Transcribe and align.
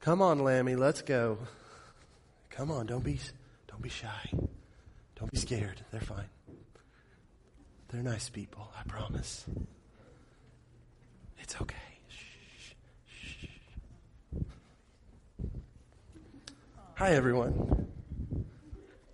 Come 0.00 0.22
on, 0.22 0.38
Lammy, 0.38 0.76
let's 0.76 1.02
go. 1.02 1.36
Come 2.48 2.70
on, 2.70 2.86
don't 2.86 3.04
be 3.04 3.18
don't 3.66 3.82
be 3.82 3.90
shy. 3.90 4.30
Don't 5.16 5.30
be 5.30 5.36
scared. 5.36 5.84
They're 5.90 6.00
fine. 6.00 6.28
They're 7.88 8.02
nice 8.02 8.30
people, 8.30 8.70
I 8.78 8.82
promise. 8.88 9.44
It's 11.38 11.60
okay. 11.60 11.76
Shh, 12.08 12.74
shh. 13.08 13.46
Hi, 16.94 17.12
everyone. 17.12 17.88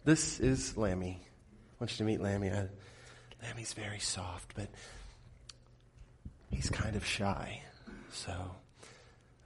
This 0.05 0.39
is 0.39 0.77
Lammy. 0.77 1.19
I 1.21 1.75
want 1.81 1.91
you 1.91 1.99
to 1.99 2.05
meet 2.05 2.21
Lammy. 2.21 2.51
I, 2.51 2.69
Lammy's 3.43 3.73
very 3.73 3.99
soft, 3.99 4.55
but 4.55 4.69
he's 6.51 6.71
kind 6.71 6.95
of 6.95 7.05
shy. 7.05 7.63
So 8.13 8.33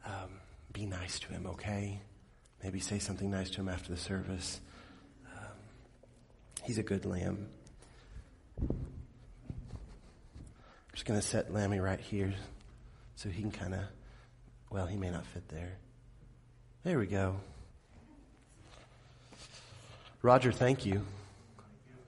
um, 0.05 0.41
be 0.73 0.87
nice 0.87 1.19
to 1.21 1.29
him, 1.29 1.47
okay? 1.47 2.01
Maybe 2.63 2.81
say 2.81 2.99
something 2.99 3.31
nice 3.31 3.51
to 3.51 3.61
him 3.61 3.69
after 3.69 3.91
the 3.91 3.99
service. 3.99 4.61
Um, 5.27 5.49
he's 6.65 6.79
a 6.79 6.83
good 6.83 7.05
lamb. 7.05 7.49
I'm 8.61 8.77
just 10.93 11.07
going 11.07 11.21
to 11.21 11.27
set 11.27 11.53
Lammy 11.53 11.81
right 11.81 12.01
here 12.01 12.35
so 13.17 13.29
he 13.29 13.41
can 13.41 13.51
kind 13.51 13.75
of, 13.75 13.81
well, 14.71 14.87
he 14.87 14.97
may 14.97 15.11
not 15.11 15.27
fit 15.27 15.49
there. 15.49 15.79
There 16.85 16.99
we 16.99 17.07
go. 17.07 17.37
Roger, 20.23 20.53
thank 20.53 20.85
you 20.85 21.07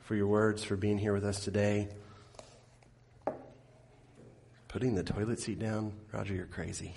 for 0.01 0.15
your 0.15 0.27
words, 0.27 0.63
for 0.63 0.77
being 0.77 0.99
here 0.99 1.15
with 1.15 1.25
us 1.25 1.43
today. 1.45 1.89
Putting 4.69 4.95
the 4.95 5.03
toilet 5.03 5.41
seat 5.41 5.59
down, 5.59 5.93
Roger, 6.13 6.35
you're 6.35 6.47
crazy. 6.47 6.95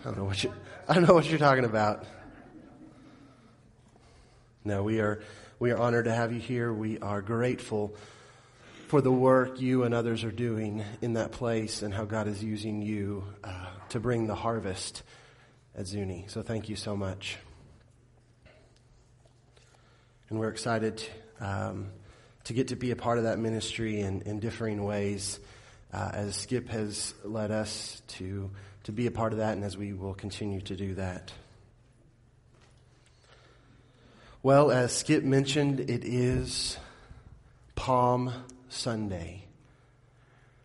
I 0.00 0.04
don't 0.04 0.18
know 0.18 0.24
what 0.24 0.44
you 0.44 0.52
I 0.88 0.94
don't 0.94 1.08
know 1.08 1.14
what 1.14 1.28
you're 1.28 1.38
talking 1.38 1.64
about. 1.64 2.04
No, 4.64 4.84
we 4.84 5.00
are 5.00 5.22
we 5.58 5.72
are 5.72 5.78
honored 5.78 6.04
to 6.04 6.14
have 6.14 6.32
you 6.32 6.38
here. 6.38 6.72
We 6.72 7.00
are 7.00 7.20
grateful 7.20 7.96
for 8.86 9.00
the 9.00 9.10
work 9.10 9.60
you 9.60 9.82
and 9.82 9.92
others 9.92 10.22
are 10.22 10.30
doing 10.30 10.84
in 11.02 11.14
that 11.14 11.32
place 11.32 11.82
and 11.82 11.92
how 11.92 12.04
God 12.04 12.28
is 12.28 12.42
using 12.42 12.80
you 12.80 13.24
uh, 13.42 13.66
to 13.88 13.98
bring 13.98 14.28
the 14.28 14.36
harvest 14.36 15.02
at 15.76 15.86
Zuni. 15.86 16.26
So 16.28 16.42
thank 16.42 16.68
you 16.68 16.76
so 16.76 16.96
much. 16.96 17.36
And 20.30 20.38
we're 20.38 20.48
excited 20.48 21.02
um, 21.40 21.90
to 22.44 22.52
get 22.52 22.68
to 22.68 22.76
be 22.76 22.92
a 22.92 22.96
part 22.96 23.18
of 23.18 23.24
that 23.24 23.38
ministry 23.38 24.00
in, 24.00 24.22
in 24.22 24.38
differing 24.38 24.84
ways 24.84 25.40
uh, 25.92 26.10
as 26.12 26.36
Skip 26.36 26.68
has 26.68 27.14
led 27.24 27.50
us 27.50 28.02
to, 28.08 28.50
to 28.84 28.92
be 28.92 29.06
a 29.06 29.10
part 29.10 29.32
of 29.32 29.38
that 29.38 29.54
and 29.54 29.64
as 29.64 29.76
we 29.76 29.92
will 29.92 30.14
continue 30.14 30.60
to 30.62 30.76
do 30.76 30.94
that. 30.94 31.32
Well, 34.42 34.70
as 34.70 34.92
Skip 34.92 35.24
mentioned, 35.24 35.80
it 35.80 36.04
is 36.04 36.78
Palm 37.74 38.32
Sunday. 38.68 39.44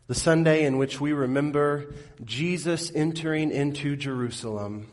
The 0.08 0.16
Sunday 0.16 0.66
in 0.66 0.78
which 0.78 1.00
we 1.00 1.14
remember 1.14 1.94
Jesus 2.24 2.92
entering 2.94 3.52
into 3.52 3.96
Jerusalem 3.96 4.88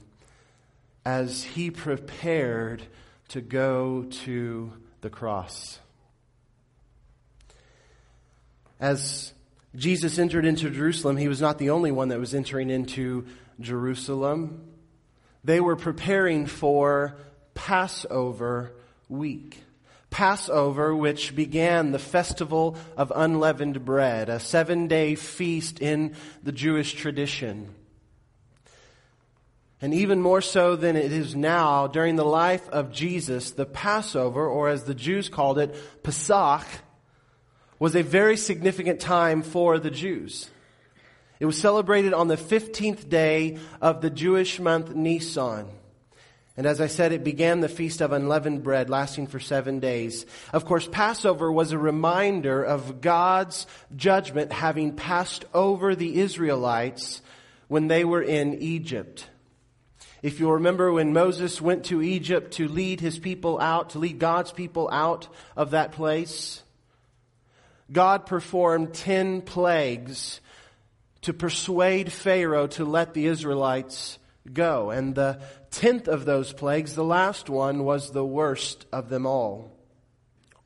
as 1.05 1.42
he 1.42 1.70
prepared 1.70 2.83
to 3.28 3.41
go 3.41 4.05
to 4.25 4.73
the 5.01 5.11
cross. 5.11 5.78
As 8.78 9.33
Jesus 9.74 10.18
entered 10.18 10.44
into 10.44 10.70
Jerusalem, 10.70 11.16
he 11.16 11.28
was 11.28 11.40
not 11.40 11.58
the 11.58 11.70
only 11.70 11.92
one 11.92 12.08
that 12.08 12.18
was 12.18 12.34
entering 12.34 12.70
into 12.70 13.26
Jerusalem. 13.60 14.62
They 15.44 15.60
were 15.60 15.77
preparing 15.77 16.46
for 16.46 17.16
Passover 17.54 18.72
week. 19.08 19.62
Passover, 20.10 20.94
which 20.94 21.36
began 21.36 21.92
the 21.92 21.98
festival 21.98 22.77
of 22.96 23.12
unleavened 23.14 23.84
bread, 23.84 24.28
a 24.28 24.40
seven 24.40 24.89
day 24.89 25.14
feast 25.14 25.80
in 25.80 26.16
the 26.42 26.52
Jewish 26.52 26.95
tradition. 26.95 27.72
And 29.80 29.95
even 29.95 30.20
more 30.20 30.42
so 30.42 30.77
than 30.77 30.96
it 30.96 31.11
is 31.12 31.34
now, 31.34 31.86
during 31.86 32.16
the 32.16 32.24
life 32.24 32.68
of 32.68 32.92
Jesus, 32.92 33.52
the 33.52 33.64
Passover, 33.64 34.46
or 34.46 34.68
as 34.68 34.84
the 34.84 34.95
Jews 34.95 35.28
called 35.28 35.58
it, 35.58 35.74
Pesach, 36.02 36.66
was 37.80 37.96
a 37.96 38.02
very 38.02 38.36
significant 38.36 39.01
time 39.01 39.42
for 39.42 39.80
the 39.80 39.91
Jews. 39.91 40.48
It 41.41 41.46
was 41.46 41.58
celebrated 41.58 42.13
on 42.13 42.29
the 42.29 42.36
15th 42.36 43.08
day 43.08 43.58
of 43.80 44.02
the 44.02 44.11
Jewish 44.11 44.61
month 44.61 44.95
Nisan. 44.95 45.67
And 46.58 46.67
as 46.67 46.83
I 46.83 46.89
said, 46.89 47.13
it 47.13 47.24
began 47.24 47.61
the 47.61 47.70
Feast 47.70 48.02
of 48.02 48.13
Unleavened 48.13 48.63
Bread, 48.63 48.90
lasting 48.90 49.29
for 49.29 49.40
seven 49.40 49.80
days. 49.80 50.27
Of 50.52 50.67
course, 50.67 50.86
Passover 50.86 51.51
was 51.51 51.73
a 51.73 51.79
reminder 51.79 52.63
of 52.63 53.01
God's 53.01 53.67
judgment 53.96 54.52
having 54.52 54.95
passed 54.95 55.46
over 55.55 55.96
the 55.96 56.20
Israelites 56.20 57.23
when 57.69 57.89
they 57.89 58.05
were 58.05 58.23
in 58.23 58.61
Egypt. 58.61 59.27
If 60.23 60.39
you'll 60.39 60.52
remember 60.52 60.92
when 60.92 61.14
Moses 61.14 61.63
went 61.63 61.86
to 61.86 62.02
Egypt 62.02 62.52
to 62.55 62.69
lead 62.69 63.01
his 63.01 63.19
people 63.19 63.58
out, 63.58 63.90
to 63.90 63.98
lead 63.98 64.19
God's 64.19 64.52
people 64.52 64.90
out 64.92 65.29
of 65.57 65.70
that 65.70 65.92
place, 65.92 66.63
God 67.92 68.27
performed 68.27 68.95
ten 68.95 69.42
plagues 69.42 70.40
to 71.23 71.33
persuade 71.33 72.12
Pharaoh 72.12 72.67
to 72.68 72.84
let 72.84 73.14
the 73.14 73.27
Israelites 73.27 74.18
go. 74.51 74.90
And 74.90 75.14
the 75.14 75.40
tenth 75.70 76.08
of 76.08 76.24
those 76.24 76.52
plagues, 76.52 76.95
the 76.95 77.05
last 77.05 77.51
one, 77.51 77.84
was 77.84 78.11
the 78.11 78.24
worst 78.24 78.86
of 78.92 79.08
them 79.08 79.27
all. 79.27 79.77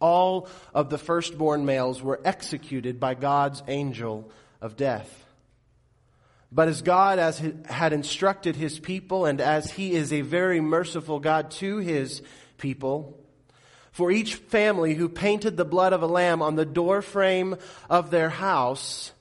All 0.00 0.48
of 0.74 0.90
the 0.90 0.98
firstborn 0.98 1.64
males 1.64 2.02
were 2.02 2.20
executed 2.24 3.00
by 3.00 3.14
God's 3.14 3.62
angel 3.68 4.30
of 4.60 4.76
death. 4.76 5.24
But 6.52 6.68
as 6.68 6.82
God 6.82 7.18
as 7.18 7.42
had 7.64 7.92
instructed 7.92 8.54
his 8.54 8.78
people 8.78 9.26
and 9.26 9.40
as 9.40 9.72
he 9.72 9.94
is 9.94 10.12
a 10.12 10.20
very 10.20 10.60
merciful 10.60 11.18
God 11.18 11.50
to 11.52 11.78
his 11.78 12.22
people, 12.58 13.18
for 13.94 14.10
each 14.10 14.34
family 14.34 14.94
who 14.94 15.08
painted 15.08 15.56
the 15.56 15.64
blood 15.64 15.92
of 15.92 16.02
a 16.02 16.06
lamb 16.08 16.42
on 16.42 16.56
the 16.56 16.66
doorframe 16.66 17.54
of 17.88 18.10
their 18.10 18.28
house, 18.28 19.12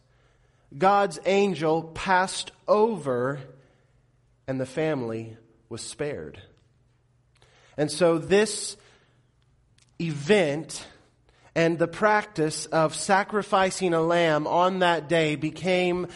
God's 0.75 1.19
angel 1.28 1.84
passed 1.84 2.51
over 2.67 3.39
and 4.47 4.59
the 4.59 4.66
family 4.66 5.38
was 5.69 5.84
spared. 5.84 6.41
And 7.78 7.91
so 7.91 8.17
this 8.17 8.75
event 10.01 10.88
and 11.53 11.78
the 11.78 11.88
practice 11.88 12.66
of 12.66 12.95
sacrificing 12.95 13.94
a 13.94 14.01
lamb 14.01 14.47
on 14.47 14.79
that 14.79 15.07
day 15.07 15.35
became 15.35 16.07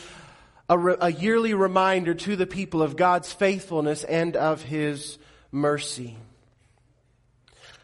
a, 0.68 0.80
re- 0.80 0.98
a, 1.00 1.12
yearly 1.12 1.54
reminder 1.54 2.16
to 2.16 2.36
the 2.36 2.48
people 2.48 2.82
of 2.82 2.96
God's 2.96 3.32
faithfulness 3.32 4.04
and 4.04 4.36
of 4.36 4.64
His 4.64 5.20
mercy. 5.52 6.18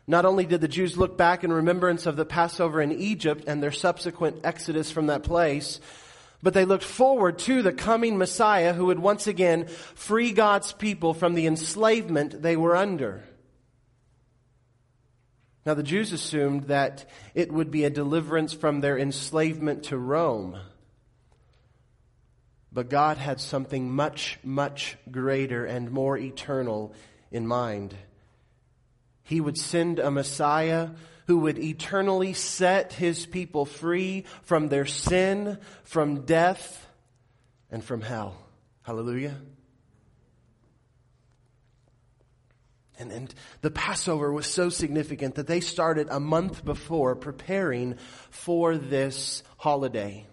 Not 0.05 0.25
only 0.25 0.45
did 0.45 0.61
the 0.61 0.67
Jews 0.67 0.97
look 0.97 1.17
back 1.17 1.43
in 1.43 1.53
remembrance 1.53 2.05
of 2.05 2.15
the 2.15 2.25
Passover 2.25 2.81
in 2.81 2.91
Egypt 2.91 3.45
and 3.47 3.63
their 3.63 3.71
subsequent 3.71 4.41
exodus 4.43 4.91
from 4.91 5.07
that 5.07 5.23
place, 5.23 5.79
but 6.41 6.53
they 6.53 6.65
looked 6.65 6.83
forward 6.83 7.39
to 7.39 7.61
the 7.61 7.71
coming 7.71 8.17
Messiah 8.17 8.73
who 8.73 8.87
would 8.87 8.99
once 8.99 9.27
again 9.27 9.67
free 9.95 10.33
God's 10.33 10.73
people 10.73 11.13
from 11.13 11.35
the 11.35 11.47
enslavement 11.47 12.41
they 12.41 12.57
were 12.57 12.75
under. 12.75 13.23
Now, 15.65 15.73
the 15.73 15.83
Jews 15.83 16.11
assumed 16.11 16.65
that 16.65 17.09
it 17.33 17.49
would 17.49 17.71
be 17.71 17.85
a 17.85 17.89
deliverance 17.89 18.51
from 18.51 18.81
their 18.81 18.97
enslavement 18.97 19.83
to 19.83 19.97
Rome. 19.97 20.57
But 22.73 22.89
God 22.89 23.17
had 23.17 23.39
something 23.39 23.89
much, 23.89 24.37
much 24.43 24.97
greater 25.09 25.65
and 25.65 25.89
more 25.89 26.17
eternal 26.17 26.93
in 27.31 27.47
mind. 27.47 27.95
He 29.23 29.41
would 29.41 29.57
send 29.57 29.99
a 29.99 30.11
Messiah 30.11 30.89
who 31.27 31.39
would 31.39 31.57
eternally 31.57 32.33
set 32.33 32.93
his 32.93 33.25
people 33.25 33.65
free 33.65 34.25
from 34.43 34.67
their 34.67 34.85
sin, 34.85 35.57
from 35.83 36.25
death, 36.25 36.87
and 37.71 37.83
from 37.83 38.01
hell. 38.01 38.37
Hallelujah. 38.83 39.37
And, 42.99 43.11
and 43.11 43.33
the 43.61 43.71
Passover 43.71 44.31
was 44.31 44.45
so 44.45 44.69
significant 44.69 45.35
that 45.35 45.47
they 45.47 45.61
started 45.61 46.07
a 46.09 46.19
month 46.19 46.63
before 46.63 47.15
preparing 47.15 47.95
for 48.29 48.77
this 48.77 49.43
holiday. 49.57 50.27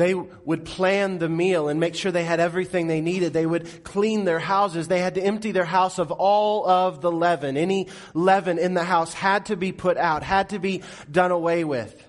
They 0.00 0.14
would 0.14 0.64
plan 0.64 1.18
the 1.18 1.28
meal 1.28 1.68
and 1.68 1.78
make 1.78 1.94
sure 1.94 2.10
they 2.10 2.24
had 2.24 2.40
everything 2.40 2.86
they 2.86 3.02
needed. 3.02 3.34
They 3.34 3.44
would 3.44 3.84
clean 3.84 4.24
their 4.24 4.38
houses. 4.38 4.88
They 4.88 5.00
had 5.00 5.16
to 5.16 5.20
empty 5.20 5.52
their 5.52 5.66
house 5.66 5.98
of 5.98 6.10
all 6.10 6.66
of 6.66 7.02
the 7.02 7.12
leaven. 7.12 7.58
Any 7.58 7.86
leaven 8.14 8.58
in 8.58 8.72
the 8.72 8.82
house 8.82 9.12
had 9.12 9.44
to 9.46 9.56
be 9.56 9.72
put 9.72 9.98
out, 9.98 10.22
had 10.22 10.48
to 10.48 10.58
be 10.58 10.82
done 11.10 11.32
away 11.32 11.64
with. 11.64 12.02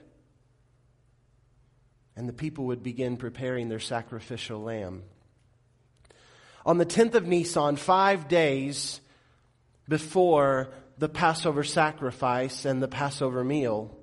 And 2.16 2.30
the 2.30 2.34
people 2.34 2.68
would 2.68 2.82
begin 2.82 3.18
preparing 3.18 3.68
their 3.68 3.82
sacrificial 3.82 4.62
lamb. 4.62 5.04
on 6.66 6.78
the 6.78 6.86
10th 6.86 7.16
of 7.16 7.28
Nisan, 7.28 7.76
five 7.76 8.30
days 8.30 9.02
before 9.90 10.70
the 10.98 11.10
Passover 11.10 11.66
sacrifice 11.66 12.64
and 12.64 12.82
the 12.82 12.88
Passover 12.88 13.44
meal, 13.44 13.98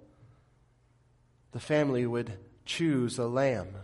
the 1.53 1.61
family 1.61 2.05
would 2.05 2.37
choose 2.69 3.19
a 3.19 3.27
lamb. 3.27 3.75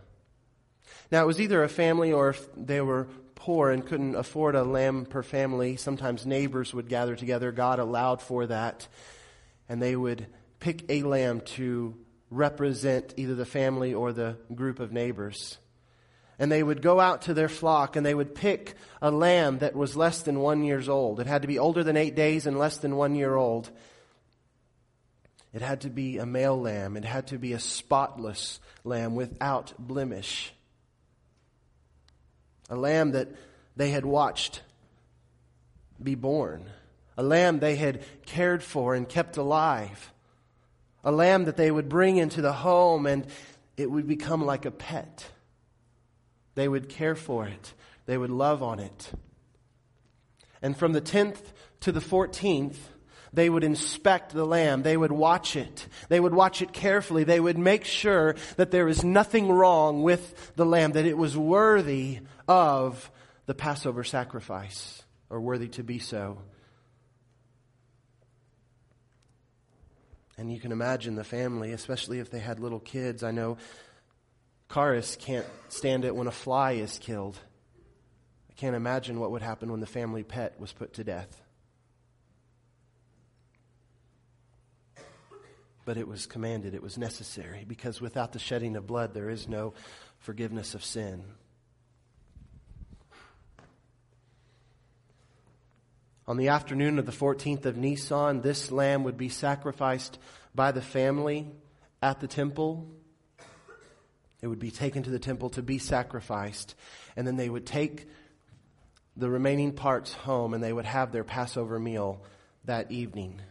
Now, 1.10 1.24
it 1.24 1.26
was 1.26 1.40
either 1.40 1.64
a 1.64 1.68
family 1.68 2.12
or 2.12 2.30
if 2.30 2.46
they 2.56 2.80
were 2.80 3.08
poor 3.34 3.70
and 3.70 3.84
couldn't 3.84 4.14
afford 4.14 4.54
a 4.54 4.62
lamb 4.62 5.06
per 5.06 5.22
family, 5.22 5.76
sometimes 5.76 6.24
neighbors 6.24 6.72
would 6.72 6.88
gather 6.88 7.16
together. 7.16 7.50
God 7.50 7.78
allowed 7.78 8.22
for 8.22 8.46
that. 8.46 8.86
And 9.68 9.82
they 9.82 9.96
would 9.96 10.26
pick 10.60 10.84
a 10.88 11.02
lamb 11.02 11.40
to 11.56 11.96
represent 12.30 13.14
either 13.16 13.34
the 13.34 13.46
family 13.46 13.94
or 13.94 14.12
the 14.12 14.36
group 14.54 14.80
of 14.80 14.92
neighbors. 14.92 15.58
And 16.38 16.50
they 16.50 16.62
would 16.62 16.82
go 16.82 17.00
out 17.00 17.22
to 17.22 17.34
their 17.34 17.48
flock 17.48 17.96
and 17.96 18.04
they 18.04 18.14
would 18.14 18.34
pick 18.34 18.74
a 19.00 19.10
lamb 19.10 19.58
that 19.58 19.76
was 19.76 19.96
less 19.96 20.22
than 20.22 20.40
one 20.40 20.64
years 20.64 20.88
old. 20.88 21.20
It 21.20 21.26
had 21.26 21.42
to 21.42 21.48
be 21.48 21.58
older 21.58 21.84
than 21.84 21.96
eight 21.96 22.16
days 22.16 22.46
and 22.46 22.58
less 22.58 22.78
than 22.78 22.96
one 22.96 23.14
year 23.14 23.34
old. 23.36 23.70
It 25.54 25.62
had 25.62 25.82
to 25.82 25.90
be 25.90 26.18
a 26.18 26.26
male 26.26 26.60
lamb. 26.60 26.96
It 26.96 27.04
had 27.04 27.28
to 27.28 27.38
be 27.38 27.52
a 27.52 27.60
spotless 27.60 28.58
lamb 28.82 29.14
without 29.14 29.72
blemish. 29.78 30.52
A 32.68 32.76
lamb 32.76 33.12
that 33.12 33.28
they 33.76 33.90
had 33.90 34.04
watched 34.04 34.62
be 36.02 36.16
born. 36.16 36.64
A 37.16 37.22
lamb 37.22 37.60
they 37.60 37.76
had 37.76 38.02
cared 38.26 38.64
for 38.64 38.96
and 38.96 39.08
kept 39.08 39.36
alive. 39.36 40.12
A 41.04 41.12
lamb 41.12 41.44
that 41.44 41.56
they 41.56 41.70
would 41.70 41.88
bring 41.88 42.16
into 42.16 42.42
the 42.42 42.52
home 42.52 43.06
and 43.06 43.24
it 43.76 43.88
would 43.88 44.08
become 44.08 44.44
like 44.44 44.64
a 44.64 44.72
pet. 44.72 45.24
They 46.56 46.66
would 46.66 46.88
care 46.88 47.14
for 47.14 47.46
it. 47.46 47.74
They 48.06 48.18
would 48.18 48.30
love 48.30 48.60
on 48.60 48.80
it. 48.80 49.12
And 50.60 50.76
from 50.76 50.92
the 50.92 51.00
10th 51.00 51.52
to 51.80 51.92
the 51.92 52.00
14th, 52.00 52.76
they 53.34 53.50
would 53.50 53.64
inspect 53.64 54.32
the 54.32 54.44
lamb. 54.44 54.82
They 54.82 54.96
would 54.96 55.12
watch 55.12 55.56
it. 55.56 55.88
They 56.08 56.20
would 56.20 56.34
watch 56.34 56.62
it 56.62 56.72
carefully. 56.72 57.24
They 57.24 57.40
would 57.40 57.58
make 57.58 57.84
sure 57.84 58.36
that 58.56 58.70
there 58.70 58.88
is 58.88 59.02
nothing 59.04 59.50
wrong 59.50 60.02
with 60.02 60.54
the 60.56 60.64
lamb, 60.64 60.92
that 60.92 61.06
it 61.06 61.18
was 61.18 61.36
worthy 61.36 62.20
of 62.46 63.10
the 63.46 63.54
Passover 63.54 64.04
sacrifice, 64.04 65.02
or 65.30 65.40
worthy 65.40 65.68
to 65.68 65.82
be 65.82 65.98
so. 65.98 66.38
And 70.36 70.52
you 70.52 70.58
can 70.58 70.72
imagine 70.72 71.14
the 71.14 71.24
family, 71.24 71.72
especially 71.72 72.18
if 72.18 72.30
they 72.30 72.40
had 72.40 72.58
little 72.58 72.80
kids. 72.80 73.22
I 73.22 73.30
know 73.30 73.58
Karis 74.68 75.18
can't 75.18 75.46
stand 75.68 76.04
it 76.04 76.14
when 76.14 76.26
a 76.26 76.32
fly 76.32 76.72
is 76.72 76.98
killed. 76.98 77.38
I 78.50 78.52
can't 78.54 78.74
imagine 78.74 79.20
what 79.20 79.30
would 79.30 79.42
happen 79.42 79.70
when 79.70 79.80
the 79.80 79.86
family 79.86 80.22
pet 80.22 80.58
was 80.58 80.72
put 80.72 80.94
to 80.94 81.04
death. 81.04 81.43
But 85.84 85.96
it 85.98 86.08
was 86.08 86.26
commanded, 86.26 86.74
it 86.74 86.82
was 86.82 86.96
necessary, 86.96 87.64
because 87.66 88.00
without 88.00 88.32
the 88.32 88.38
shedding 88.38 88.76
of 88.76 88.86
blood, 88.86 89.12
there 89.12 89.28
is 89.28 89.48
no 89.48 89.74
forgiveness 90.18 90.74
of 90.74 90.84
sin. 90.84 91.24
On 96.26 96.38
the 96.38 96.48
afternoon 96.48 96.98
of 96.98 97.04
the 97.04 97.12
14th 97.12 97.66
of 97.66 97.76
Nisan, 97.76 98.40
this 98.40 98.70
lamb 98.70 99.04
would 99.04 99.18
be 99.18 99.28
sacrificed 99.28 100.18
by 100.54 100.72
the 100.72 100.80
family 100.80 101.50
at 102.00 102.20
the 102.20 102.28
temple. 102.28 102.88
It 104.40 104.46
would 104.46 104.58
be 104.58 104.70
taken 104.70 105.02
to 105.02 105.10
the 105.10 105.18
temple 105.18 105.50
to 105.50 105.62
be 105.62 105.78
sacrificed. 105.78 106.74
And 107.14 107.26
then 107.26 107.36
they 107.36 107.50
would 107.50 107.66
take 107.66 108.08
the 109.16 109.28
remaining 109.28 109.72
parts 109.72 110.14
home 110.14 110.54
and 110.54 110.64
they 110.64 110.72
would 110.72 110.86
have 110.86 111.12
their 111.12 111.24
Passover 111.24 111.78
meal 111.78 112.22
that 112.64 112.90
evening. 112.90 113.42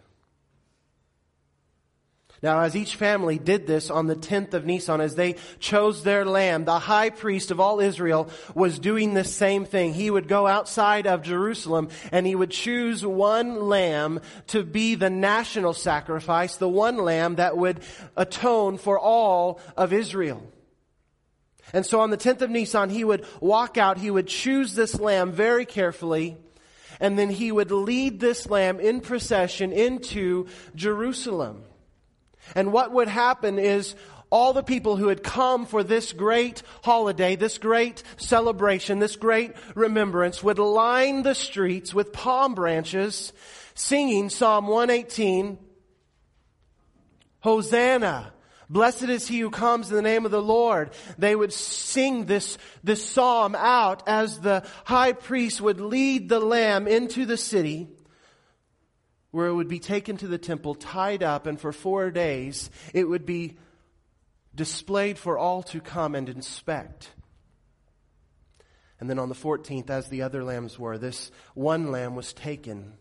Now, 2.43 2.59
as 2.59 2.75
each 2.75 2.97
family 2.97 3.39
did 3.39 3.67
this 3.67 3.89
on 3.89 4.07
the 4.07 4.17
10th 4.17 4.53
of 4.53 4.65
Nisan, 4.65 4.99
as 4.99 5.15
they 5.15 5.37
chose 5.59 6.03
their 6.03 6.25
lamb, 6.25 6.65
the 6.65 6.77
high 6.77 7.09
priest 7.09 7.51
of 7.51 7.61
all 7.61 7.79
Israel 7.79 8.29
was 8.53 8.79
doing 8.79 9.13
the 9.13 9.23
same 9.23 9.63
thing. 9.63 9.93
He 9.93 10.11
would 10.11 10.27
go 10.27 10.45
outside 10.45 11.07
of 11.07 11.21
Jerusalem 11.21 11.87
and 12.11 12.27
he 12.27 12.35
would 12.35 12.51
choose 12.51 13.05
one 13.05 13.69
lamb 13.69 14.19
to 14.47 14.63
be 14.63 14.95
the 14.95 15.09
national 15.09 15.71
sacrifice, 15.71 16.57
the 16.57 16.67
one 16.67 16.97
lamb 16.97 17.35
that 17.35 17.55
would 17.55 17.79
atone 18.17 18.77
for 18.77 18.99
all 18.99 19.61
of 19.77 19.93
Israel. 19.93 20.43
And 21.71 21.85
so 21.85 22.01
on 22.01 22.09
the 22.09 22.17
10th 22.17 22.41
of 22.41 22.49
Nisan, 22.49 22.89
he 22.89 23.05
would 23.05 23.25
walk 23.39 23.77
out, 23.77 23.97
he 23.97 24.11
would 24.11 24.27
choose 24.27 24.75
this 24.75 24.99
lamb 24.99 25.31
very 25.31 25.65
carefully, 25.65 26.35
and 26.99 27.17
then 27.17 27.29
he 27.29 27.53
would 27.53 27.71
lead 27.71 28.19
this 28.19 28.49
lamb 28.49 28.81
in 28.81 28.99
procession 28.99 29.71
into 29.71 30.47
Jerusalem. 30.75 31.63
And 32.55 32.71
what 32.71 32.91
would 32.91 33.07
happen 33.07 33.59
is 33.59 33.95
all 34.29 34.53
the 34.53 34.63
people 34.63 34.95
who 34.95 35.09
had 35.09 35.23
come 35.23 35.67
for 35.67 35.83
this 35.83 36.11
great 36.11 36.63
holiday, 36.83 37.35
this 37.35 37.59
great 37.59 38.01
celebration, 38.17 38.97
this 38.97 39.15
great 39.15 39.53
remembrance 39.75 40.41
would 40.41 40.57
line 40.57 41.21
the 41.21 41.35
streets 41.35 41.93
with 41.93 42.11
palm 42.11 42.55
branches 42.55 43.31
singing 43.75 44.29
Psalm 44.29 44.67
118, 44.67 45.59
Hosanna. 47.41 48.33
Blessed 48.69 49.03
is 49.03 49.27
he 49.27 49.39
who 49.39 49.51
comes 49.51 49.91
in 49.91 49.95
the 49.95 50.01
name 50.01 50.25
of 50.25 50.31
the 50.31 50.41
Lord. 50.41 50.89
They 51.19 51.35
would 51.35 51.53
sing 51.53 52.25
this, 52.25 52.57
this 52.83 53.07
psalm 53.07 53.55
out 53.55 54.01
as 54.07 54.39
the 54.39 54.65
high 54.85 55.13
priest 55.13 55.61
would 55.61 55.79
lead 55.79 56.27
the 56.27 56.39
lamb 56.39 56.87
into 56.87 57.27
the 57.27 57.37
city 57.37 57.87
where 59.33 59.47
it 59.47 59.53
would 59.55 59.67
be 59.67 59.79
taken 59.79 60.15
to 60.15 60.27
the 60.27 60.37
temple, 60.37 60.75
tied 60.75 61.23
up, 61.23 61.47
and 61.47 61.59
for 61.59 61.71
four 61.71 62.11
days 62.11 62.69
it 62.93 63.05
would 63.05 63.25
be 63.25 63.57
displayed 64.53 65.17
for 65.17 65.39
all 65.39 65.63
to 65.63 65.81
come 65.81 66.13
and 66.13 66.29
inspect. 66.29 67.09
And 68.99 69.09
then 69.09 69.17
on 69.17 69.29
the 69.29 69.35
14th, 69.35 69.89
as 69.89 70.07
the 70.07 70.21
other 70.21 70.43
lambs 70.43 70.77
were, 70.77 70.99
this 70.99 71.31
one 71.55 71.91
lamb 71.91 72.13
was 72.13 72.31
taken 72.31 72.93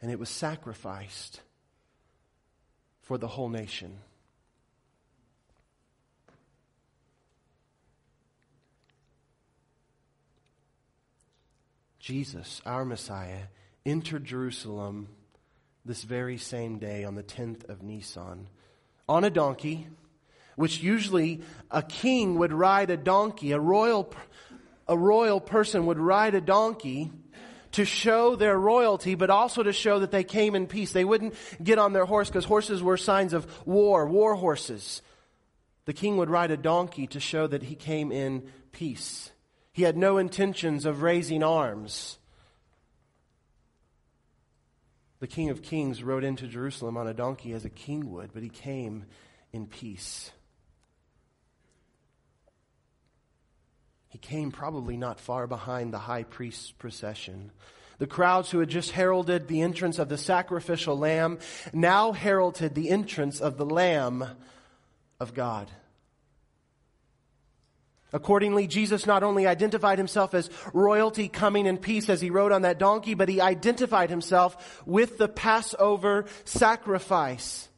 and 0.00 0.12
it 0.12 0.18
was 0.20 0.28
sacrificed 0.28 1.40
for 3.02 3.18
the 3.18 3.26
whole 3.26 3.48
nation. 3.48 3.98
Jesus, 11.98 12.62
our 12.64 12.84
Messiah, 12.84 13.48
entered 13.88 14.24
Jerusalem 14.24 15.08
this 15.84 16.02
very 16.02 16.36
same 16.36 16.78
day 16.78 17.04
on 17.04 17.14
the 17.14 17.22
10th 17.22 17.68
of 17.70 17.82
Nisan 17.82 18.48
on 19.08 19.24
a 19.24 19.30
donkey, 19.30 19.88
which 20.56 20.82
usually 20.82 21.40
a 21.70 21.82
king 21.82 22.38
would 22.38 22.52
ride 22.52 22.90
a 22.90 22.96
donkey, 22.96 23.52
a 23.52 23.58
royal, 23.58 24.12
a 24.86 24.96
royal 24.96 25.40
person 25.40 25.86
would 25.86 25.98
ride 25.98 26.34
a 26.34 26.40
donkey 26.40 27.10
to 27.72 27.84
show 27.86 28.36
their 28.36 28.58
royalty, 28.58 29.14
but 29.14 29.30
also 29.30 29.62
to 29.62 29.72
show 29.72 30.00
that 30.00 30.10
they 30.10 30.24
came 30.24 30.54
in 30.54 30.66
peace. 30.66 30.92
They 30.92 31.04
wouldn't 31.04 31.34
get 31.62 31.78
on 31.78 31.94
their 31.94 32.04
horse 32.04 32.28
because 32.28 32.44
horses 32.44 32.82
were 32.82 32.96
signs 32.98 33.32
of 33.32 33.66
war, 33.66 34.06
war 34.06 34.34
horses. 34.34 35.00
The 35.86 35.94
king 35.94 36.18
would 36.18 36.28
ride 36.28 36.50
a 36.50 36.56
donkey 36.58 37.06
to 37.08 37.20
show 37.20 37.46
that 37.46 37.62
he 37.62 37.74
came 37.74 38.12
in 38.12 38.50
peace. 38.72 39.30
He 39.72 39.84
had 39.84 39.96
no 39.96 40.18
intentions 40.18 40.84
of 40.84 41.00
raising 41.02 41.42
arms. 41.42 42.17
The 45.20 45.26
King 45.26 45.50
of 45.50 45.62
Kings 45.62 46.02
rode 46.02 46.24
into 46.24 46.46
Jerusalem 46.46 46.96
on 46.96 47.08
a 47.08 47.14
donkey 47.14 47.52
as 47.52 47.64
a 47.64 47.70
king 47.70 48.12
would, 48.12 48.32
but 48.32 48.42
he 48.42 48.48
came 48.48 49.04
in 49.52 49.66
peace. 49.66 50.30
He 54.08 54.18
came 54.18 54.52
probably 54.52 54.96
not 54.96 55.20
far 55.20 55.46
behind 55.46 55.92
the 55.92 55.98
high 55.98 56.22
priest's 56.22 56.70
procession. 56.72 57.50
The 57.98 58.06
crowds 58.06 58.50
who 58.50 58.60
had 58.60 58.68
just 58.68 58.92
heralded 58.92 59.48
the 59.48 59.60
entrance 59.60 59.98
of 59.98 60.08
the 60.08 60.16
sacrificial 60.16 60.96
lamb 60.96 61.40
now 61.72 62.12
heralded 62.12 62.74
the 62.74 62.90
entrance 62.90 63.40
of 63.40 63.56
the 63.56 63.66
Lamb 63.66 64.24
of 65.18 65.34
God. 65.34 65.68
Accordingly, 68.12 68.66
Jesus 68.66 69.06
not 69.06 69.22
only 69.22 69.46
identified 69.46 69.98
himself 69.98 70.32
as 70.32 70.48
royalty 70.72 71.28
coming 71.28 71.66
in 71.66 71.76
peace 71.76 72.08
as 72.08 72.22
he 72.22 72.30
rode 72.30 72.52
on 72.52 72.62
that 72.62 72.78
donkey, 72.78 73.14
but 73.14 73.28
he 73.28 73.40
identified 73.40 74.08
himself 74.08 74.82
with 74.86 75.18
the 75.18 75.28
Passover 75.28 76.24
sacrifice. 76.44 77.68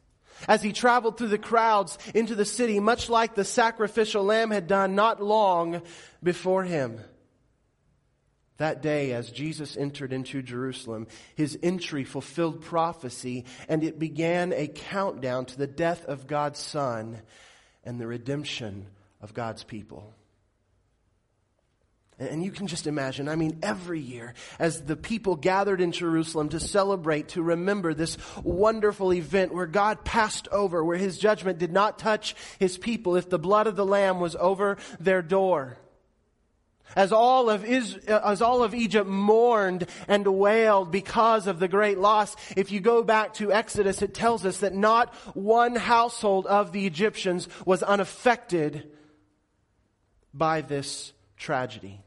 As 0.47 0.63
he 0.63 0.73
traveled 0.73 1.19
through 1.19 1.29
the 1.29 1.39
crowds 1.39 1.99
into 2.15 2.35
the 2.35 2.45
city, 2.45 2.79
much 2.79 3.11
like 3.11 3.35
the 3.35 3.45
sacrificial 3.45 4.25
lamb 4.25 4.51
had 4.51 4.69
done 4.69 4.95
not 4.95 5.21
long 5.23 5.83
before 6.23 6.63
him. 6.63 7.01
That 8.59 8.83
day, 8.83 9.13
as 9.13 9.31
Jesus 9.31 9.77
entered 9.77 10.13
into 10.13 10.43
Jerusalem, 10.43 11.09
his 11.35 11.59
entry 11.63 12.05
fulfilled 12.05 12.61
prophecy 12.61 13.47
and 13.69 13.83
it 13.83 13.99
began 13.99 14.53
a 14.53 14.69
countdown 14.69 15.47
to 15.47 15.59
the 15.59 15.67
death 15.67 16.05
of 16.05 16.27
God's 16.27 16.61
Son 16.61 17.23
and 17.85 17.99
the 17.99 18.07
redemption 18.07 18.87
of 19.21 19.35
God's 19.35 19.65
people. 19.65 20.15
And 22.21 22.45
you 22.45 22.51
can 22.51 22.67
just 22.67 22.87
imagine, 22.87 23.31
I 23.31 23.37
mean, 23.37 23.61
every 23.63 23.99
year 23.99 24.35
as 24.59 24.83
the 24.83 24.95
people 24.95 25.37
gathered 25.37 25.81
in 25.81 25.91
Jerusalem 25.91 26.51
to 26.51 26.61
celebrate, 26.61 27.29
to 27.29 27.43
remember 27.43 27.95
this 27.95 28.19
wonderful 28.45 29.15
event 29.15 29.55
where 29.55 29.67
God 29.67 30.05
passed 30.05 30.47
over, 30.49 30.85
where 30.85 30.99
his 30.99 31.19
judgment 31.19 31.59
did 31.59 31.73
not 31.73 31.99
touch 31.99 32.37
his 32.59 32.77
people, 32.77 33.17
if 33.17 33.31
the 33.31 33.39
blood 33.39 33.67
of 33.67 33.75
the 33.75 33.87
Lamb 33.87 34.21
was 34.21 34.37
over 34.37 34.77
their 34.99 35.23
door. 35.23 35.79
As 36.95 37.11
all 37.11 37.49
of 37.49 37.65
Is, 37.65 37.95
as 38.07 38.43
all 38.43 38.63
of 38.63 38.75
Egypt 38.75 39.09
mourned 39.09 39.87
and 40.07 40.27
wailed 40.27 40.91
because 40.91 41.47
of 41.47 41.59
the 41.59 41.69
great 41.69 41.97
loss, 41.97 42.37
if 42.55 42.71
you 42.71 42.81
go 42.81 43.03
back 43.03 43.33
to 43.35 43.51
Exodus, 43.51 44.03
it 44.03 44.13
tells 44.13 44.45
us 44.45 44.59
that 44.59 44.75
not 44.75 45.15
one 45.35 45.75
household 45.75 46.47
of 46.47 46.73
the 46.73 46.87
Egyptians 46.87 47.49
was 47.65 47.83
unaffected 47.83 48.91
by 50.35 50.61
this 50.61 51.15
tragedy. 51.39 52.03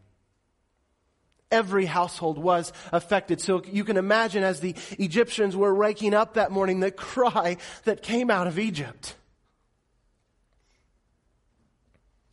Every 1.53 1.85
household 1.85 2.39
was 2.39 2.73
affected. 2.91 3.39
So 3.39 3.63
you 3.63 3.83
can 3.83 3.95
imagine 3.95 4.43
as 4.43 4.59
the 4.59 4.75
Egyptians 4.97 5.55
were 5.55 5.73
waking 5.73 6.15
up 6.15 6.33
that 6.33 6.51
morning, 6.51 6.79
the 6.79 6.89
cry 6.91 7.57
that 7.83 8.01
came 8.01 8.31
out 8.31 8.47
of 8.47 8.57
Egypt. 8.57 9.15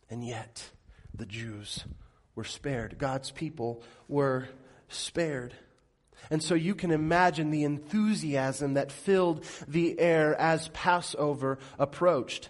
And 0.08 0.26
yet, 0.26 0.70
the 1.14 1.26
Jews 1.26 1.84
were 2.34 2.44
spared. 2.44 2.96
God's 2.96 3.30
people 3.30 3.82
were 4.08 4.48
spared. 4.88 5.54
And 6.30 6.42
so 6.42 6.54
you 6.54 6.74
can 6.74 6.90
imagine 6.90 7.50
the 7.50 7.64
enthusiasm 7.64 8.74
that 8.74 8.90
filled 8.90 9.44
the 9.68 10.00
air 10.00 10.34
as 10.34 10.68
Passover 10.68 11.58
approached. 11.78 12.48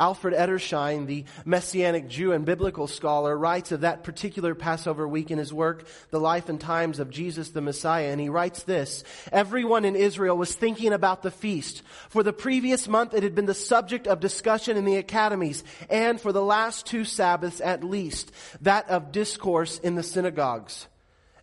Alfred 0.00 0.32
Edersheim, 0.32 1.06
the 1.06 1.24
Messianic 1.44 2.08
Jew 2.08 2.32
and 2.32 2.46
biblical 2.46 2.86
scholar, 2.86 3.36
writes 3.36 3.70
of 3.70 3.82
that 3.82 4.02
particular 4.02 4.54
Passover 4.54 5.06
week 5.06 5.30
in 5.30 5.36
his 5.36 5.52
work, 5.52 5.86
The 6.10 6.18
Life 6.18 6.48
and 6.48 6.58
Times 6.58 6.98
of 6.98 7.10
Jesus 7.10 7.50
the 7.50 7.60
Messiah, 7.60 8.08
and 8.08 8.18
he 8.18 8.30
writes 8.30 8.62
this, 8.62 9.04
Everyone 9.30 9.84
in 9.84 9.96
Israel 9.96 10.38
was 10.38 10.54
thinking 10.54 10.94
about 10.94 11.22
the 11.22 11.30
feast. 11.30 11.82
For 12.08 12.22
the 12.22 12.32
previous 12.32 12.88
month 12.88 13.12
it 13.12 13.22
had 13.22 13.34
been 13.34 13.44
the 13.44 13.54
subject 13.54 14.06
of 14.06 14.20
discussion 14.20 14.78
in 14.78 14.86
the 14.86 14.96
academies, 14.96 15.62
and 15.90 16.18
for 16.18 16.32
the 16.32 16.42
last 16.42 16.86
two 16.86 17.04
Sabbaths 17.04 17.60
at 17.60 17.84
least, 17.84 18.32
that 18.62 18.88
of 18.88 19.12
discourse 19.12 19.78
in 19.78 19.96
the 19.96 20.02
synagogues. 20.02 20.88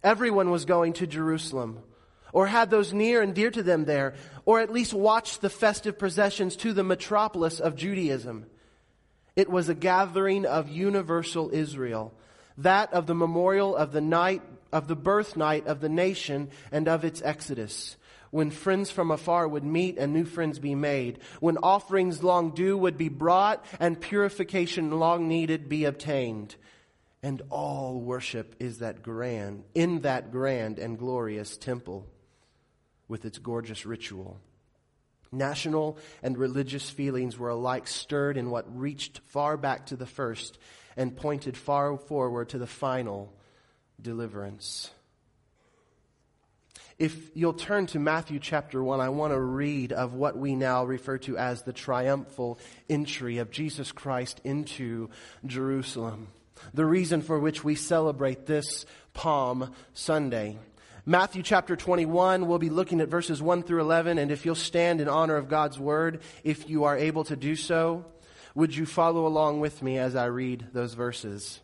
Everyone 0.03 0.49
was 0.49 0.65
going 0.65 0.93
to 0.93 1.05
Jerusalem 1.05 1.83
or 2.33 2.47
had 2.47 2.69
those 2.69 2.93
near 2.93 3.21
and 3.21 3.33
dear 3.33 3.49
to 3.49 3.63
them 3.63 3.85
there, 3.85 4.13
or 4.47 4.61
at 4.61 4.71
least 4.71 4.93
watch 4.93 5.39
the 5.39 5.49
festive 5.49 5.99
processions 5.99 6.55
to 6.55 6.71
the 6.71 6.83
metropolis 6.83 7.59
of 7.59 7.75
Judaism. 7.75 8.45
It 9.35 9.49
was 9.49 9.67
a 9.67 9.75
gathering 9.75 10.45
of 10.45 10.69
universal 10.69 11.49
Israel, 11.51 12.13
that 12.57 12.93
of 12.93 13.07
the 13.07 13.13
memorial 13.13 13.75
of 13.75 13.91
the 13.91 13.99
night, 13.99 14.41
of 14.71 14.87
the 14.87 14.95
birth 14.95 15.35
night 15.35 15.67
of 15.67 15.81
the 15.81 15.89
nation 15.89 16.49
and 16.71 16.87
of 16.87 17.03
its 17.03 17.21
exodus, 17.21 17.97
when 18.31 18.49
friends 18.49 18.89
from 18.89 19.11
afar 19.11 19.49
would 19.49 19.65
meet 19.65 19.97
and 19.97 20.13
new 20.13 20.23
friends 20.23 20.59
be 20.59 20.75
made, 20.75 21.19
when 21.41 21.57
offerings 21.57 22.23
long 22.23 22.51
due 22.51 22.77
would 22.77 22.97
be 22.97 23.09
brought 23.09 23.65
and 23.81 23.99
purification 23.99 24.97
long 24.97 25.27
needed 25.27 25.67
be 25.67 25.83
obtained. 25.83 26.55
And 27.21 27.41
all 27.49 27.99
worship 27.99 28.55
is 28.61 28.79
that 28.79 29.03
grand, 29.03 29.65
in 29.75 30.01
that 30.01 30.31
grand 30.31 30.79
and 30.79 30.97
glorious 30.97 31.57
temple 31.57 32.07
with 33.07 33.25
its 33.25 33.37
gorgeous 33.37 33.85
ritual. 33.85 34.39
National 35.31 35.97
and 36.23 36.37
religious 36.37 36.89
feelings 36.89 37.37
were 37.37 37.49
alike 37.49 37.87
stirred 37.87 38.37
in 38.37 38.49
what 38.49 38.77
reached 38.77 39.19
far 39.25 39.57
back 39.57 39.87
to 39.87 39.95
the 39.95 40.05
first 40.05 40.57
and 40.95 41.15
pointed 41.15 41.57
far 41.57 41.97
forward 41.97 42.49
to 42.49 42.57
the 42.57 42.67
final 42.67 43.33
deliverance. 44.01 44.89
If 46.97 47.29
you'll 47.35 47.53
turn 47.53 47.85
to 47.87 47.99
Matthew 47.99 48.39
chapter 48.39 48.83
1, 48.83 48.99
I 48.99 49.09
want 49.09 49.31
to 49.31 49.39
read 49.39 49.93
of 49.93 50.15
what 50.15 50.35
we 50.35 50.55
now 50.55 50.83
refer 50.83 51.19
to 51.19 51.37
as 51.37 51.61
the 51.61 51.73
triumphal 51.73 52.57
entry 52.89 53.37
of 53.37 53.51
Jesus 53.51 53.91
Christ 53.91 54.41
into 54.43 55.11
Jerusalem. 55.45 56.29
The 56.73 56.85
reason 56.85 57.21
for 57.21 57.37
which 57.37 57.63
we 57.63 57.75
celebrate 57.75 58.47
this 58.47 58.87
Palm 59.13 59.75
Sunday. 59.93 60.57
Matthew 61.09 61.41
chapter 61.41 61.77
21, 61.77 62.49
we'll 62.49 62.59
be 62.59 62.69
looking 62.69 62.99
at 62.99 63.07
verses 63.07 63.41
1 63.41 63.63
through 63.63 63.79
11, 63.79 64.17
and 64.17 64.29
if 64.29 64.45
you'll 64.45 64.55
stand 64.55 64.99
in 64.99 65.07
honor 65.07 65.37
of 65.37 65.47
God's 65.47 65.79
word, 65.79 66.19
if 66.43 66.69
you 66.69 66.83
are 66.83 66.97
able 66.97 67.23
to 67.23 67.37
do 67.37 67.55
so, 67.55 68.03
would 68.55 68.75
you 68.75 68.85
follow 68.85 69.25
along 69.25 69.61
with 69.61 69.81
me 69.81 69.97
as 69.97 70.17
I 70.17 70.25
read 70.25 70.67
those 70.73 70.95
verses? 70.95 71.61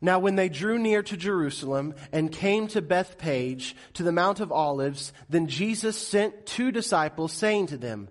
Now, 0.00 0.20
when 0.20 0.36
they 0.36 0.48
drew 0.48 0.78
near 0.78 1.02
to 1.02 1.16
Jerusalem 1.16 1.96
and 2.12 2.30
came 2.30 2.68
to 2.68 2.80
Bethphage, 2.80 3.74
to 3.94 4.04
the 4.04 4.12
Mount 4.12 4.38
of 4.38 4.52
Olives, 4.52 5.12
then 5.28 5.48
Jesus 5.48 5.98
sent 5.98 6.46
two 6.46 6.70
disciples, 6.70 7.32
saying 7.32 7.66
to 7.66 7.76
them, 7.76 8.08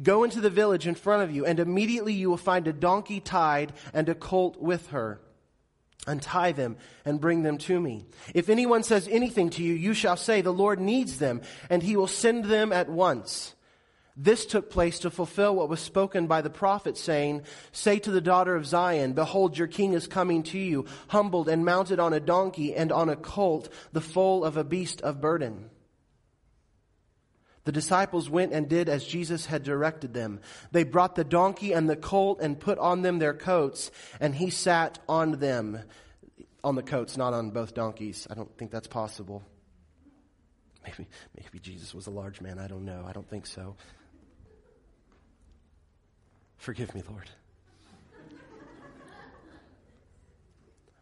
Go 0.00 0.22
into 0.22 0.40
the 0.40 0.50
village 0.50 0.86
in 0.86 0.94
front 0.94 1.24
of 1.24 1.34
you, 1.34 1.44
and 1.44 1.58
immediately 1.58 2.12
you 2.12 2.30
will 2.30 2.36
find 2.36 2.68
a 2.68 2.72
donkey 2.72 3.18
tied 3.18 3.72
and 3.92 4.08
a 4.08 4.14
colt 4.14 4.56
with 4.62 4.86
her 4.90 5.20
Untie 6.08 6.52
them 6.52 6.76
and 7.04 7.20
bring 7.20 7.42
them 7.42 7.58
to 7.58 7.78
me. 7.78 8.06
If 8.34 8.48
anyone 8.48 8.82
says 8.82 9.06
anything 9.08 9.50
to 9.50 9.62
you, 9.62 9.74
you 9.74 9.92
shall 9.94 10.16
say, 10.16 10.40
The 10.40 10.52
Lord 10.52 10.80
needs 10.80 11.18
them, 11.18 11.42
and 11.68 11.82
he 11.82 11.96
will 11.96 12.06
send 12.08 12.46
them 12.46 12.72
at 12.72 12.88
once. 12.88 13.54
This 14.16 14.46
took 14.46 14.68
place 14.68 14.98
to 15.00 15.10
fulfill 15.10 15.54
what 15.54 15.68
was 15.68 15.78
spoken 15.78 16.26
by 16.26 16.40
the 16.40 16.50
prophet, 16.50 16.96
saying, 16.96 17.42
Say 17.70 18.00
to 18.00 18.10
the 18.10 18.20
daughter 18.20 18.56
of 18.56 18.66
Zion, 18.66 19.12
Behold, 19.12 19.56
your 19.56 19.68
king 19.68 19.92
is 19.92 20.08
coming 20.08 20.42
to 20.44 20.58
you, 20.58 20.86
humbled 21.06 21.48
and 21.48 21.64
mounted 21.64 22.00
on 22.00 22.12
a 22.12 22.18
donkey 22.18 22.74
and 22.74 22.90
on 22.90 23.08
a 23.08 23.14
colt, 23.14 23.68
the 23.92 24.00
foal 24.00 24.44
of 24.44 24.56
a 24.56 24.64
beast 24.64 25.00
of 25.02 25.20
burden. 25.20 25.70
The 27.68 27.72
disciples 27.72 28.30
went 28.30 28.54
and 28.54 28.66
did 28.66 28.88
as 28.88 29.04
Jesus 29.04 29.44
had 29.44 29.62
directed 29.62 30.14
them. 30.14 30.40
They 30.72 30.84
brought 30.84 31.16
the 31.16 31.22
donkey 31.22 31.72
and 31.74 31.86
the 31.86 31.96
colt 31.96 32.40
and 32.40 32.58
put 32.58 32.78
on 32.78 33.02
them 33.02 33.18
their 33.18 33.34
coats, 33.34 33.90
and 34.20 34.34
he 34.34 34.48
sat 34.48 34.98
on 35.06 35.32
them. 35.32 35.78
On 36.64 36.76
the 36.76 36.82
coats, 36.82 37.18
not 37.18 37.34
on 37.34 37.50
both 37.50 37.74
donkeys. 37.74 38.26
I 38.30 38.34
don't 38.36 38.56
think 38.56 38.70
that's 38.70 38.86
possible. 38.86 39.44
Maybe, 40.82 41.06
maybe 41.36 41.58
Jesus 41.58 41.92
was 41.92 42.06
a 42.06 42.10
large 42.10 42.40
man. 42.40 42.58
I 42.58 42.68
don't 42.68 42.86
know. 42.86 43.04
I 43.06 43.12
don't 43.12 43.28
think 43.28 43.44
so. 43.44 43.76
Forgive 46.56 46.94
me, 46.94 47.02
Lord. 47.06 47.28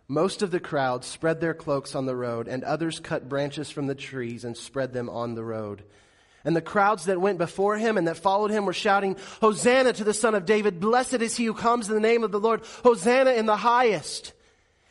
Most 0.08 0.42
of 0.42 0.50
the 0.50 0.58
crowd 0.58 1.04
spread 1.04 1.40
their 1.40 1.54
cloaks 1.54 1.94
on 1.94 2.06
the 2.06 2.16
road, 2.16 2.49
and 2.49 2.64
others 2.64 2.99
cut 2.99 3.28
branches 3.28 3.70
from 3.70 3.87
the 3.87 3.94
trees 3.94 4.44
and 4.44 4.56
spread 4.56 4.92
them 4.92 5.08
on 5.08 5.37
the 5.37 5.44
road. 5.44 5.85
And 6.47 6.55
the 6.55 6.62
crowds 6.62 7.07
that 7.07 7.21
went 7.21 7.38
before 7.38 7.76
him 7.76 7.99
and 7.99 8.07
that 8.07 8.19
followed 8.19 8.53
him 8.53 8.67
were 8.67 8.73
shouting, 8.73 9.17
Hosanna 9.41 9.93
to 9.93 10.05
the 10.05 10.15
Son 10.15 10.37
of 10.37 10.47
David. 10.47 10.79
Blessed 10.79 11.15
is 11.15 11.37
he 11.37 11.45
who 11.45 11.53
comes 11.53 11.88
in 11.88 11.95
the 11.95 12.00
name 12.00 12.23
of 12.23 12.31
the 12.31 12.38
Lord. 12.38 12.62
Hosanna 12.85 13.33
in 13.33 13.47
the 13.47 13.57
highest. 13.57 14.33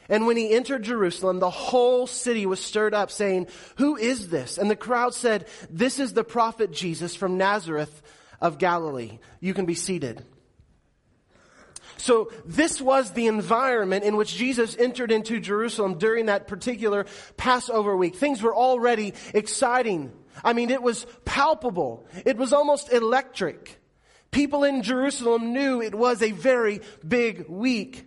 And 0.10 0.28
when 0.28 0.36
he 0.36 0.54
entered 0.54 0.84
Jerusalem, 0.84 1.40
the 1.40 1.50
whole 1.50 2.08
city 2.08 2.46
was 2.46 2.60
stirred 2.60 2.94
up 2.94 3.10
saying, 3.10 3.48
Who 3.78 3.96
is 3.96 4.28
this? 4.28 4.58
And 4.58 4.70
the 4.70 4.76
crowd 4.76 5.14
said, 5.14 5.48
This 5.70 5.98
is 5.98 6.12
the 6.12 6.26
prophet 6.26 6.74
Jesus 6.74 7.16
from 7.16 7.38
Nazareth 7.38 8.02
of 8.42 8.58
Galilee. 8.58 9.20
You 9.40 9.54
can 9.54 9.66
be 9.66 9.76
seated. 9.76 10.26
So 11.96 12.34
this 12.46 12.82
was 12.82 13.12
the 13.12 13.28
environment 13.28 14.04
in 14.04 14.18
which 14.18 14.36
Jesus 14.36 14.76
entered 14.78 15.10
into 15.10 15.40
Jerusalem 15.40 15.98
during 15.98 16.26
that 16.26 16.48
particular 16.48 17.06
Passover 17.38 17.96
week. 17.96 18.18
Things 18.18 18.42
were 18.42 18.54
already 18.54 19.14
exciting. 19.34 20.12
I 20.44 20.54
mean, 20.54 20.70
it 20.70 20.82
was 20.82 21.06
palpable. 21.26 22.08
It 22.26 22.38
was 22.38 22.54
almost 22.54 22.92
electric. 22.92 23.80
People 24.32 24.64
in 24.64 24.82
Jerusalem 24.82 25.54
knew 25.54 25.82
it 25.82 25.96
was 25.96 26.22
a 26.22 26.32
very 26.32 26.82
big 27.08 27.48
week, 27.48 28.06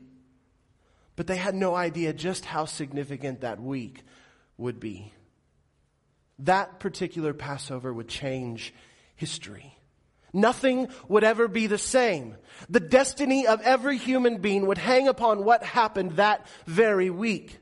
but 1.17 1.27
they 1.27 1.37
had 1.37 1.55
no 1.55 1.75
idea 1.75 2.13
just 2.13 2.45
how 2.45 2.67
significant 2.67 3.41
that 3.41 3.61
week 3.61 4.05
would 4.57 4.79
be. 4.79 5.13
That 6.41 6.81
particular 6.81 7.33
Passover 7.33 7.93
would 7.93 8.09
change 8.09 8.75
history. 9.17 9.79
Nothing 10.33 10.89
would 11.09 11.25
ever 11.25 11.49
be 11.49 11.67
the 11.67 11.79
same. 11.79 12.37
The 12.69 12.81
destiny 12.81 13.47
of 13.47 13.63
every 13.63 13.97
human 13.97 14.39
being 14.39 14.67
would 14.67 14.79
hang 14.79 15.09
upon 15.09 15.45
what 15.45 15.65
happened 15.65 16.13
that 16.13 16.47
very 16.67 17.11
week. 17.11 17.59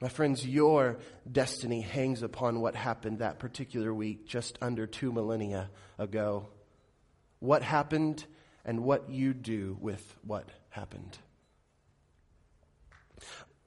My 0.00 0.08
friends, 0.08 0.46
your 0.46 0.98
destiny 1.30 1.82
hangs 1.82 2.22
upon 2.22 2.60
what 2.60 2.74
happened 2.74 3.18
that 3.18 3.38
particular 3.38 3.92
week 3.92 4.26
just 4.26 4.58
under 4.62 4.86
two 4.86 5.12
millennia 5.12 5.70
ago. 5.98 6.48
What 7.38 7.62
happened 7.62 8.24
and 8.64 8.82
what 8.82 9.10
you 9.10 9.34
do 9.34 9.76
with 9.80 10.02
what 10.22 10.48
happened. 10.70 11.18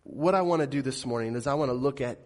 What 0.04 0.34
I 0.34 0.42
want 0.42 0.62
to 0.62 0.68
do 0.68 0.82
this 0.82 1.06
morning 1.06 1.36
is 1.36 1.46
I 1.46 1.54
want 1.54 1.70
to 1.70 1.74
look 1.74 2.02
at 2.02 2.20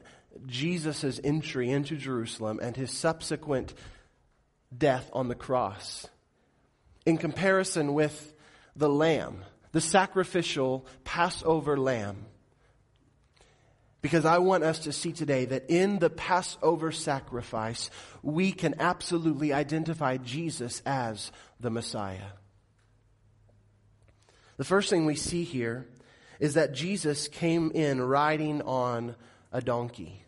Jesus' 0.46 1.20
entry 1.24 1.70
into 1.70 1.98
Jerusalem 1.98 2.60
and 2.62 2.76
his 2.76 2.92
subsequent 2.92 3.74
death 4.76 5.10
on 5.14 5.28
the 5.28 5.36
cross 5.36 6.08
in 7.06 7.18
comparison 7.18 7.94
with 7.94 8.34
the 8.76 8.90
lamb 8.90 9.44
the 9.72 9.82
sacrificial 9.82 10.88
Passover 11.04 11.78
lamb. 11.78 12.26
Because 14.02 14.26
I 14.26 14.38
want 14.38 14.64
us 14.64 14.80
to 14.80 14.92
see 14.92 15.12
today 15.12 15.46
that 15.46 15.70
in 15.70 16.00
the 16.00 16.10
Passover 16.10 16.92
sacrifice, 16.92 17.90
we 18.22 18.52
can 18.52 18.76
absolutely 18.80 19.54
identify 19.54 20.18
Jesus 20.18 20.82
as 20.86 21.32
the 21.60 21.72
Messiah. 21.72 22.32
The 24.58 24.64
first 24.64 24.90
thing 24.90 25.06
we 25.06 25.16
see 25.16 25.44
here 25.44 25.88
is 26.40 26.54
that 26.54 26.74
Jesus 26.74 27.28
came 27.28 27.72
in 27.72 28.02
riding 28.02 28.62
on 28.62 29.16
a 29.52 29.62
donkey. 29.62 30.24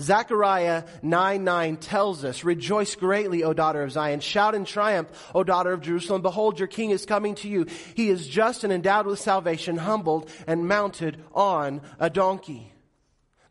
Zechariah 0.00 0.84
9 1.02 1.42
9 1.42 1.76
tells 1.78 2.24
us, 2.24 2.44
Rejoice 2.44 2.94
greatly, 2.94 3.42
O 3.42 3.52
daughter 3.52 3.82
of 3.82 3.92
Zion. 3.92 4.20
Shout 4.20 4.54
in 4.54 4.64
triumph, 4.64 5.08
O 5.34 5.42
daughter 5.42 5.72
of 5.72 5.80
Jerusalem. 5.80 6.22
Behold, 6.22 6.58
your 6.58 6.68
king 6.68 6.90
is 6.90 7.06
coming 7.06 7.34
to 7.36 7.48
you. 7.48 7.66
He 7.94 8.08
is 8.08 8.26
just 8.28 8.62
and 8.62 8.72
endowed 8.72 9.06
with 9.06 9.18
salvation, 9.18 9.76
humbled 9.76 10.30
and 10.46 10.68
mounted 10.68 11.22
on 11.34 11.80
a 11.98 12.08
donkey. 12.08 12.69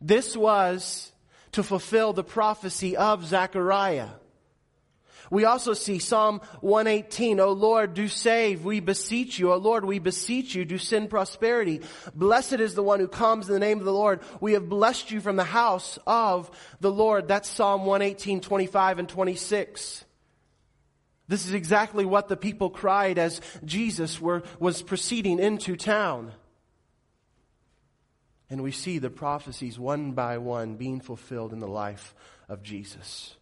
This 0.00 0.36
was 0.36 1.12
to 1.52 1.62
fulfill 1.62 2.12
the 2.12 2.24
prophecy 2.24 2.96
of 2.96 3.26
Zechariah. 3.26 4.08
We 5.30 5.44
also 5.44 5.74
see 5.74 6.00
Psalm 6.00 6.40
118, 6.60 7.38
O 7.38 7.52
Lord, 7.52 7.94
do 7.94 8.08
save, 8.08 8.64
we 8.64 8.80
beseech 8.80 9.38
you. 9.38 9.52
O 9.52 9.56
Lord, 9.56 9.84
we 9.84 10.00
beseech 10.00 10.56
you, 10.56 10.64
do 10.64 10.76
send 10.76 11.08
prosperity. 11.08 11.82
Blessed 12.14 12.54
is 12.54 12.74
the 12.74 12.82
one 12.82 12.98
who 12.98 13.06
comes 13.06 13.46
in 13.46 13.54
the 13.54 13.60
name 13.60 13.78
of 13.78 13.84
the 13.84 13.92
Lord. 13.92 14.20
We 14.40 14.54
have 14.54 14.68
blessed 14.68 15.12
you 15.12 15.20
from 15.20 15.36
the 15.36 15.44
house 15.44 16.00
of 16.04 16.50
the 16.80 16.90
Lord. 16.90 17.28
That's 17.28 17.48
Psalm 17.48 17.86
118, 17.86 18.40
25 18.40 18.98
and 18.98 19.08
26. 19.08 20.04
This 21.28 21.46
is 21.46 21.52
exactly 21.52 22.04
what 22.04 22.26
the 22.26 22.36
people 22.36 22.70
cried 22.70 23.16
as 23.16 23.40
Jesus 23.64 24.20
were, 24.20 24.42
was 24.58 24.82
proceeding 24.82 25.38
into 25.38 25.76
town. 25.76 26.32
And 28.50 28.62
we 28.62 28.72
see 28.72 28.98
the 28.98 29.10
prophecies 29.10 29.78
one 29.78 30.12
by 30.12 30.38
one 30.38 30.74
being 30.74 31.00
fulfilled 31.00 31.52
in 31.52 31.60
the 31.60 31.68
life 31.68 32.14
of 32.48 32.62
Jesus. 32.62 33.36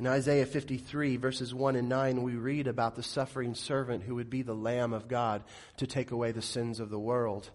In 0.00 0.06
Isaiah 0.06 0.46
53, 0.46 1.18
verses 1.18 1.54
1 1.54 1.76
and 1.76 1.88
9, 1.88 2.22
we 2.22 2.32
read 2.32 2.66
about 2.66 2.96
the 2.96 3.02
suffering 3.02 3.54
servant 3.54 4.02
who 4.02 4.14
would 4.14 4.30
be 4.30 4.40
the 4.40 4.54
Lamb 4.54 4.94
of 4.94 5.08
God 5.08 5.44
to 5.76 5.86
take 5.86 6.10
away 6.10 6.32
the 6.32 6.42
sins 6.42 6.80
of 6.80 6.88
the 6.88 6.98
world. 6.98 7.50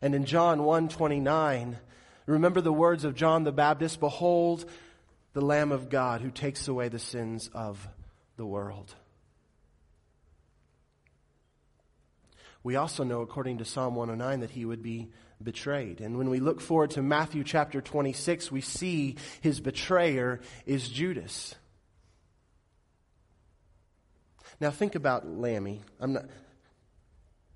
And 0.00 0.14
in 0.14 0.24
John 0.24 0.62
1 0.62 0.88
29, 0.88 1.78
remember 2.26 2.60
the 2.60 2.72
words 2.72 3.04
of 3.04 3.16
John 3.16 3.42
the 3.42 3.50
Baptist 3.52 3.98
Behold, 3.98 4.64
the 5.32 5.40
Lamb 5.40 5.72
of 5.72 5.90
God 5.90 6.20
who 6.20 6.30
takes 6.30 6.68
away 6.68 6.88
the 6.88 7.00
sins 7.00 7.50
of 7.52 7.88
the 8.36 8.46
world. 8.46 8.94
We 12.64 12.76
also 12.76 13.02
know, 13.02 13.22
according 13.22 13.58
to 13.58 13.64
Psalm 13.64 13.94
109, 13.96 14.40
that 14.40 14.50
he 14.50 14.64
would 14.64 14.82
be 14.82 15.10
betrayed. 15.42 16.00
And 16.00 16.16
when 16.16 16.30
we 16.30 16.38
look 16.38 16.60
forward 16.60 16.90
to 16.92 17.02
Matthew 17.02 17.42
chapter 17.42 17.80
26, 17.80 18.52
we 18.52 18.60
see 18.60 19.16
his 19.40 19.60
betrayer 19.60 20.40
is 20.64 20.88
Judas. 20.88 21.54
Now 24.60 24.70
think 24.70 24.94
about 24.94 25.26
Lammy. 25.26 25.82
I'm 26.00 26.12
not, 26.12 26.26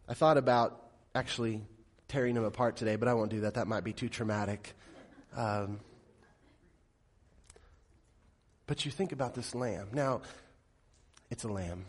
I 0.09 0.15
thought 0.15 0.39
about 0.39 0.83
actually 1.15 1.63
tearing 2.09 2.37
him 2.37 2.45
apart 2.45 2.77
today, 2.77 2.97
but 2.97 3.07
I 3.07 3.15
won't 3.15 3.31
do 3.31 3.41
that. 3.43 3.55
That 3.55 3.69
might 3.69 3.85
be 3.85 3.93
too 3.93 4.09
traumatic. 4.09 4.75
Um, 5.37 5.81
but 8.67 8.85
you 8.85 8.91
think 8.91 9.13
about 9.13 9.35
this 9.35 9.55
lamb. 9.55 9.89
Now, 9.93 10.23
it's 11.31 11.45
a 11.45 11.49
lamb. 11.49 11.87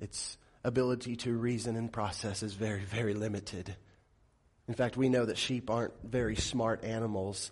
Its 0.00 0.36
ability 0.64 1.16
to 1.16 1.32
reason 1.32 1.76
and 1.76 1.92
process 1.92 2.42
is 2.42 2.54
very, 2.54 2.80
very 2.80 3.14
limited. 3.14 3.74
In 4.66 4.74
fact, 4.74 4.96
we 4.96 5.08
know 5.10 5.26
that 5.26 5.36
sheep 5.36 5.70
aren't 5.70 5.92
very 6.02 6.36
smart 6.36 6.84
animals, 6.84 7.50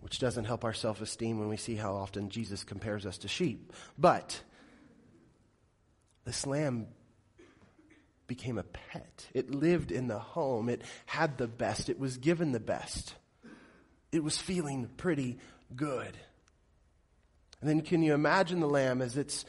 which 0.00 0.18
doesn't 0.18 0.44
help 0.44 0.64
our 0.64 0.74
self 0.74 1.00
esteem 1.00 1.38
when 1.38 1.48
we 1.48 1.56
see 1.56 1.74
how 1.74 1.94
often 1.94 2.28
Jesus 2.28 2.64
compares 2.64 3.06
us 3.06 3.18
to 3.18 3.28
sheep. 3.28 3.72
But 3.98 4.42
this 6.24 6.46
lamb 6.46 6.88
became 8.26 8.58
a 8.58 8.62
pet. 8.62 9.26
It 9.34 9.54
lived 9.54 9.90
in 9.90 10.08
the 10.08 10.18
home. 10.18 10.68
It 10.68 10.82
had 11.06 11.38
the 11.38 11.48
best. 11.48 11.88
It 11.88 11.98
was 11.98 12.18
given 12.18 12.52
the 12.52 12.60
best. 12.60 13.14
It 14.10 14.22
was 14.22 14.36
feeling 14.36 14.88
pretty 14.96 15.38
good. 15.74 16.16
And 17.60 17.70
then 17.70 17.80
can 17.80 18.02
you 18.02 18.12
imagine 18.12 18.60
the 18.60 18.66
lamb 18.66 19.00
as 19.00 19.16
it's 19.16 19.44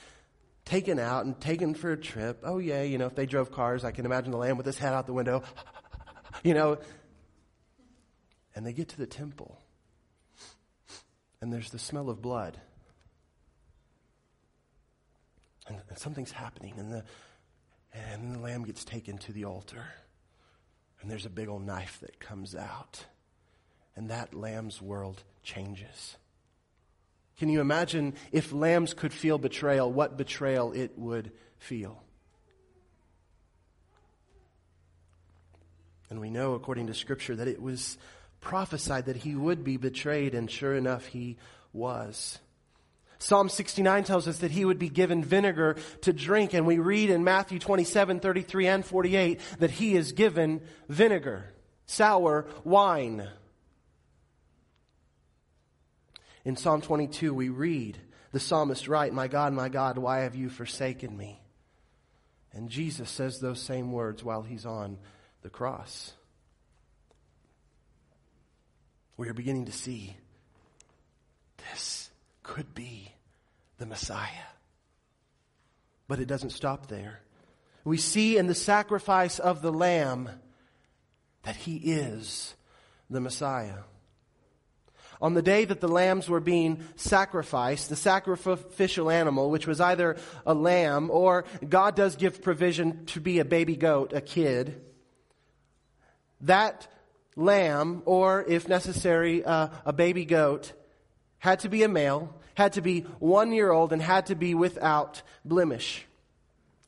taken 0.65 0.99
out 0.99 1.25
and 1.25 1.39
taken 1.39 1.73
for 1.73 1.91
a 1.91 1.97
trip? 1.97 2.41
Oh, 2.43 2.57
yeah, 2.57 2.83
you 2.83 2.97
know, 2.97 3.07
if 3.07 3.15
they 3.15 3.25
drove 3.25 3.51
cars, 3.51 3.83
I 3.83 3.91
can 3.91 4.05
imagine 4.05 4.31
the 4.31 4.37
lamb 4.37 4.57
with 4.57 4.65
his 4.65 4.77
head 4.77 4.93
out 4.93 5.05
the 5.05 5.13
window, 5.13 5.43
you 6.43 6.53
know. 6.53 6.77
And 8.55 8.65
they 8.65 8.73
get 8.73 8.89
to 8.89 8.97
the 8.97 9.07
temple, 9.07 9.59
and 11.41 11.51
there's 11.51 11.71
the 11.71 11.79
smell 11.79 12.09
of 12.09 12.21
blood. 12.21 12.59
And, 15.67 15.79
and 15.89 15.97
something's 15.97 16.31
happening, 16.31 16.75
and 16.77 16.91
the, 16.91 17.03
and 17.93 18.35
the 18.35 18.39
lamb 18.39 18.65
gets 18.65 18.83
taken 18.83 19.17
to 19.19 19.31
the 19.31 19.45
altar. 19.45 19.85
And 21.01 21.11
there's 21.11 21.25
a 21.25 21.29
big 21.29 21.49
old 21.49 21.65
knife 21.65 21.99
that 22.01 22.19
comes 22.19 22.55
out. 22.55 23.05
And 23.95 24.09
that 24.09 24.33
lamb's 24.33 24.81
world 24.81 25.23
changes. 25.43 26.15
Can 27.37 27.49
you 27.49 27.61
imagine 27.61 28.13
if 28.31 28.53
lambs 28.53 28.93
could 28.93 29.13
feel 29.13 29.37
betrayal, 29.37 29.91
what 29.91 30.17
betrayal 30.17 30.71
it 30.71 30.97
would 30.97 31.31
feel? 31.57 32.03
And 36.09 36.21
we 36.21 36.29
know, 36.29 36.53
according 36.53 36.87
to 36.87 36.93
Scripture, 36.93 37.35
that 37.35 37.47
it 37.47 37.61
was 37.61 37.97
prophesied 38.39 39.05
that 39.05 39.15
he 39.15 39.33
would 39.33 39.63
be 39.63 39.77
betrayed, 39.77 40.35
and 40.35 40.49
sure 40.49 40.75
enough, 40.75 41.07
he 41.07 41.37
was. 41.71 42.39
Psalm 43.17 43.49
69 43.49 44.03
tells 44.03 44.27
us 44.27 44.39
that 44.39 44.51
he 44.51 44.65
would 44.65 44.77
be 44.77 44.89
given 44.89 45.23
vinegar 45.23 45.77
to 46.01 46.13
drink, 46.13 46.53
and 46.53 46.67
we 46.67 46.77
read 46.77 47.09
in 47.09 47.23
Matthew 47.23 47.57
27, 47.57 48.19
33, 48.19 48.67
and 48.67 48.85
48 48.85 49.39
that 49.59 49.71
he 49.71 49.95
is 49.95 50.11
given 50.11 50.61
vinegar, 50.89 51.45
sour 51.85 52.45
wine. 52.63 53.27
In 56.45 56.55
Psalm 56.55 56.81
22, 56.81 57.33
we 57.33 57.49
read 57.49 57.97
the 58.31 58.39
psalmist 58.39 58.87
write, 58.87 59.13
My 59.13 59.27
God, 59.27 59.53
my 59.53 59.69
God, 59.69 59.97
why 59.97 60.19
have 60.19 60.35
you 60.35 60.49
forsaken 60.49 61.15
me? 61.15 61.39
And 62.51 62.69
Jesus 62.69 63.09
says 63.09 63.39
those 63.39 63.61
same 63.61 63.91
words 63.91 64.23
while 64.23 64.41
he's 64.41 64.65
on 64.65 64.97
the 65.41 65.49
cross. 65.49 66.13
We 69.17 69.29
are 69.29 69.33
beginning 69.33 69.65
to 69.65 69.71
see 69.71 70.17
this 71.71 72.09
could 72.41 72.73
be 72.73 73.11
the 73.77 73.85
Messiah. 73.85 74.27
But 76.07 76.19
it 76.19 76.27
doesn't 76.27 76.49
stop 76.49 76.87
there. 76.87 77.21
We 77.83 77.97
see 77.97 78.37
in 78.37 78.47
the 78.47 78.55
sacrifice 78.55 79.39
of 79.39 79.61
the 79.61 79.71
Lamb 79.71 80.29
that 81.43 81.55
He 81.55 81.77
is 81.77 82.55
the 83.09 83.21
Messiah. 83.21 83.83
On 85.23 85.35
the 85.35 85.41
day 85.41 85.63
that 85.63 85.79
the 85.79 85.87
lambs 85.87 86.27
were 86.27 86.41
being 86.41 86.83
sacrificed, 86.97 87.87
the 87.87 87.95
sacrificial 87.95 89.09
animal, 89.09 89.49
which 89.49 89.65
was 89.65 89.79
either 89.79 90.17
a 90.45 90.53
lamb 90.53 91.09
or 91.09 91.45
God 91.67 91.95
does 91.95 92.17
give 92.17 92.41
provision 92.41 93.05
to 93.05 93.21
be 93.21 93.39
a 93.39 93.45
baby 93.45 93.77
goat, 93.77 94.11
a 94.11 94.19
kid, 94.19 94.81
that 96.41 96.89
lamb, 97.37 98.03
or 98.03 98.43
if 98.49 98.67
necessary, 98.67 99.45
uh, 99.45 99.69
a 99.85 99.93
baby 99.93 100.25
goat, 100.25 100.73
had 101.37 101.61
to 101.61 101.69
be 101.69 101.83
a 101.83 101.87
male, 101.87 102.35
had 102.55 102.73
to 102.73 102.81
be 102.81 103.01
one 103.19 103.53
year 103.53 103.71
old, 103.71 103.93
and 103.93 104.01
had 104.01 104.25
to 104.25 104.35
be 104.35 104.53
without 104.53 105.21
blemish. 105.45 106.05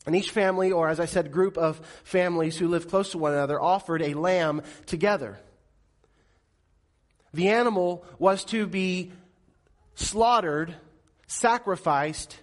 And 0.05 0.13
each 0.13 0.31
family, 0.31 0.73
or 0.73 0.89
as 0.89 0.99
I 0.99 1.05
said, 1.05 1.31
group 1.31 1.57
of 1.57 1.79
families 2.03 2.57
who 2.57 2.67
lived 2.67 2.89
close 2.89 3.11
to 3.11 3.17
one 3.17 3.31
another, 3.31 3.61
offered 3.61 4.01
a 4.01 4.13
lamb 4.13 4.61
together. 4.87 5.39
The 7.35 7.49
animal 7.49 8.05
was 8.17 8.45
to 8.45 8.65
be 8.65 9.11
slaughtered, 9.95 10.73
sacrificed 11.27 12.39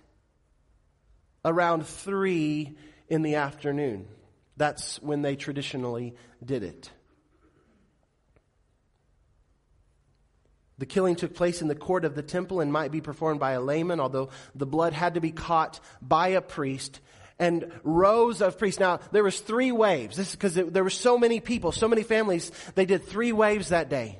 around 1.46 1.86
three 1.86 2.76
in 3.08 3.22
the 3.22 3.36
afternoon. 3.36 4.06
That's 4.58 5.00
when 5.00 5.22
they 5.22 5.34
traditionally 5.34 6.14
did 6.44 6.62
it. 6.62 6.90
The 10.76 10.84
killing 10.84 11.16
took 11.16 11.34
place 11.34 11.62
in 11.62 11.68
the 11.68 11.74
court 11.74 12.04
of 12.04 12.14
the 12.14 12.22
temple 12.22 12.60
and 12.60 12.70
might 12.70 12.92
be 12.92 13.00
performed 13.00 13.40
by 13.40 13.52
a 13.52 13.62
layman, 13.62 13.98
although 13.98 14.28
the 14.54 14.66
blood 14.66 14.92
had 14.92 15.14
to 15.14 15.22
be 15.22 15.32
caught 15.32 15.80
by 16.02 16.28
a 16.28 16.42
priest 16.42 17.00
and 17.38 17.72
rows 17.82 18.42
of 18.42 18.58
priests. 18.58 18.78
Now, 18.78 19.00
there 19.10 19.24
was 19.24 19.40
three 19.40 19.72
waves. 19.72 20.18
This 20.18 20.28
is 20.28 20.34
because 20.34 20.54
there 20.54 20.84
were 20.84 20.90
so 20.90 21.16
many 21.16 21.40
people, 21.40 21.72
so 21.72 21.88
many 21.88 22.02
families. 22.02 22.52
They 22.74 22.84
did 22.84 23.06
three 23.06 23.32
waves 23.32 23.70
that 23.70 23.88
day. 23.88 24.18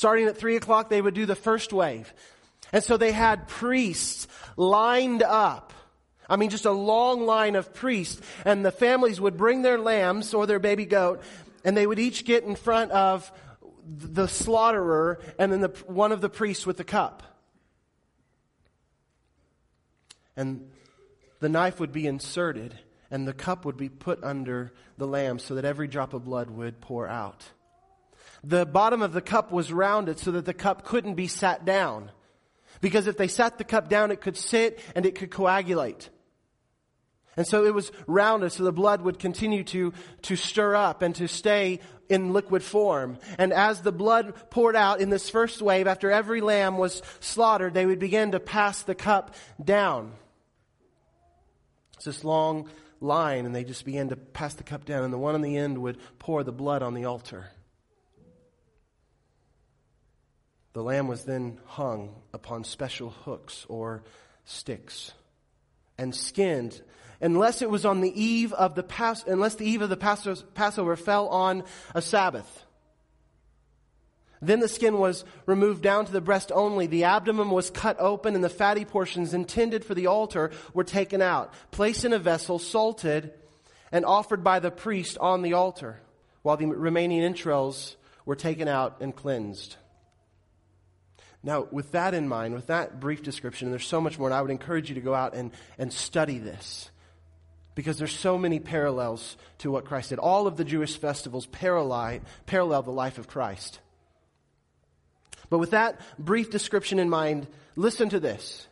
Starting 0.00 0.26
at 0.26 0.38
three 0.38 0.56
o'clock, 0.56 0.88
they 0.88 1.02
would 1.02 1.14
do 1.14 1.26
the 1.26 1.34
first 1.34 1.72
wave. 1.72 2.12
And 2.72 2.82
so 2.82 2.96
they 2.96 3.12
had 3.12 3.48
priests 3.48 4.26
lined 4.56 5.22
up 5.22 5.74
I 6.30 6.36
mean, 6.36 6.48
just 6.48 6.64
a 6.64 6.70
long 6.70 7.26
line 7.26 7.56
of 7.56 7.74
priests. 7.74 8.22
And 8.44 8.64
the 8.64 8.70
families 8.70 9.20
would 9.20 9.36
bring 9.36 9.62
their 9.62 9.78
lambs 9.78 10.32
or 10.32 10.46
their 10.46 10.60
baby 10.60 10.86
goat, 10.86 11.20
and 11.64 11.76
they 11.76 11.86
would 11.86 11.98
each 11.98 12.24
get 12.24 12.44
in 12.44 12.54
front 12.54 12.92
of 12.92 13.30
the 13.84 14.28
slaughterer 14.28 15.20
and 15.38 15.52
then 15.52 15.60
the, 15.60 15.74
one 15.86 16.12
of 16.12 16.20
the 16.20 16.28
priests 16.28 16.64
with 16.64 16.76
the 16.76 16.84
cup. 16.84 17.24
And 20.36 20.70
the 21.40 21.48
knife 21.48 21.80
would 21.80 21.92
be 21.92 22.06
inserted, 22.06 22.78
and 23.10 23.26
the 23.26 23.34
cup 23.34 23.64
would 23.64 23.76
be 23.76 23.88
put 23.88 24.22
under 24.22 24.72
the 24.96 25.08
lamb 25.08 25.40
so 25.40 25.56
that 25.56 25.64
every 25.64 25.88
drop 25.88 26.14
of 26.14 26.24
blood 26.24 26.48
would 26.48 26.80
pour 26.80 27.08
out. 27.08 27.44
The 28.42 28.64
bottom 28.64 29.02
of 29.02 29.12
the 29.12 29.20
cup 29.20 29.52
was 29.52 29.72
rounded 29.72 30.18
so 30.18 30.32
that 30.32 30.44
the 30.44 30.54
cup 30.54 30.84
couldn't 30.84 31.14
be 31.14 31.26
sat 31.26 31.64
down. 31.64 32.10
Because 32.80 33.06
if 33.06 33.16
they 33.16 33.28
sat 33.28 33.58
the 33.58 33.64
cup 33.64 33.88
down, 33.88 34.10
it 34.10 34.20
could 34.20 34.36
sit 34.36 34.80
and 34.94 35.04
it 35.04 35.14
could 35.14 35.30
coagulate. 35.30 36.08
And 37.36 37.46
so 37.46 37.64
it 37.64 37.74
was 37.74 37.92
rounded 38.06 38.50
so 38.50 38.64
the 38.64 38.72
blood 38.72 39.02
would 39.02 39.18
continue 39.18 39.64
to, 39.64 39.92
to 40.22 40.36
stir 40.36 40.74
up 40.74 41.02
and 41.02 41.14
to 41.16 41.28
stay 41.28 41.80
in 42.08 42.32
liquid 42.32 42.62
form. 42.62 43.18
And 43.38 43.52
as 43.52 43.82
the 43.82 43.92
blood 43.92 44.34
poured 44.50 44.76
out 44.76 45.00
in 45.00 45.10
this 45.10 45.30
first 45.30 45.62
wave, 45.62 45.86
after 45.86 46.10
every 46.10 46.40
lamb 46.40 46.76
was 46.76 47.02
slaughtered, 47.20 47.72
they 47.72 47.86
would 47.86 48.00
begin 48.00 48.32
to 48.32 48.40
pass 48.40 48.82
the 48.82 48.96
cup 48.96 49.34
down. 49.62 50.12
It's 51.96 52.06
this 52.06 52.24
long 52.24 52.68
line, 53.00 53.46
and 53.46 53.54
they 53.54 53.64
just 53.64 53.84
began 53.84 54.08
to 54.08 54.16
pass 54.16 54.54
the 54.54 54.64
cup 54.64 54.84
down, 54.84 55.04
and 55.04 55.12
the 55.12 55.18
one 55.18 55.34
on 55.34 55.42
the 55.42 55.56
end 55.56 55.78
would 55.78 55.98
pour 56.18 56.42
the 56.42 56.52
blood 56.52 56.82
on 56.82 56.94
the 56.94 57.04
altar. 57.04 57.50
The 60.72 60.82
lamb 60.82 61.08
was 61.08 61.24
then 61.24 61.58
hung 61.64 62.14
upon 62.32 62.64
special 62.64 63.10
hooks 63.10 63.66
or 63.68 64.02
sticks 64.44 65.12
and 65.98 66.14
skinned 66.14 66.80
unless 67.20 67.60
it 67.60 67.70
was 67.70 67.84
on 67.84 68.00
the 68.00 68.22
eve 68.22 68.52
of 68.52 68.74
the 68.74 68.82
Pas- 68.82 69.24
unless 69.26 69.56
the 69.56 69.66
eve 69.66 69.82
of 69.82 69.90
the 69.90 69.96
Passover 70.54 70.96
fell 70.96 71.28
on 71.28 71.64
a 71.94 72.00
Sabbath. 72.00 72.64
Then 74.42 74.60
the 74.60 74.68
skin 74.68 74.98
was 74.98 75.24
removed 75.44 75.82
down 75.82 76.06
to 76.06 76.12
the 76.12 76.22
breast 76.22 76.50
only. 76.54 76.86
The 76.86 77.04
abdomen 77.04 77.50
was 77.50 77.68
cut 77.68 77.96
open 77.98 78.34
and 78.34 78.42
the 78.42 78.48
fatty 78.48 78.86
portions 78.86 79.34
intended 79.34 79.84
for 79.84 79.94
the 79.94 80.06
altar 80.06 80.50
were 80.72 80.84
taken 80.84 81.20
out, 81.20 81.52
placed 81.72 82.06
in 82.06 82.14
a 82.14 82.18
vessel, 82.18 82.58
salted, 82.58 83.34
and 83.92 84.06
offered 84.06 84.42
by 84.42 84.60
the 84.60 84.70
priest 84.70 85.18
on 85.18 85.42
the 85.42 85.52
altar, 85.52 86.00
while 86.40 86.56
the 86.56 86.66
remaining 86.66 87.22
entrails 87.22 87.96
were 88.24 88.36
taken 88.36 88.66
out 88.66 89.02
and 89.02 89.14
cleansed. 89.14 89.76
Now, 91.42 91.66
with 91.70 91.92
that 91.92 92.12
in 92.12 92.28
mind, 92.28 92.54
with 92.54 92.66
that 92.66 93.00
brief 93.00 93.22
description, 93.22 93.66
and 93.66 93.72
there's 93.72 93.86
so 93.86 94.00
much 94.00 94.18
more, 94.18 94.28
and 94.28 94.34
I 94.34 94.42
would 94.42 94.50
encourage 94.50 94.90
you 94.90 94.96
to 94.96 95.00
go 95.00 95.14
out 95.14 95.34
and, 95.34 95.52
and 95.78 95.92
study 95.92 96.38
this. 96.38 96.90
Because 97.74 97.98
there's 97.98 98.16
so 98.16 98.36
many 98.36 98.58
parallels 98.58 99.36
to 99.58 99.70
what 99.70 99.86
Christ 99.86 100.10
did. 100.10 100.18
All 100.18 100.46
of 100.46 100.56
the 100.56 100.64
Jewish 100.64 100.98
festivals 100.98 101.46
parallel, 101.46 102.20
parallel 102.44 102.82
the 102.82 102.90
life 102.90 103.16
of 103.16 103.28
Christ. 103.28 103.80
But 105.48 105.58
with 105.58 105.70
that 105.70 106.00
brief 106.18 106.50
description 106.50 106.98
in 106.98 107.08
mind, 107.08 107.46
listen 107.74 108.10
to 108.10 108.20
this. 108.20 108.66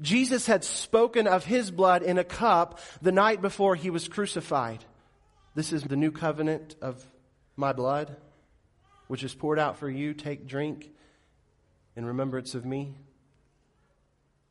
Jesus 0.00 0.46
had 0.46 0.64
spoken 0.64 1.26
of 1.26 1.44
his 1.44 1.70
blood 1.70 2.02
in 2.02 2.18
a 2.18 2.24
cup 2.24 2.78
the 3.00 3.12
night 3.12 3.42
before 3.42 3.74
he 3.74 3.90
was 3.90 4.08
crucified. 4.08 4.84
This 5.54 5.72
is 5.72 5.82
the 5.82 5.96
new 5.96 6.12
covenant 6.12 6.76
of 6.80 7.04
my 7.56 7.72
blood, 7.72 8.16
which 9.08 9.24
is 9.24 9.34
poured 9.34 9.58
out 9.58 9.78
for 9.78 9.90
you. 9.90 10.14
Take, 10.14 10.46
drink 10.46 10.90
in 11.96 12.04
remembrance 12.04 12.54
of 12.54 12.64
me. 12.64 12.94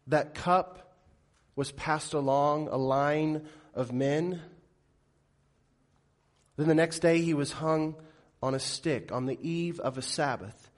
That 0.08 0.34
cup 0.34 0.98
was 1.56 1.72
passed 1.72 2.14
along 2.14 2.68
a 2.68 2.78
line 2.78 3.48
of 3.74 3.92
men. 3.92 4.42
Then 6.58 6.68
the 6.68 6.76
next 6.76 7.00
day 7.00 7.22
he 7.22 7.34
was 7.34 7.54
hung 7.54 7.96
on 8.42 8.56
a 8.56 8.60
stick 8.60 9.12
on 9.12 9.26
the 9.26 9.40
eve 9.48 9.80
of 9.80 9.98
a 9.98 10.02
Sabbath. 10.02 10.70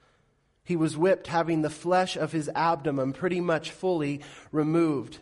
He 0.64 0.76
was 0.76 0.96
whipped, 0.96 1.26
having 1.26 1.62
the 1.62 1.70
flesh 1.70 2.16
of 2.16 2.32
his 2.32 2.48
abdomen 2.54 3.12
pretty 3.12 3.40
much 3.40 3.70
fully 3.70 4.22
removed. 4.50 5.18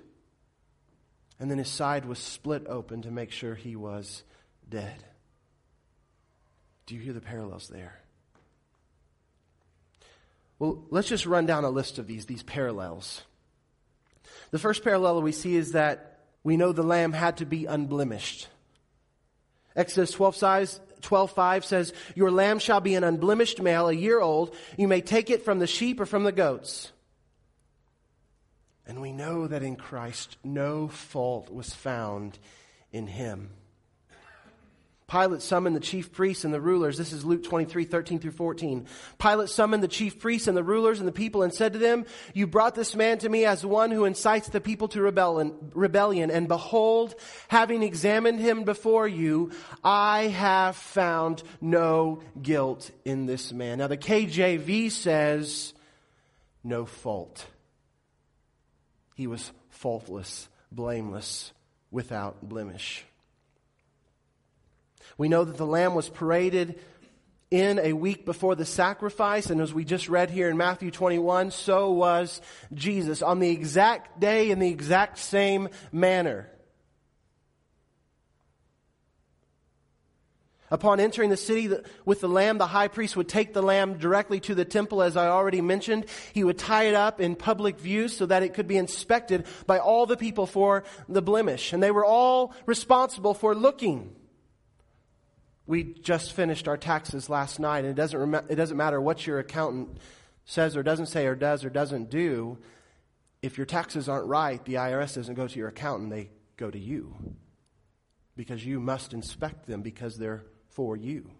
And 1.40 1.50
then 1.50 1.58
his 1.58 1.68
side 1.68 2.04
was 2.04 2.18
split 2.20 2.66
open 2.68 3.02
to 3.02 3.10
make 3.10 3.32
sure 3.32 3.56
he 3.56 3.74
was 3.74 4.22
dead. 4.68 5.04
Do 6.86 6.94
you 6.94 7.00
hear 7.00 7.12
the 7.12 7.20
parallels 7.20 7.68
there? 7.68 8.01
Well, 10.62 10.84
let's 10.90 11.08
just 11.08 11.26
run 11.26 11.44
down 11.44 11.64
a 11.64 11.70
list 11.70 11.98
of 11.98 12.06
these, 12.06 12.26
these 12.26 12.44
parallels. 12.44 13.22
The 14.52 14.60
first 14.60 14.84
parallel 14.84 15.20
we 15.20 15.32
see 15.32 15.56
is 15.56 15.72
that 15.72 16.20
we 16.44 16.56
know 16.56 16.70
the 16.70 16.84
lamb 16.84 17.12
had 17.12 17.38
to 17.38 17.44
be 17.44 17.66
unblemished. 17.66 18.46
Exodus 19.74 20.12
12, 20.12 20.36
size, 20.36 20.80
12 21.00 21.32
5 21.32 21.64
says, 21.64 21.92
Your 22.14 22.30
lamb 22.30 22.60
shall 22.60 22.80
be 22.80 22.94
an 22.94 23.02
unblemished 23.02 23.60
male, 23.60 23.88
a 23.88 23.92
year 23.92 24.20
old. 24.20 24.54
You 24.78 24.86
may 24.86 25.00
take 25.00 25.30
it 25.30 25.44
from 25.44 25.58
the 25.58 25.66
sheep 25.66 25.98
or 25.98 26.06
from 26.06 26.22
the 26.22 26.30
goats. 26.30 26.92
And 28.86 29.02
we 29.02 29.10
know 29.10 29.48
that 29.48 29.64
in 29.64 29.74
Christ 29.74 30.36
no 30.44 30.86
fault 30.86 31.50
was 31.50 31.74
found 31.74 32.38
in 32.92 33.08
him. 33.08 33.50
Pilate 35.12 35.42
summoned 35.42 35.76
the 35.76 35.80
chief 35.80 36.10
priests 36.10 36.44
and 36.44 36.54
the 36.54 36.60
rulers. 36.60 36.96
This 36.96 37.12
is 37.12 37.22
Luke 37.22 37.42
23, 37.42 37.84
13 37.84 38.18
through 38.18 38.30
14. 38.30 38.86
Pilate 39.18 39.50
summoned 39.50 39.82
the 39.82 39.88
chief 39.88 40.18
priests 40.18 40.48
and 40.48 40.56
the 40.56 40.64
rulers 40.64 41.00
and 41.00 41.06
the 41.06 41.12
people 41.12 41.42
and 41.42 41.52
said 41.52 41.74
to 41.74 41.78
them, 41.78 42.06
You 42.32 42.46
brought 42.46 42.74
this 42.74 42.96
man 42.96 43.18
to 43.18 43.28
me 43.28 43.44
as 43.44 43.66
one 43.66 43.90
who 43.90 44.06
incites 44.06 44.48
the 44.48 44.60
people 44.60 44.88
to 44.88 45.02
rebellion. 45.02 46.30
And 46.30 46.48
behold, 46.48 47.14
having 47.48 47.82
examined 47.82 48.40
him 48.40 48.64
before 48.64 49.06
you, 49.06 49.50
I 49.84 50.28
have 50.28 50.76
found 50.76 51.42
no 51.60 52.22
guilt 52.40 52.90
in 53.04 53.26
this 53.26 53.52
man. 53.52 53.78
Now 53.78 53.88
the 53.88 53.98
KJV 53.98 54.90
says, 54.90 55.74
no 56.64 56.86
fault. 56.86 57.44
He 59.14 59.26
was 59.26 59.52
faultless, 59.68 60.48
blameless, 60.70 61.52
without 61.90 62.48
blemish. 62.48 63.04
We 65.18 65.28
know 65.28 65.44
that 65.44 65.56
the 65.56 65.66
lamb 65.66 65.94
was 65.94 66.08
paraded 66.08 66.78
in 67.50 67.78
a 67.78 67.92
week 67.92 68.24
before 68.24 68.54
the 68.54 68.64
sacrifice, 68.64 69.50
and 69.50 69.60
as 69.60 69.74
we 69.74 69.84
just 69.84 70.08
read 70.08 70.30
here 70.30 70.48
in 70.48 70.56
Matthew 70.56 70.90
21, 70.90 71.50
so 71.50 71.92
was 71.92 72.40
Jesus 72.72 73.20
on 73.20 73.40
the 73.40 73.50
exact 73.50 74.18
day 74.18 74.50
in 74.50 74.58
the 74.58 74.70
exact 74.70 75.18
same 75.18 75.68
manner. 75.92 76.48
Upon 80.70 80.98
entering 80.98 81.28
the 81.28 81.36
city 81.36 81.70
with 82.06 82.22
the 82.22 82.28
lamb, 82.30 82.56
the 82.56 82.66
high 82.66 82.88
priest 82.88 83.14
would 83.18 83.28
take 83.28 83.52
the 83.52 83.60
lamb 83.60 83.98
directly 83.98 84.40
to 84.40 84.54
the 84.54 84.64
temple, 84.64 85.02
as 85.02 85.18
I 85.18 85.28
already 85.28 85.60
mentioned. 85.60 86.06
He 86.32 86.44
would 86.44 86.56
tie 86.56 86.84
it 86.84 86.94
up 86.94 87.20
in 87.20 87.36
public 87.36 87.78
view 87.78 88.08
so 88.08 88.24
that 88.24 88.42
it 88.42 88.54
could 88.54 88.66
be 88.66 88.78
inspected 88.78 89.44
by 89.66 89.78
all 89.78 90.06
the 90.06 90.16
people 90.16 90.46
for 90.46 90.84
the 91.10 91.20
blemish. 91.20 91.74
And 91.74 91.82
they 91.82 91.90
were 91.90 92.06
all 92.06 92.54
responsible 92.64 93.34
for 93.34 93.54
looking 93.54 94.16
we 95.72 95.84
just 95.84 96.34
finished 96.34 96.68
our 96.68 96.76
taxes 96.76 97.30
last 97.30 97.58
night, 97.58 97.78
and 97.78 97.88
it 97.88 97.94
doesn't, 97.94 98.18
rem- 98.18 98.46
it 98.50 98.56
doesn't 98.56 98.76
matter 98.76 99.00
what 99.00 99.26
your 99.26 99.38
accountant 99.38 99.96
says 100.44 100.76
or 100.76 100.82
doesn't 100.82 101.06
say 101.06 101.24
or 101.26 101.34
does 101.34 101.64
or 101.64 101.70
doesn't 101.70 102.10
do. 102.10 102.58
If 103.40 103.56
your 103.56 103.64
taxes 103.64 104.06
aren't 104.06 104.26
right, 104.26 104.62
the 104.66 104.74
IRS 104.74 105.14
doesn't 105.14 105.34
go 105.34 105.48
to 105.48 105.58
your 105.58 105.68
accountant, 105.68 106.10
they 106.10 106.28
go 106.58 106.70
to 106.70 106.78
you. 106.78 107.16
Because 108.36 108.62
you 108.66 108.80
must 108.80 109.14
inspect 109.14 109.66
them 109.66 109.80
because 109.80 110.18
they're 110.18 110.44
for 110.68 110.94
you. 110.94 111.30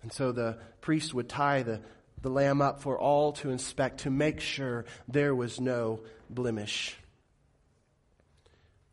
And 0.00 0.10
so 0.10 0.32
the 0.32 0.60
priest 0.80 1.12
would 1.12 1.28
tie 1.28 1.62
the, 1.62 1.82
the 2.22 2.30
lamb 2.30 2.62
up 2.62 2.80
for 2.80 2.98
all 2.98 3.32
to 3.32 3.50
inspect 3.50 4.00
to 4.04 4.10
make 4.10 4.40
sure 4.40 4.86
there 5.08 5.34
was 5.34 5.60
no 5.60 6.00
blemish. 6.30 6.96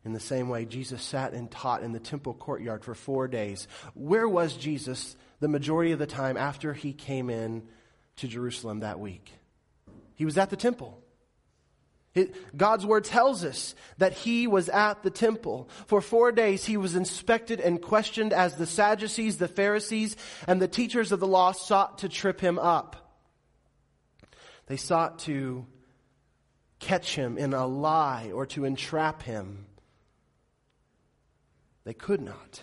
In 0.04 0.12
the 0.12 0.20
same 0.20 0.48
way, 0.48 0.64
Jesus 0.64 1.02
sat 1.02 1.34
and 1.34 1.50
taught 1.50 1.82
in 1.82 1.92
the 1.92 2.00
temple 2.00 2.32
courtyard 2.32 2.84
for 2.84 2.94
four 2.94 3.28
days. 3.28 3.68
Where 3.94 4.28
was 4.28 4.56
Jesus 4.56 5.16
the 5.40 5.48
majority 5.48 5.92
of 5.92 5.98
the 5.98 6.06
time 6.06 6.36
after 6.36 6.72
he 6.72 6.92
came 6.92 7.28
in 7.28 7.68
to 8.16 8.28
Jerusalem 8.28 8.80
that 8.80 8.98
week? 8.98 9.30
He 10.14 10.24
was 10.24 10.38
at 10.38 10.50
the 10.50 10.56
temple. 10.56 11.02
It, 12.14 12.56
God's 12.56 12.84
word 12.84 13.04
tells 13.04 13.44
us 13.44 13.74
that 13.98 14.12
he 14.12 14.46
was 14.46 14.68
at 14.68 15.02
the 15.02 15.10
temple. 15.10 15.68
For 15.86 16.00
four 16.00 16.32
days 16.32 16.64
he 16.64 16.76
was 16.76 16.96
inspected 16.96 17.60
and 17.60 17.80
questioned 17.80 18.32
as 18.32 18.56
the 18.56 18.66
Sadducees, 18.66 19.36
the 19.36 19.48
Pharisees, 19.48 20.16
and 20.46 20.60
the 20.60 20.68
teachers 20.68 21.12
of 21.12 21.20
the 21.20 21.26
law 21.26 21.52
sought 21.52 21.98
to 21.98 22.08
trip 22.08 22.40
him 22.40 22.58
up. 22.58 22.96
They 24.66 24.76
sought 24.76 25.20
to 25.20 25.66
catch 26.80 27.14
him 27.14 27.38
in 27.38 27.52
a 27.54 27.66
lie 27.66 28.32
or 28.34 28.46
to 28.46 28.64
entrap 28.64 29.22
him. 29.22 29.66
They 31.84 31.94
could 31.94 32.20
not 32.20 32.62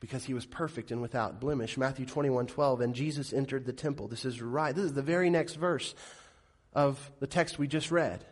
because 0.00 0.24
he 0.24 0.34
was 0.34 0.46
perfect 0.46 0.90
and 0.90 1.02
without 1.02 1.40
blemish. 1.40 1.76
Matthew 1.76 2.06
21 2.06 2.46
12, 2.46 2.80
and 2.80 2.94
Jesus 2.94 3.32
entered 3.32 3.66
the 3.66 3.72
temple. 3.72 4.08
This 4.08 4.24
is 4.24 4.40
right. 4.40 4.74
This 4.74 4.86
is 4.86 4.94
the 4.94 5.02
very 5.02 5.30
next 5.30 5.54
verse 5.54 5.94
of 6.72 7.10
the 7.20 7.26
text 7.26 7.58
we 7.58 7.68
just 7.68 7.90
read. 7.90 8.24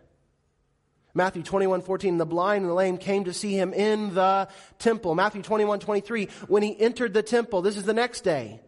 Matthew 1.15 1.43
21, 1.43 1.83
14, 1.83 2.19
the 2.19 2.27
blind 2.27 2.63
and 2.63 2.71
the 2.71 2.75
lame 2.75 2.97
came 2.97 3.25
to 3.25 3.33
see 3.33 3.53
him 3.53 3.73
in 3.73 4.15
the 4.15 4.49
temple. 4.79 5.15
Matthew 5.15 5.43
21, 5.43 5.81
23, 5.81 6.29
when 6.47 6.63
he 6.63 6.79
entered 6.79 7.13
the 7.13 7.23
temple, 7.23 7.63
this 7.63 7.77
is 7.77 7.85
the 7.85 7.95
next 7.95 8.23
day. 8.23 8.61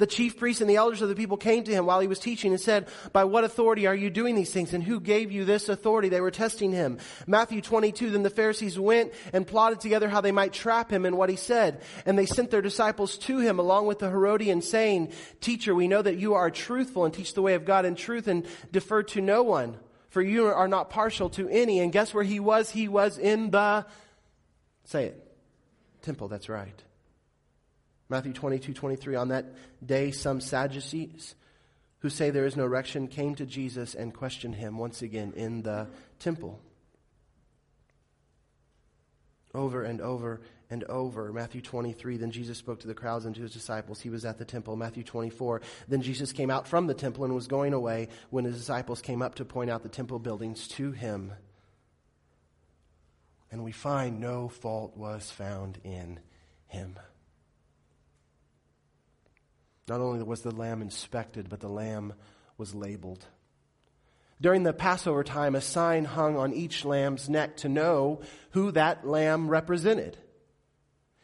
The 0.00 0.06
chief 0.06 0.38
priests 0.38 0.62
and 0.62 0.70
the 0.70 0.76
elders 0.76 1.02
of 1.02 1.10
the 1.10 1.14
people 1.14 1.36
came 1.36 1.62
to 1.62 1.70
him 1.70 1.84
while 1.84 2.00
he 2.00 2.06
was 2.08 2.18
teaching 2.18 2.52
and 2.52 2.60
said, 2.60 2.88
by 3.12 3.24
what 3.24 3.44
authority 3.44 3.86
are 3.86 3.94
you 3.94 4.08
doing 4.08 4.34
these 4.34 4.50
things? 4.50 4.72
And 4.72 4.82
who 4.82 4.98
gave 4.98 5.30
you 5.30 5.44
this 5.44 5.68
authority? 5.68 6.08
They 6.08 6.22
were 6.22 6.30
testing 6.30 6.72
him. 6.72 6.96
Matthew 7.26 7.60
22, 7.60 8.08
then 8.08 8.22
the 8.22 8.30
Pharisees 8.30 8.78
went 8.78 9.12
and 9.34 9.46
plotted 9.46 9.80
together 9.80 10.08
how 10.08 10.22
they 10.22 10.32
might 10.32 10.54
trap 10.54 10.90
him 10.90 11.04
in 11.04 11.18
what 11.18 11.28
he 11.28 11.36
said. 11.36 11.82
And 12.06 12.18
they 12.18 12.24
sent 12.24 12.50
their 12.50 12.62
disciples 12.62 13.18
to 13.18 13.40
him 13.40 13.58
along 13.58 13.86
with 13.88 13.98
the 13.98 14.08
Herodians 14.08 14.66
saying, 14.66 15.12
teacher, 15.42 15.74
we 15.74 15.86
know 15.86 16.00
that 16.00 16.16
you 16.16 16.32
are 16.32 16.50
truthful 16.50 17.04
and 17.04 17.12
teach 17.12 17.34
the 17.34 17.42
way 17.42 17.52
of 17.52 17.66
God 17.66 17.84
in 17.84 17.94
truth 17.94 18.26
and 18.26 18.46
defer 18.72 19.02
to 19.02 19.20
no 19.20 19.42
one. 19.42 19.76
For 20.08 20.22
you 20.22 20.46
are 20.46 20.66
not 20.66 20.88
partial 20.88 21.28
to 21.30 21.46
any. 21.50 21.78
And 21.78 21.92
guess 21.92 22.14
where 22.14 22.24
he 22.24 22.40
was? 22.40 22.70
He 22.70 22.88
was 22.88 23.18
in 23.18 23.50
the, 23.50 23.84
say 24.84 25.04
it, 25.04 25.36
temple. 26.00 26.28
That's 26.28 26.48
right. 26.48 26.82
Matthew 28.10 28.32
22, 28.32 28.74
23. 28.74 29.14
On 29.14 29.28
that 29.28 29.46
day, 29.84 30.10
some 30.10 30.40
Sadducees 30.40 31.36
who 32.00 32.10
say 32.10 32.30
there 32.30 32.44
is 32.44 32.56
no 32.56 32.64
resurrection 32.64 33.06
came 33.06 33.34
to 33.36 33.46
Jesus 33.46 33.94
and 33.94 34.12
questioned 34.12 34.56
him 34.56 34.78
once 34.78 35.00
again 35.00 35.32
in 35.36 35.62
the 35.62 35.86
temple. 36.18 36.60
Over 39.54 39.84
and 39.84 40.00
over 40.00 40.40
and 40.70 40.82
over. 40.84 41.32
Matthew 41.32 41.60
23, 41.60 42.16
then 42.16 42.30
Jesus 42.30 42.58
spoke 42.58 42.80
to 42.80 42.88
the 42.88 42.94
crowds 42.94 43.26
and 43.26 43.34
to 43.34 43.42
his 43.42 43.52
disciples. 43.52 44.00
He 44.00 44.10
was 44.10 44.24
at 44.24 44.38
the 44.38 44.44
temple. 44.44 44.76
Matthew 44.76 45.04
24, 45.04 45.60
then 45.88 46.02
Jesus 46.02 46.32
came 46.32 46.50
out 46.50 46.66
from 46.66 46.86
the 46.86 46.94
temple 46.94 47.24
and 47.24 47.34
was 47.34 47.46
going 47.46 47.74
away 47.74 48.08
when 48.30 48.44
his 48.44 48.56
disciples 48.56 49.00
came 49.00 49.22
up 49.22 49.36
to 49.36 49.44
point 49.44 49.70
out 49.70 49.82
the 49.82 49.88
temple 49.88 50.18
buildings 50.18 50.66
to 50.68 50.90
him. 50.90 51.32
And 53.52 53.62
we 53.62 53.72
find 53.72 54.20
no 54.20 54.48
fault 54.48 54.96
was 54.96 55.30
found 55.30 55.78
in 55.84 56.20
him. 56.66 56.96
Not 59.90 60.00
only 60.00 60.22
was 60.22 60.42
the 60.42 60.54
lamb 60.54 60.82
inspected, 60.82 61.48
but 61.48 61.58
the 61.58 61.68
lamb 61.68 62.12
was 62.56 62.76
labeled. 62.76 63.26
During 64.40 64.62
the 64.62 64.72
Passover 64.72 65.24
time, 65.24 65.56
a 65.56 65.60
sign 65.60 66.04
hung 66.04 66.36
on 66.36 66.52
each 66.52 66.84
lamb's 66.84 67.28
neck 67.28 67.56
to 67.58 67.68
know 67.68 68.20
who 68.52 68.70
that 68.70 69.04
lamb 69.04 69.48
represented. 69.48 70.16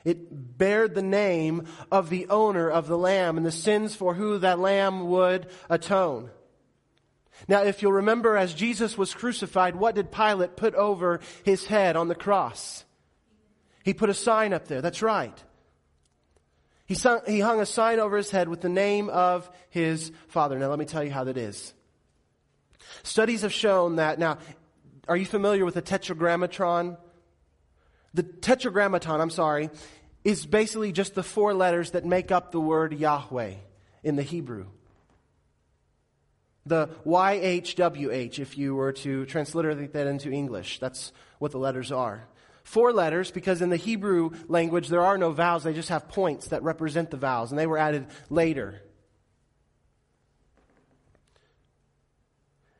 It 0.04 0.58
bared 0.58 0.96
the 0.96 1.02
name 1.02 1.68
of 1.92 2.10
the 2.10 2.26
owner 2.26 2.68
of 2.68 2.88
the 2.88 2.98
lamb 2.98 3.36
and 3.36 3.46
the 3.46 3.52
sins 3.52 3.94
for 3.94 4.14
who 4.14 4.38
that 4.38 4.58
lamb 4.58 5.10
would 5.10 5.46
atone. 5.70 6.30
Now, 7.46 7.62
if 7.62 7.82
you'll 7.82 7.92
remember, 7.92 8.36
as 8.36 8.52
Jesus 8.52 8.98
was 8.98 9.14
crucified, 9.14 9.76
what 9.76 9.94
did 9.94 10.10
Pilate 10.10 10.56
put 10.56 10.74
over 10.74 11.20
his 11.44 11.66
head 11.66 11.94
on 11.94 12.08
the 12.08 12.16
cross? 12.16 12.84
He 13.84 13.94
put 13.94 14.10
a 14.10 14.14
sign 14.14 14.52
up 14.52 14.66
there. 14.66 14.82
That's 14.82 15.02
right. 15.02 15.40
He, 16.86 16.94
sung, 16.94 17.20
he 17.26 17.40
hung 17.40 17.60
a 17.60 17.66
sign 17.66 17.98
over 17.98 18.16
his 18.16 18.30
head 18.30 18.48
with 18.48 18.60
the 18.60 18.68
name 18.68 19.10
of 19.10 19.50
his 19.70 20.12
father. 20.28 20.58
Now, 20.58 20.68
let 20.68 20.78
me 20.78 20.84
tell 20.84 21.02
you 21.02 21.10
how 21.10 21.24
that 21.24 21.36
is. 21.36 21.74
Studies 23.02 23.42
have 23.42 23.52
shown 23.52 23.96
that, 23.96 24.18
now, 24.18 24.38
are 25.08 25.16
you 25.16 25.26
familiar 25.26 25.64
with 25.64 25.74
the 25.74 25.82
tetragrammaton? 25.82 26.96
The 28.14 28.22
tetragrammaton, 28.22 29.20
I'm 29.20 29.30
sorry, 29.30 29.70
is 30.24 30.46
basically 30.46 30.92
just 30.92 31.14
the 31.14 31.22
four 31.22 31.54
letters 31.54 31.92
that 31.92 32.04
make 32.04 32.30
up 32.30 32.52
the 32.52 32.60
word 32.60 32.92
Yahweh 32.92 33.54
in 34.02 34.16
the 34.16 34.22
Hebrew. 34.22 34.66
The 36.64 36.88
YHWH, 37.04 38.40
if 38.40 38.58
you 38.58 38.74
were 38.74 38.92
to 38.92 39.24
transliterate 39.26 39.92
that 39.92 40.06
into 40.06 40.30
English, 40.30 40.80
that's 40.80 41.12
what 41.38 41.52
the 41.52 41.58
letters 41.58 41.92
are. 41.92 42.26
Four 42.66 42.92
letters 42.92 43.30
because 43.30 43.62
in 43.62 43.70
the 43.70 43.76
Hebrew 43.76 44.30
language 44.48 44.88
there 44.88 45.04
are 45.04 45.16
no 45.16 45.30
vowels, 45.30 45.62
they 45.62 45.72
just 45.72 45.90
have 45.90 46.08
points 46.08 46.48
that 46.48 46.64
represent 46.64 47.12
the 47.12 47.16
vowels, 47.16 47.52
and 47.52 47.58
they 47.58 47.66
were 47.68 47.78
added 47.78 48.08
later. 48.28 48.82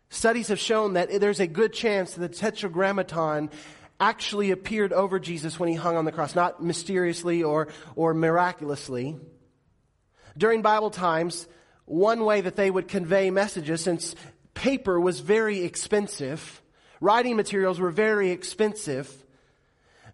Studies 0.08 0.48
have 0.48 0.58
shown 0.58 0.94
that 0.94 1.20
there's 1.20 1.38
a 1.38 1.46
good 1.46 1.72
chance 1.72 2.14
that 2.14 2.20
the 2.20 2.36
Tetragrammaton 2.36 3.48
actually 4.00 4.50
appeared 4.50 4.92
over 4.92 5.20
Jesus 5.20 5.56
when 5.60 5.68
he 5.68 5.76
hung 5.76 5.96
on 5.96 6.04
the 6.04 6.10
cross, 6.10 6.34
not 6.34 6.60
mysteriously 6.60 7.44
or, 7.44 7.68
or 7.94 8.12
miraculously. 8.12 9.16
During 10.36 10.62
Bible 10.62 10.90
times, 10.90 11.46
one 11.84 12.24
way 12.24 12.40
that 12.40 12.56
they 12.56 12.72
would 12.72 12.88
convey 12.88 13.30
messages, 13.30 13.82
since 13.82 14.16
paper 14.52 14.98
was 14.98 15.20
very 15.20 15.60
expensive, 15.62 16.60
writing 17.00 17.36
materials 17.36 17.78
were 17.78 17.92
very 17.92 18.32
expensive, 18.32 19.22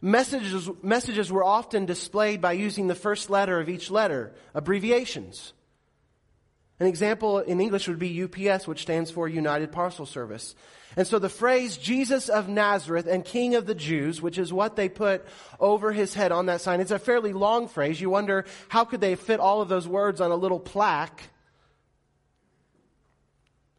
Messages, 0.05 0.69
messages 0.83 1.31
were 1.31 1.45
often 1.45 1.87
displayed 1.87 2.41
by 2.41 2.53
using 2.53 2.89
the 2.89 2.95
first 2.97 3.31
letter 3.31 3.61
of 3.61 3.69
each 3.69 3.89
letter, 3.89 4.35
abbreviations. 4.53 5.53
An 6.81 6.89
example 6.89 7.39
in 7.39 7.61
English 7.61 7.87
would 7.87 8.01
be 8.01 8.25
UPS, 8.25 8.67
which 8.67 8.83
stands 8.83 9.13
for 9.13 9.29
United 9.29 9.71
Parcel 9.71 10.05
Service. 10.05 10.57
And 10.97 11.07
so 11.07 11.21
the 11.21 11.29
phrase 11.29 11.77
Jesus 11.77 12.29
of 12.29 12.49
Nazareth 12.49 13.07
and 13.07 13.25
King 13.25 13.55
of 13.55 13.67
the 13.67 13.77
Jews, 13.77 14.21
which 14.21 14.39
is 14.39 14.53
what 14.53 14.75
they 14.75 14.89
put 14.89 15.25
over 15.61 15.93
his 15.93 16.15
head 16.15 16.33
on 16.33 16.47
that 16.47 16.61
sign, 16.61 16.81
it's 16.81 16.91
a 16.91 16.99
fairly 16.99 17.33
long 17.33 17.69
phrase. 17.69 18.01
You 18.01 18.11
wonder 18.11 18.45
how 18.69 18.85
could 18.85 19.01
they 19.01 19.15
fit 19.15 19.39
all 19.39 19.63
of 19.63 19.69
those 19.69 19.87
words 19.87 20.21
on 20.21 20.33
a 20.33 20.37
little 20.37 20.59
plaque? 20.59 21.23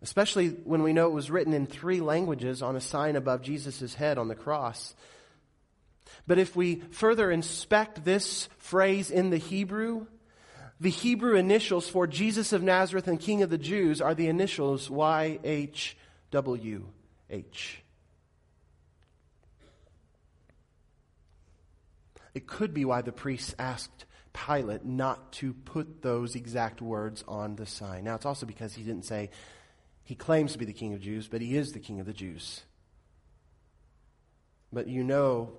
Especially 0.02 0.50
when 0.50 0.84
we 0.84 0.94
know 0.94 1.08
it 1.08 1.14
was 1.14 1.30
written 1.30 1.54
in 1.54 1.66
three 1.66 2.00
languages 2.00 2.62
on 2.62 2.78
a 2.78 2.82
sign 2.82 3.18
above 3.18 3.42
Jesus' 3.42 3.94
head 3.94 4.18
on 4.18 4.30
the 4.30 4.36
cross. 4.36 4.96
But 6.26 6.40
if 6.40 6.56
we 6.56 6.76
further 6.92 7.32
inspect 7.32 8.06
this 8.06 8.48
phrase 8.58 9.12
in 9.12 9.30
the 9.30 9.38
Hebrew, 9.38 10.08
the 10.80 10.90
Hebrew 10.90 11.36
initials 11.36 11.88
for 11.88 12.08
Jesus 12.08 12.54
of 12.54 12.64
Nazareth 12.64 13.08
and 13.08 13.20
King 13.20 13.42
of 13.42 13.50
the 13.50 13.58
Jews 13.58 14.02
are 14.02 14.16
the 14.16 14.28
initials 14.28 14.90
YHWH. 14.90 15.94
It 22.34 22.48
could 22.48 22.74
be 22.74 22.84
why 22.84 23.02
the 23.02 23.12
priests 23.12 23.54
asked 23.60 24.06
Pilate 24.34 24.84
not 24.84 25.32
to 25.34 25.54
put 25.54 26.02
those 26.02 26.36
exact 26.36 26.82
words 26.82 27.24
on 27.28 27.56
the 27.56 27.68
sign. 27.68 28.04
Now, 28.06 28.16
it's 28.16 28.26
also 28.26 28.48
because 28.48 28.74
he 28.74 28.84
didn't 28.84 29.06
say 29.06 29.30
he 30.04 30.16
claims 30.16 30.54
to 30.54 30.58
be 30.58 30.66
the 30.66 30.74
King 30.74 30.94
of 30.94 31.02
Jews, 31.02 31.28
but 31.28 31.42
he 31.42 31.56
is 31.56 31.72
the 31.72 31.80
King 31.80 32.00
of 32.00 32.08
the 32.08 32.14
Jews. 32.14 32.62
But 34.72 34.88
you 34.88 35.04
know 35.04 35.54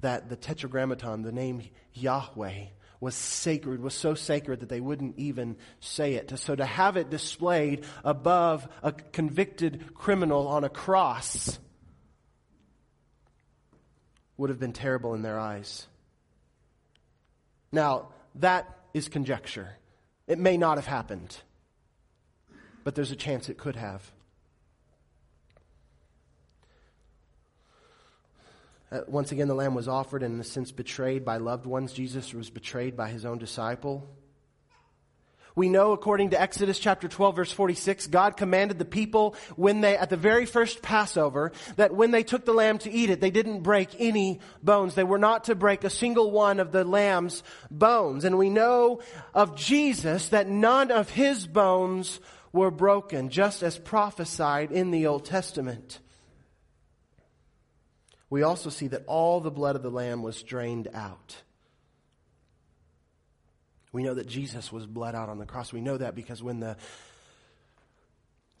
that 0.00 0.28
the 0.28 0.36
Tetragrammaton, 0.36 1.22
the 1.22 1.32
name 1.32 1.62
Yahweh, 1.94 2.66
was 3.00 3.14
sacred, 3.14 3.80
was 3.80 3.94
so 3.94 4.14
sacred 4.14 4.60
that 4.60 4.68
they 4.68 4.80
wouldn't 4.80 5.18
even 5.18 5.56
say 5.80 6.14
it. 6.14 6.38
So 6.38 6.54
to 6.54 6.66
have 6.66 6.96
it 6.96 7.08
displayed 7.08 7.84
above 8.04 8.68
a 8.82 8.92
convicted 8.92 9.94
criminal 9.94 10.48
on 10.48 10.64
a 10.64 10.68
cross 10.68 11.58
would 14.36 14.50
have 14.50 14.58
been 14.58 14.72
terrible 14.72 15.14
in 15.14 15.22
their 15.22 15.38
eyes. 15.38 15.86
Now, 17.72 18.08
that 18.36 18.78
is 18.94 19.08
conjecture. 19.08 19.76
It 20.26 20.38
may 20.38 20.56
not 20.56 20.76
have 20.78 20.86
happened, 20.86 21.36
but 22.84 22.94
there's 22.94 23.10
a 23.10 23.16
chance 23.16 23.48
it 23.48 23.58
could 23.58 23.76
have. 23.76 24.10
Uh, 28.92 29.02
once 29.06 29.30
again, 29.30 29.46
the 29.46 29.54
lamb 29.54 29.74
was 29.74 29.86
offered 29.86 30.22
and, 30.22 30.34
in 30.34 30.40
a 30.40 30.44
sense, 30.44 30.72
betrayed 30.72 31.24
by 31.24 31.36
loved 31.36 31.64
ones. 31.64 31.92
Jesus 31.92 32.34
was 32.34 32.50
betrayed 32.50 32.96
by 32.96 33.08
his 33.08 33.24
own 33.24 33.38
disciple. 33.38 34.08
We 35.54 35.68
know, 35.68 35.92
according 35.92 36.30
to 36.30 36.40
Exodus 36.40 36.78
chapter 36.78 37.06
12, 37.06 37.36
verse 37.36 37.52
46, 37.52 38.08
God 38.08 38.36
commanded 38.36 38.78
the 38.78 38.84
people 38.84 39.36
when 39.56 39.80
they, 39.80 39.96
at 39.96 40.10
the 40.10 40.16
very 40.16 40.46
first 40.46 40.82
Passover, 40.82 41.52
that 41.76 41.94
when 41.94 42.10
they 42.10 42.22
took 42.22 42.44
the 42.44 42.52
lamb 42.52 42.78
to 42.78 42.90
eat 42.90 43.10
it, 43.10 43.20
they 43.20 43.30
didn't 43.30 43.60
break 43.60 43.90
any 43.98 44.40
bones. 44.62 44.94
They 44.94 45.04
were 45.04 45.18
not 45.18 45.44
to 45.44 45.54
break 45.54 45.84
a 45.84 45.90
single 45.90 46.30
one 46.30 46.60
of 46.60 46.72
the 46.72 46.84
lamb's 46.84 47.42
bones. 47.70 48.24
And 48.24 48.38
we 48.38 48.50
know 48.50 49.02
of 49.34 49.56
Jesus 49.56 50.28
that 50.28 50.48
none 50.48 50.90
of 50.90 51.10
his 51.10 51.46
bones 51.46 52.20
were 52.52 52.70
broken, 52.70 53.28
just 53.28 53.62
as 53.62 53.78
prophesied 53.78 54.72
in 54.72 54.90
the 54.90 55.06
Old 55.06 55.24
Testament 55.24 56.00
we 58.30 58.44
also 58.44 58.70
see 58.70 58.86
that 58.86 59.02
all 59.06 59.40
the 59.40 59.50
blood 59.50 59.74
of 59.74 59.82
the 59.82 59.90
Lamb 59.90 60.22
was 60.22 60.42
drained 60.42 60.88
out. 60.94 61.36
We 63.92 64.04
know 64.04 64.14
that 64.14 64.28
Jesus 64.28 64.70
was 64.70 64.86
bled 64.86 65.16
out 65.16 65.28
on 65.28 65.38
the 65.38 65.46
cross. 65.46 65.72
We 65.72 65.80
know 65.80 65.96
that 65.96 66.14
because 66.14 66.40
when 66.40 66.60
the 66.60 66.76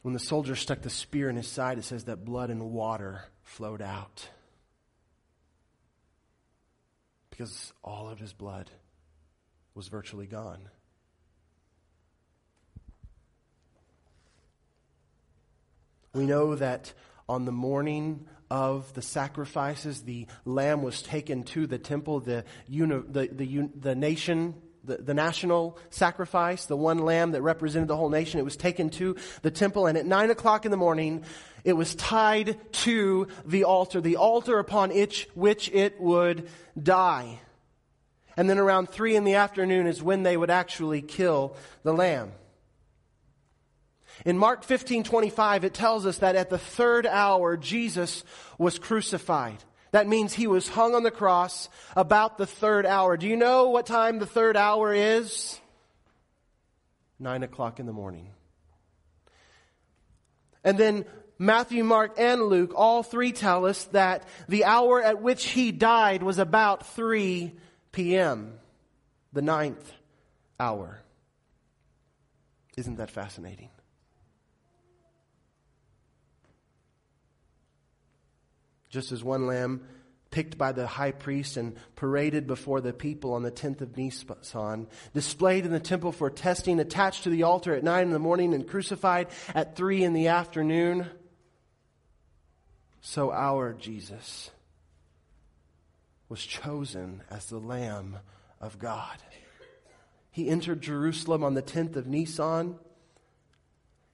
when 0.02 0.12
the 0.12 0.20
soldier 0.20 0.56
stuck 0.56 0.80
the 0.80 0.90
spear 0.90 1.28
in 1.28 1.36
his 1.36 1.46
side, 1.46 1.78
it 1.78 1.84
says 1.84 2.04
that 2.04 2.24
blood 2.24 2.50
and 2.50 2.72
water 2.72 3.22
flowed 3.42 3.82
out. 3.82 4.28
Because 7.28 7.72
all 7.84 8.08
of 8.08 8.18
his 8.18 8.32
blood 8.32 8.70
was 9.74 9.88
virtually 9.88 10.26
gone. 10.26 10.68
We 16.14 16.26
know 16.26 16.56
that 16.56 16.92
on 17.28 17.44
the 17.44 17.52
morning 17.52 18.26
of 18.50 18.92
the 18.94 19.02
sacrifices. 19.02 20.02
The 20.02 20.26
lamb 20.44 20.82
was 20.82 21.02
taken 21.02 21.44
to 21.44 21.66
the 21.66 21.78
temple, 21.78 22.20
the, 22.20 22.44
uni, 22.68 23.02
the, 23.08 23.28
the, 23.32 23.68
the 23.78 23.94
nation 23.94 24.54
the, 24.82 24.96
the, 24.96 25.14
national 25.14 25.78
sacrifice, 25.90 26.64
the 26.64 26.76
one 26.76 26.98
lamb 26.98 27.32
that 27.32 27.42
represented 27.42 27.88
the 27.88 27.96
whole 27.96 28.08
nation. 28.08 28.40
It 28.40 28.44
was 28.44 28.56
taken 28.56 28.88
to 28.90 29.16
the 29.42 29.50
temple, 29.50 29.86
and 29.86 29.98
at 29.98 30.06
nine 30.06 30.30
o'clock 30.30 30.64
in 30.64 30.70
the 30.70 30.76
morning, 30.76 31.24
it 31.64 31.74
was 31.74 31.94
tied 31.94 32.56
to 32.72 33.28
the 33.44 33.64
altar, 33.64 34.00
the 34.00 34.16
altar 34.16 34.58
upon 34.58 34.90
which, 34.90 35.28
which 35.34 35.70
it 35.70 36.00
would 36.00 36.48
die. 36.80 37.40
And 38.36 38.48
then 38.48 38.58
around 38.58 38.88
three 38.88 39.16
in 39.16 39.24
the 39.24 39.34
afternoon 39.34 39.86
is 39.86 40.02
when 40.02 40.22
they 40.22 40.36
would 40.36 40.50
actually 40.50 41.02
kill 41.02 41.56
the 41.82 41.92
lamb. 41.92 42.32
In 44.24 44.36
Mark 44.36 44.64
15, 44.64 45.04
25, 45.04 45.64
it 45.64 45.74
tells 45.74 46.04
us 46.06 46.18
that 46.18 46.36
at 46.36 46.50
the 46.50 46.58
third 46.58 47.06
hour, 47.06 47.56
Jesus 47.56 48.22
was 48.58 48.78
crucified. 48.78 49.58
That 49.92 50.06
means 50.06 50.32
he 50.32 50.46
was 50.46 50.68
hung 50.68 50.94
on 50.94 51.02
the 51.02 51.10
cross 51.10 51.68
about 51.96 52.38
the 52.38 52.46
third 52.46 52.86
hour. 52.86 53.16
Do 53.16 53.26
you 53.26 53.36
know 53.36 53.70
what 53.70 53.86
time 53.86 54.18
the 54.18 54.26
third 54.26 54.56
hour 54.56 54.94
is? 54.94 55.58
Nine 57.18 57.42
o'clock 57.42 57.80
in 57.80 57.86
the 57.86 57.92
morning. 57.92 58.28
And 60.62 60.78
then 60.78 61.06
Matthew, 61.38 61.82
Mark, 61.84 62.14
and 62.18 62.42
Luke, 62.42 62.72
all 62.76 63.02
three 63.02 63.32
tell 63.32 63.64
us 63.64 63.84
that 63.86 64.28
the 64.48 64.64
hour 64.64 65.02
at 65.02 65.22
which 65.22 65.46
he 65.46 65.72
died 65.72 66.22
was 66.22 66.38
about 66.38 66.86
3 66.88 67.52
p.m., 67.92 68.58
the 69.32 69.42
ninth 69.42 69.92
hour. 70.58 71.00
Isn't 72.76 72.96
that 72.96 73.10
fascinating? 73.10 73.70
Just 78.90 79.12
as 79.12 79.24
one 79.24 79.46
lamb 79.46 79.82
picked 80.30 80.58
by 80.58 80.72
the 80.72 80.86
high 80.86 81.10
priest 81.10 81.56
and 81.56 81.76
paraded 81.96 82.46
before 82.46 82.80
the 82.80 82.92
people 82.92 83.32
on 83.34 83.42
the 83.42 83.50
10th 83.50 83.80
of 83.80 83.96
Nisan, 83.96 84.86
displayed 85.12 85.64
in 85.64 85.72
the 85.72 85.80
temple 85.80 86.12
for 86.12 86.30
testing, 86.30 86.78
attached 86.78 87.24
to 87.24 87.30
the 87.30 87.42
altar 87.42 87.74
at 87.74 87.82
9 87.82 88.04
in 88.04 88.10
the 88.12 88.18
morning 88.18 88.54
and 88.54 88.68
crucified 88.68 89.28
at 89.54 89.76
3 89.76 90.04
in 90.04 90.12
the 90.12 90.28
afternoon. 90.28 91.06
So 93.00 93.32
our 93.32 93.72
Jesus 93.72 94.50
was 96.28 96.44
chosen 96.44 97.22
as 97.30 97.46
the 97.46 97.58
Lamb 97.58 98.18
of 98.60 98.78
God. 98.78 99.16
He 100.30 100.48
entered 100.48 100.80
Jerusalem 100.80 101.42
on 101.42 101.54
the 101.54 101.62
10th 101.62 101.96
of 101.96 102.06
Nisan 102.06 102.78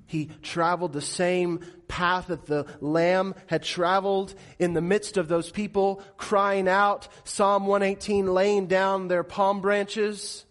he 0.06 0.30
traveled 0.42 0.92
the 0.92 1.00
same 1.00 1.60
path 1.88 2.28
that 2.28 2.46
the 2.46 2.66
Lamb 2.80 3.34
had 3.46 3.62
traveled 3.62 4.34
in 4.58 4.72
the 4.74 4.80
midst 4.80 5.16
of 5.16 5.28
those 5.28 5.50
people 5.50 6.02
crying 6.16 6.68
out, 6.68 7.08
Psalm 7.24 7.66
118, 7.66 8.26
laying 8.26 8.66
down 8.66 9.08
their 9.08 9.24
palm 9.24 9.60
branches. 9.60 10.44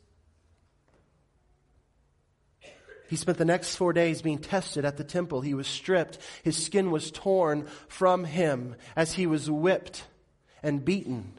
He 3.07 3.15
spent 3.15 3.37
the 3.37 3.45
next 3.45 3.75
four 3.75 3.93
days 3.93 4.21
being 4.21 4.39
tested 4.39 4.83
at 4.83 4.97
the 4.97 5.03
temple. 5.03 5.41
He 5.41 5.53
was 5.53 5.67
stripped. 5.67 6.17
His 6.43 6.63
skin 6.63 6.91
was 6.91 7.11
torn 7.11 7.67
from 7.87 8.23
him 8.25 8.75
as 8.95 9.13
he 9.13 9.27
was 9.27 9.49
whipped 9.49 10.05
and 10.63 10.83
beaten. 10.83 11.33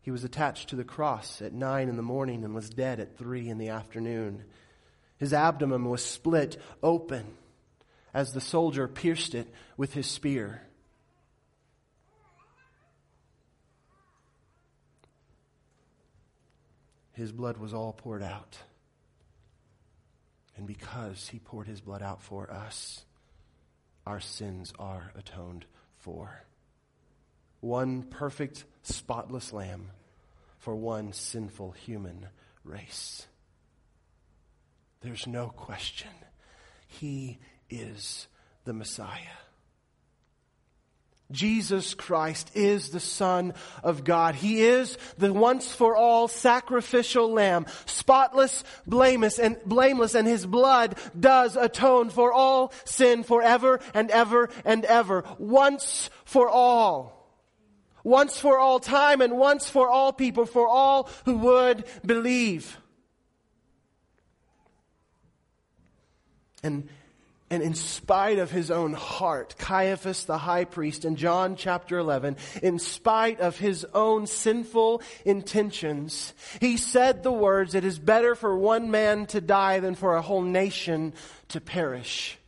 He 0.00 0.10
was 0.10 0.24
attached 0.24 0.70
to 0.70 0.76
the 0.76 0.84
cross 0.84 1.42
at 1.42 1.52
nine 1.52 1.88
in 1.88 1.96
the 1.96 2.02
morning 2.02 2.42
and 2.42 2.54
was 2.54 2.70
dead 2.70 3.00
at 3.00 3.18
three 3.18 3.48
in 3.48 3.58
the 3.58 3.68
afternoon. 3.68 4.44
His 5.18 5.32
abdomen 5.32 5.84
was 5.84 6.04
split 6.04 6.60
open 6.82 7.26
as 8.14 8.32
the 8.32 8.40
soldier 8.40 8.88
pierced 8.88 9.34
it 9.34 9.52
with 9.76 9.92
his 9.92 10.06
spear. 10.06 10.62
His 17.12 17.32
blood 17.32 17.58
was 17.58 17.74
all 17.74 17.92
poured 17.92 18.22
out. 18.22 18.58
And 20.56 20.66
because 20.66 21.28
he 21.28 21.40
poured 21.40 21.66
his 21.66 21.80
blood 21.80 22.02
out 22.02 22.22
for 22.22 22.50
us, 22.50 23.04
our 24.06 24.20
sins 24.20 24.72
are 24.78 25.12
atoned 25.16 25.64
for. 25.98 26.44
One 27.60 28.02
perfect, 28.02 28.64
spotless 28.82 29.52
lamb 29.52 29.90
for 30.58 30.76
one 30.76 31.12
sinful 31.12 31.72
human 31.72 32.28
race. 32.64 33.26
There's 35.00 35.26
no 35.26 35.48
question. 35.48 36.10
He 36.86 37.38
is 37.70 38.26
the 38.64 38.72
Messiah. 38.72 39.38
Jesus 41.30 41.92
Christ 41.92 42.50
is 42.54 42.88
the 42.88 43.00
Son 43.00 43.52
of 43.82 44.02
God. 44.02 44.34
He 44.34 44.62
is 44.62 44.96
the 45.18 45.32
once 45.32 45.74
for 45.74 45.94
all 45.94 46.26
sacrificial 46.26 47.30
lamb, 47.30 47.66
spotless, 47.84 48.64
blameless, 48.86 49.38
and 49.38 49.58
blameless, 49.66 50.14
and 50.14 50.26
his 50.26 50.46
blood 50.46 50.96
does 51.18 51.54
atone 51.54 52.08
for 52.08 52.32
all 52.32 52.72
sin 52.84 53.24
forever 53.24 53.80
and 53.92 54.10
ever 54.10 54.48
and 54.64 54.86
ever. 54.86 55.24
Once 55.38 56.08
for 56.24 56.48
all. 56.48 57.14
Once 58.04 58.40
for 58.40 58.58
all 58.58 58.80
time 58.80 59.20
and 59.20 59.36
once 59.36 59.68
for 59.68 59.90
all 59.90 60.14
people, 60.14 60.46
for 60.46 60.66
all 60.66 61.10
who 61.26 61.36
would 61.36 61.84
believe. 62.06 62.78
And, 66.62 66.88
and 67.50 67.62
in 67.62 67.74
spite 67.74 68.38
of 68.38 68.50
his 68.50 68.70
own 68.70 68.92
heart, 68.92 69.56
Caiaphas 69.58 70.24
the 70.24 70.38
high 70.38 70.64
priest 70.64 71.04
in 71.04 71.16
John 71.16 71.56
chapter 71.56 71.98
11, 71.98 72.36
in 72.62 72.78
spite 72.78 73.40
of 73.40 73.58
his 73.58 73.86
own 73.94 74.26
sinful 74.26 75.02
intentions, 75.24 76.34
he 76.60 76.76
said 76.76 77.22
the 77.22 77.32
words, 77.32 77.74
it 77.74 77.84
is 77.84 77.98
better 77.98 78.34
for 78.34 78.56
one 78.56 78.90
man 78.90 79.26
to 79.26 79.40
die 79.40 79.80
than 79.80 79.94
for 79.94 80.16
a 80.16 80.22
whole 80.22 80.42
nation 80.42 81.14
to 81.48 81.60
perish. 81.60 82.38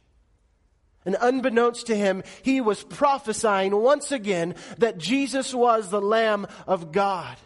And 1.06 1.16
unbeknownst 1.18 1.86
to 1.86 1.96
him, 1.96 2.22
he 2.42 2.60
was 2.60 2.82
prophesying 2.82 3.74
once 3.74 4.12
again 4.12 4.54
that 4.78 4.98
Jesus 4.98 5.54
was 5.54 5.88
the 5.88 6.00
Lamb 6.00 6.46
of 6.66 6.92
God. 6.92 7.36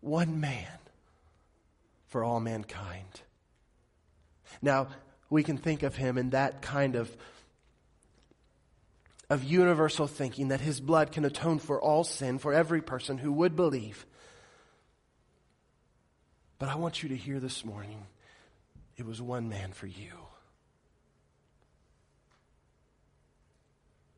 One 0.00 0.40
man 0.40 0.66
for 2.08 2.24
all 2.24 2.40
mankind. 2.40 3.20
Now, 4.60 4.88
we 5.30 5.44
can 5.44 5.56
think 5.56 5.82
of 5.82 5.96
him 5.96 6.18
in 6.18 6.30
that 6.30 6.60
kind 6.60 6.96
of 6.96 7.16
of 9.30 9.44
universal 9.44 10.08
thinking 10.08 10.48
that 10.48 10.60
his 10.60 10.80
blood 10.80 11.12
can 11.12 11.24
atone 11.24 11.60
for 11.60 11.80
all 11.80 12.02
sin 12.02 12.38
for 12.38 12.52
every 12.52 12.82
person 12.82 13.16
who 13.16 13.30
would 13.30 13.54
believe. 13.54 14.04
But 16.58 16.68
I 16.68 16.74
want 16.74 17.04
you 17.04 17.10
to 17.10 17.16
hear 17.16 17.38
this 17.38 17.64
morning 17.64 18.06
it 18.96 19.06
was 19.06 19.22
one 19.22 19.48
man 19.48 19.70
for 19.70 19.86
you. 19.86 20.12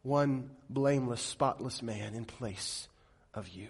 One 0.02 0.50
blameless, 0.68 1.20
spotless 1.20 1.82
man 1.82 2.14
in 2.14 2.24
place 2.24 2.88
of 3.34 3.48
you. 3.48 3.68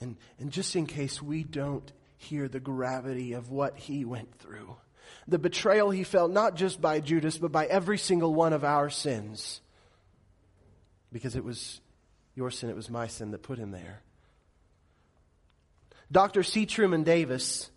And, 0.00 0.16
and 0.38 0.52
just 0.52 0.76
in 0.76 0.86
case 0.86 1.20
we 1.20 1.42
don't 1.42 1.90
hear 2.20 2.48
the 2.48 2.60
gravity 2.60 3.32
of 3.32 3.50
what 3.50 3.78
he 3.78 4.04
went 4.04 4.38
through. 4.38 4.76
The 5.26 5.38
betrayal 5.38 5.90
he 5.90 6.04
felt 6.04 6.30
not 6.30 6.54
just 6.54 6.78
by 6.78 7.00
Judas, 7.00 7.38
but 7.38 7.50
by 7.50 7.64
every 7.64 7.96
single 7.96 8.34
one 8.34 8.52
of 8.52 8.62
our 8.62 8.90
sins. 8.90 9.62
Because 11.10 11.34
it 11.34 11.42
was 11.42 11.80
your 12.34 12.50
sin, 12.50 12.68
it 12.68 12.76
was 12.76 12.90
my 12.90 13.06
sin 13.06 13.30
that 13.30 13.42
put 13.42 13.58
him 13.58 13.70
there. 13.70 14.02
Dr. 16.12 16.42
C. 16.42 16.66
Truman 16.66 17.04
Davis, 17.04 17.70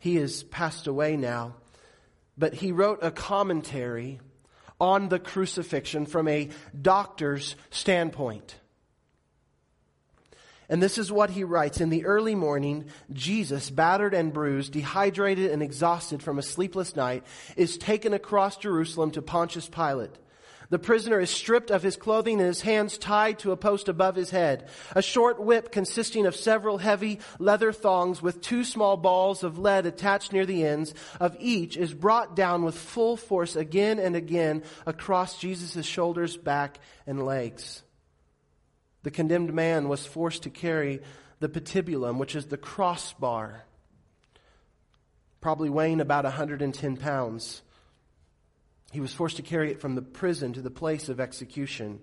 he 0.00 0.16
has 0.16 0.42
passed 0.42 0.88
away 0.88 1.16
now, 1.16 1.54
but 2.36 2.54
he 2.54 2.72
wrote 2.72 2.98
a 3.02 3.12
commentary 3.12 4.20
on 4.80 5.08
the 5.08 5.20
crucifixion 5.20 6.06
from 6.06 6.26
a 6.26 6.48
doctor's 6.82 7.54
standpoint. 7.70 8.56
And 10.70 10.80
this 10.80 10.98
is 10.98 11.10
what 11.10 11.30
he 11.30 11.42
writes. 11.42 11.80
In 11.80 11.90
the 11.90 12.06
early 12.06 12.36
morning, 12.36 12.86
Jesus, 13.12 13.68
battered 13.68 14.14
and 14.14 14.32
bruised, 14.32 14.72
dehydrated 14.72 15.50
and 15.50 15.62
exhausted 15.62 16.22
from 16.22 16.38
a 16.38 16.42
sleepless 16.42 16.94
night, 16.94 17.24
is 17.56 17.76
taken 17.76 18.14
across 18.14 18.56
Jerusalem 18.56 19.10
to 19.10 19.20
Pontius 19.20 19.68
Pilate. 19.68 20.16
The 20.68 20.78
prisoner 20.78 21.18
is 21.18 21.30
stripped 21.30 21.72
of 21.72 21.82
his 21.82 21.96
clothing 21.96 22.38
and 22.38 22.46
his 22.46 22.60
hands 22.60 22.96
tied 22.96 23.40
to 23.40 23.50
a 23.50 23.56
post 23.56 23.88
above 23.88 24.14
his 24.14 24.30
head. 24.30 24.68
A 24.94 25.02
short 25.02 25.40
whip 25.40 25.72
consisting 25.72 26.26
of 26.26 26.36
several 26.36 26.78
heavy 26.78 27.18
leather 27.40 27.72
thongs 27.72 28.22
with 28.22 28.40
two 28.40 28.62
small 28.62 28.96
balls 28.96 29.42
of 29.42 29.58
lead 29.58 29.86
attached 29.86 30.32
near 30.32 30.46
the 30.46 30.64
ends 30.64 30.94
of 31.18 31.36
each 31.40 31.76
is 31.76 31.92
brought 31.92 32.36
down 32.36 32.62
with 32.62 32.78
full 32.78 33.16
force 33.16 33.56
again 33.56 33.98
and 33.98 34.14
again 34.14 34.62
across 34.86 35.40
Jesus' 35.40 35.84
shoulders, 35.84 36.36
back, 36.36 36.78
and 37.04 37.26
legs. 37.26 37.82
The 39.02 39.10
condemned 39.10 39.54
man 39.54 39.88
was 39.88 40.06
forced 40.06 40.42
to 40.42 40.50
carry 40.50 41.00
the 41.40 41.48
patibulum, 41.48 42.18
which 42.18 42.36
is 42.36 42.46
the 42.46 42.58
crossbar, 42.58 43.64
probably 45.40 45.70
weighing 45.70 46.00
about 46.00 46.24
110 46.24 46.96
pounds. 46.98 47.62
He 48.92 49.00
was 49.00 49.14
forced 49.14 49.36
to 49.36 49.42
carry 49.42 49.70
it 49.70 49.80
from 49.80 49.94
the 49.94 50.02
prison 50.02 50.52
to 50.52 50.62
the 50.62 50.70
place 50.70 51.08
of 51.08 51.20
execution. 51.20 52.00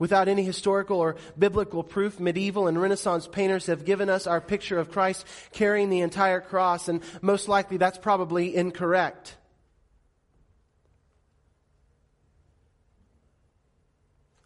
Without 0.00 0.28
any 0.28 0.42
historical 0.42 0.98
or 0.98 1.16
biblical 1.38 1.84
proof, 1.84 2.18
medieval 2.18 2.66
and 2.66 2.80
Renaissance 2.80 3.28
painters 3.28 3.66
have 3.66 3.84
given 3.84 4.08
us 4.08 4.26
our 4.26 4.40
picture 4.40 4.78
of 4.78 4.90
Christ 4.90 5.26
carrying 5.52 5.90
the 5.90 6.00
entire 6.00 6.40
cross, 6.40 6.88
and 6.88 7.02
most 7.20 7.48
likely 7.48 7.76
that's 7.76 7.98
probably 7.98 8.56
incorrect. 8.56 9.36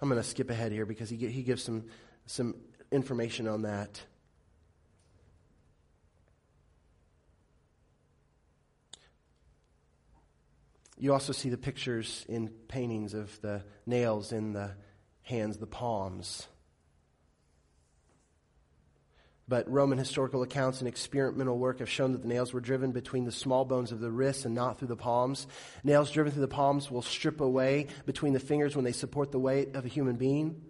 I'm 0.05 0.11
going 0.11 0.21
to 0.21 0.29
skip 0.29 0.51
ahead 0.51 0.71
here 0.71 0.85
because 0.85 1.09
he, 1.09 1.17
he 1.17 1.43
gives 1.43 1.63
some, 1.63 1.87
some 2.27 2.57
information 2.93 3.49
on 3.49 3.63
that. 3.63 4.03
You 10.99 11.15
also 11.15 11.33
see 11.33 11.49
the 11.49 11.57
pictures 11.57 12.27
in 12.29 12.49
paintings 12.49 13.15
of 13.15 13.41
the 13.41 13.65
nails 13.87 14.31
in 14.33 14.53
the 14.53 14.73
hands, 15.23 15.57
the 15.57 15.67
palms. 15.67 16.49
But 19.47 19.71
Roman 19.71 19.99
historical 19.99 20.43
accounts 20.43 20.79
and 20.79 20.89
experimental 20.89 21.59
work 21.59 21.81
have 21.81 21.91
shown 21.91 22.13
that 22.13 22.23
the 22.23 22.29
nails 22.29 22.55
were 22.55 22.61
driven 22.61 22.93
between 22.93 23.25
the 23.25 23.33
small 23.33 23.65
bones 23.67 23.93
of 23.93 24.01
the 24.01 24.11
wrists 24.11 24.47
and 24.47 24.55
not 24.55 24.79
through 24.79 24.89
the 24.89 24.97
palms. 24.97 25.47
Nails 25.83 26.11
driven 26.11 26.33
through 26.33 26.41
the 26.41 26.49
palms 26.49 26.91
will 26.91 27.03
strip 27.03 27.41
away 27.41 27.89
between 28.07 28.33
the 28.33 28.41
fingers 28.41 28.75
when 28.75 28.87
they 28.87 28.93
support 28.93 29.33
the 29.33 29.39
weight 29.39 29.75
of 29.77 29.85
a 29.85 29.89
human 29.89 30.17
being. 30.17 30.63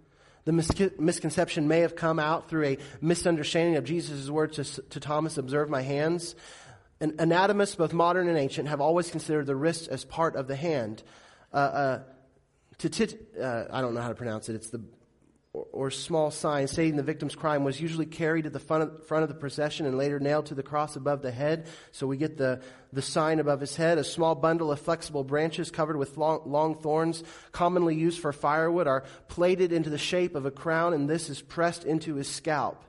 The 0.44 0.52
misconception 0.98 1.68
may 1.68 1.80
have 1.80 1.96
come 1.96 2.18
out 2.18 2.50
through 2.50 2.64
a 2.64 2.78
misunderstanding 3.00 3.76
of 3.76 3.84
Jesus' 3.84 4.28
words 4.28 4.56
to, 4.56 4.82
to 4.82 5.00
Thomas, 5.00 5.38
observe 5.38 5.70
my 5.70 5.80
hands. 5.80 6.34
And 7.00 7.18
anatomists, 7.20 7.76
both 7.76 7.92
modern 7.92 8.28
and 8.28 8.36
ancient, 8.36 8.68
have 8.68 8.80
always 8.80 9.10
considered 9.10 9.46
the 9.46 9.56
wrist 9.56 9.88
as 9.88 10.04
part 10.04 10.36
of 10.36 10.46
the 10.46 10.56
hand. 10.56 11.02
Uh, 11.52 11.56
uh, 11.56 12.02
tit, 12.78 13.18
uh, 13.40 13.64
I 13.70 13.80
don't 13.80 13.94
know 13.94 14.02
how 14.02 14.08
to 14.08 14.14
pronounce 14.14 14.48
it. 14.48 14.54
It's 14.54 14.70
the 14.70 14.82
or, 15.54 15.66
or, 15.72 15.90
small 15.90 16.32
sign 16.32 16.66
stating 16.66 16.96
the 16.96 17.02
victim's 17.02 17.36
crime 17.36 17.62
was 17.62 17.80
usually 17.80 18.06
carried 18.06 18.42
to 18.42 18.50
the 18.50 18.58
front 18.58 18.82
of, 18.82 19.06
front 19.06 19.22
of 19.22 19.28
the 19.28 19.36
procession 19.36 19.86
and 19.86 19.96
later 19.96 20.18
nailed 20.18 20.46
to 20.46 20.54
the 20.54 20.64
cross 20.64 20.96
above 20.96 21.22
the 21.22 21.30
head. 21.30 21.66
So 21.92 22.08
we 22.08 22.16
get 22.16 22.36
the, 22.36 22.60
the 22.92 23.00
sign 23.00 23.38
above 23.38 23.60
his 23.60 23.76
head. 23.76 23.96
A 23.96 24.04
small 24.04 24.34
bundle 24.34 24.72
of 24.72 24.80
flexible 24.80 25.22
branches 25.22 25.70
covered 25.70 25.96
with 25.96 26.18
long, 26.18 26.42
long 26.44 26.74
thorns, 26.74 27.22
commonly 27.52 27.94
used 27.94 28.20
for 28.20 28.32
firewood, 28.32 28.88
are 28.88 29.04
plated 29.28 29.72
into 29.72 29.90
the 29.90 29.98
shape 29.98 30.34
of 30.34 30.44
a 30.44 30.50
crown, 30.50 30.92
and 30.92 31.08
this 31.08 31.30
is 31.30 31.40
pressed 31.40 31.84
into 31.84 32.16
his 32.16 32.28
scalp. 32.28 32.84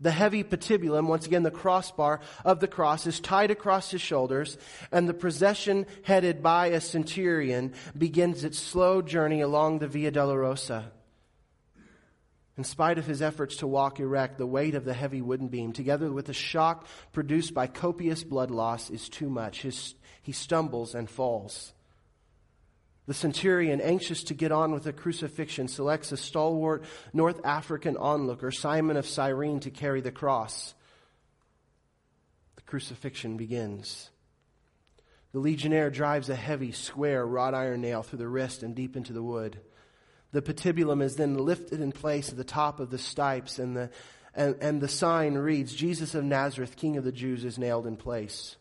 The 0.00 0.10
heavy 0.12 0.44
patibulum, 0.44 1.08
once 1.08 1.26
again 1.26 1.42
the 1.42 1.50
crossbar 1.50 2.20
of 2.44 2.60
the 2.60 2.68
cross, 2.68 3.06
is 3.06 3.20
tied 3.20 3.50
across 3.50 3.90
his 3.90 4.00
shoulders, 4.00 4.56
and 4.92 5.08
the 5.08 5.14
procession 5.14 5.86
headed 6.04 6.42
by 6.42 6.68
a 6.68 6.80
centurion 6.80 7.74
begins 7.96 8.44
its 8.44 8.58
slow 8.58 9.02
journey 9.02 9.40
along 9.40 9.80
the 9.80 9.88
Via 9.88 10.12
Dolorosa. 10.12 10.92
In 12.58 12.64
spite 12.64 12.98
of 12.98 13.06
his 13.06 13.22
efforts 13.22 13.58
to 13.58 13.68
walk 13.68 14.00
erect, 14.00 14.36
the 14.36 14.44
weight 14.44 14.74
of 14.74 14.84
the 14.84 14.92
heavy 14.92 15.22
wooden 15.22 15.46
beam, 15.46 15.72
together 15.72 16.10
with 16.10 16.26
the 16.26 16.32
shock 16.32 16.88
produced 17.12 17.54
by 17.54 17.68
copious 17.68 18.24
blood 18.24 18.50
loss, 18.50 18.90
is 18.90 19.08
too 19.08 19.30
much. 19.30 19.62
His, 19.62 19.94
he 20.22 20.32
stumbles 20.32 20.96
and 20.96 21.08
falls. 21.08 21.72
The 23.06 23.14
centurion, 23.14 23.80
anxious 23.80 24.24
to 24.24 24.34
get 24.34 24.50
on 24.50 24.72
with 24.72 24.82
the 24.82 24.92
crucifixion, 24.92 25.68
selects 25.68 26.10
a 26.10 26.16
stalwart 26.16 26.82
North 27.12 27.40
African 27.44 27.96
onlooker, 27.96 28.50
Simon 28.50 28.96
of 28.96 29.06
Cyrene, 29.06 29.60
to 29.60 29.70
carry 29.70 30.00
the 30.00 30.10
cross. 30.10 30.74
The 32.56 32.62
crucifixion 32.62 33.36
begins. 33.36 34.10
The 35.30 35.38
legionnaire 35.38 35.90
drives 35.90 36.28
a 36.28 36.34
heavy, 36.34 36.72
square 36.72 37.24
wrought 37.24 37.54
iron 37.54 37.82
nail 37.82 38.02
through 38.02 38.18
the 38.18 38.26
wrist 38.26 38.64
and 38.64 38.74
deep 38.74 38.96
into 38.96 39.12
the 39.12 39.22
wood. 39.22 39.60
The 40.32 40.42
patibulum 40.42 41.02
is 41.02 41.16
then 41.16 41.38
lifted 41.38 41.80
in 41.80 41.92
place 41.92 42.30
at 42.30 42.36
the 42.36 42.44
top 42.44 42.80
of 42.80 42.90
the 42.90 42.98
stipes, 42.98 43.58
and 43.58 43.76
the, 43.76 43.90
and, 44.34 44.56
and 44.60 44.80
the 44.80 44.88
sign 44.88 45.34
reads, 45.34 45.74
Jesus 45.74 46.14
of 46.14 46.24
Nazareth, 46.24 46.76
King 46.76 46.96
of 46.96 47.04
the 47.04 47.12
Jews, 47.12 47.44
is 47.44 47.58
nailed 47.58 47.86
in 47.86 47.96
place 47.96 48.56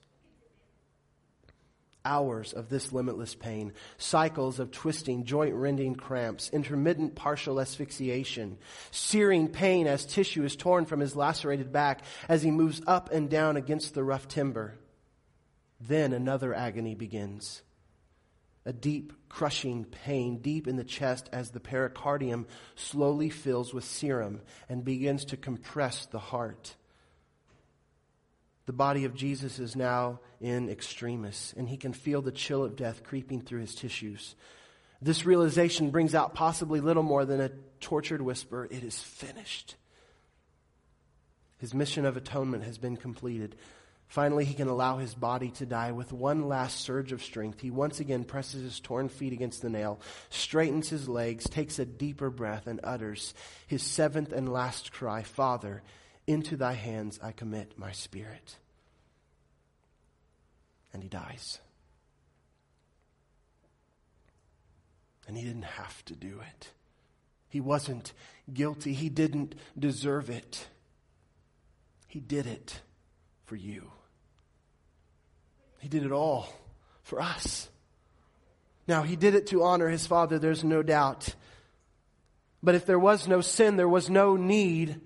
hours 2.08 2.54
of 2.54 2.70
this 2.70 2.94
limitless 2.94 3.36
pain, 3.36 3.74
cycles 3.98 4.60
of 4.60 4.72
twisting, 4.72 5.26
joint 5.26 5.54
rending 5.54 5.94
cramps, 5.94 6.50
intermittent 6.52 7.16
partial 7.16 7.60
asphyxiation, 7.60 8.58
searing 8.90 9.50
pain 9.50 9.86
as 9.86 10.06
tissue 10.06 10.44
is 10.44 10.56
torn 10.56 10.86
from 10.86 11.02
his 11.02 11.16
lacerated 11.16 11.72
back 11.72 12.02
as 12.30 12.42
he 12.42 12.50
moves 12.50 12.82
up 12.88 13.12
and 13.12 13.30
down 13.30 13.58
against 13.58 13.94
the 13.94 14.04
rough 14.04 14.28
timber. 14.28 14.76
Then 15.80 16.14
another 16.14 16.54
agony 16.54 16.96
begins. 16.96 17.62
A 18.68 18.74
deep, 18.74 19.14
crushing 19.30 19.86
pain 19.86 20.40
deep 20.40 20.68
in 20.68 20.76
the 20.76 20.84
chest 20.84 21.30
as 21.32 21.52
the 21.52 21.62
pericardium 21.62 22.46
slowly 22.76 23.30
fills 23.30 23.74
with 23.74 23.86
serum 23.86 24.42
and 24.68 24.84
begins 24.84 25.24
to 25.26 25.38
compress 25.38 26.06
the 26.06 26.20
heart. 26.20 26.76
The 28.66 28.74
body 28.74 29.06
of 29.06 29.16
Jesus 29.16 29.58
is 29.58 29.78
now 29.78 30.20
in 30.42 30.68
extremis, 30.70 31.54
and 31.56 31.70
he 31.70 31.78
can 31.78 31.94
feel 31.94 32.22
the 32.22 32.34
chill 32.34 32.62
of 32.62 32.76
death 32.76 33.04
creeping 33.06 33.40
through 33.40 33.62
his 33.62 33.74
tissues. 33.74 34.36
This 35.02 35.26
realization 35.26 35.90
brings 35.90 36.14
out 36.14 36.36
possibly 36.36 36.82
little 36.82 37.04
more 37.04 37.24
than 37.24 37.40
a 37.40 37.52
tortured 37.80 38.22
whisper 38.22 38.68
It 38.70 38.84
is 38.84 39.00
finished. 39.00 39.78
His 41.60 41.74
mission 41.74 42.06
of 42.06 42.18
atonement 42.18 42.66
has 42.66 42.78
been 42.78 42.98
completed. 42.98 43.56
Finally, 44.08 44.46
he 44.46 44.54
can 44.54 44.70
allow 44.70 44.98
his 44.98 45.14
body 45.14 45.50
to 45.52 45.66
die 45.66 45.92
with 45.92 46.14
one 46.14 46.48
last 46.48 46.80
surge 46.80 47.12
of 47.12 47.22
strength. 47.22 47.60
He 47.60 47.70
once 47.70 48.00
again 48.00 48.24
presses 48.24 48.64
his 48.64 48.80
torn 48.80 49.10
feet 49.10 49.34
against 49.34 49.62
the 49.62 49.70
nail, 49.70 50.00
straightens 50.30 50.90
his 50.90 51.10
legs, 51.10 51.44
takes 51.50 51.78
a 51.78 51.86
deeper 51.86 52.30
breath, 52.30 52.68
and 52.68 52.80
utters 52.84 53.34
his 53.68 53.84
seventh 53.84 54.32
and 54.32 54.52
last 54.52 54.94
cry 54.94 55.24
Father, 55.24 55.84
into 56.26 56.56
thy 56.56 56.74
hands 56.74 57.20
I 57.22 57.34
commit 57.34 57.78
my 57.78 57.92
spirit. 57.92 58.56
And 60.94 61.04
he 61.04 61.10
dies. 61.10 61.60
And 65.28 65.36
he 65.36 65.44
didn't 65.44 65.64
have 65.64 66.04
to 66.06 66.16
do 66.16 66.40
it. 66.40 66.72
He 67.50 67.60
wasn't 67.60 68.14
guilty. 68.54 68.94
He 68.94 69.10
didn't 69.10 69.56
deserve 69.78 70.30
it. 70.30 70.68
He 72.08 72.22
did 72.22 72.48
it 72.48 72.82
for 73.46 73.58
you. 73.58 73.92
He 75.80 75.88
did 75.88 76.04
it 76.04 76.12
all 76.12 76.48
for 77.04 77.22
us. 77.22 77.70
Now, 78.88 79.04
he 79.04 79.16
did 79.16 79.36
it 79.36 79.48
to 79.48 79.64
honor 79.64 79.90
his 79.90 80.08
Father, 80.08 80.40
there's 80.40 80.64
no 80.64 80.82
doubt. 80.82 81.36
But 82.64 82.76
if 82.76 82.86
there 82.86 83.00
was 83.00 83.28
no 83.28 83.42
sin, 83.42 83.76
there 83.76 83.90
was 83.90 84.10
no 84.10 84.36
need 84.36 85.02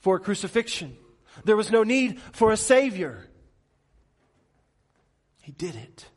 for 0.00 0.18
crucifixion. 0.18 0.96
There 1.44 1.56
was 1.56 1.70
no 1.70 1.84
need 1.84 2.20
for 2.32 2.52
a 2.52 2.56
Savior. 2.56 3.26
He 5.42 5.52
did 5.52 5.76
it 5.76 6.08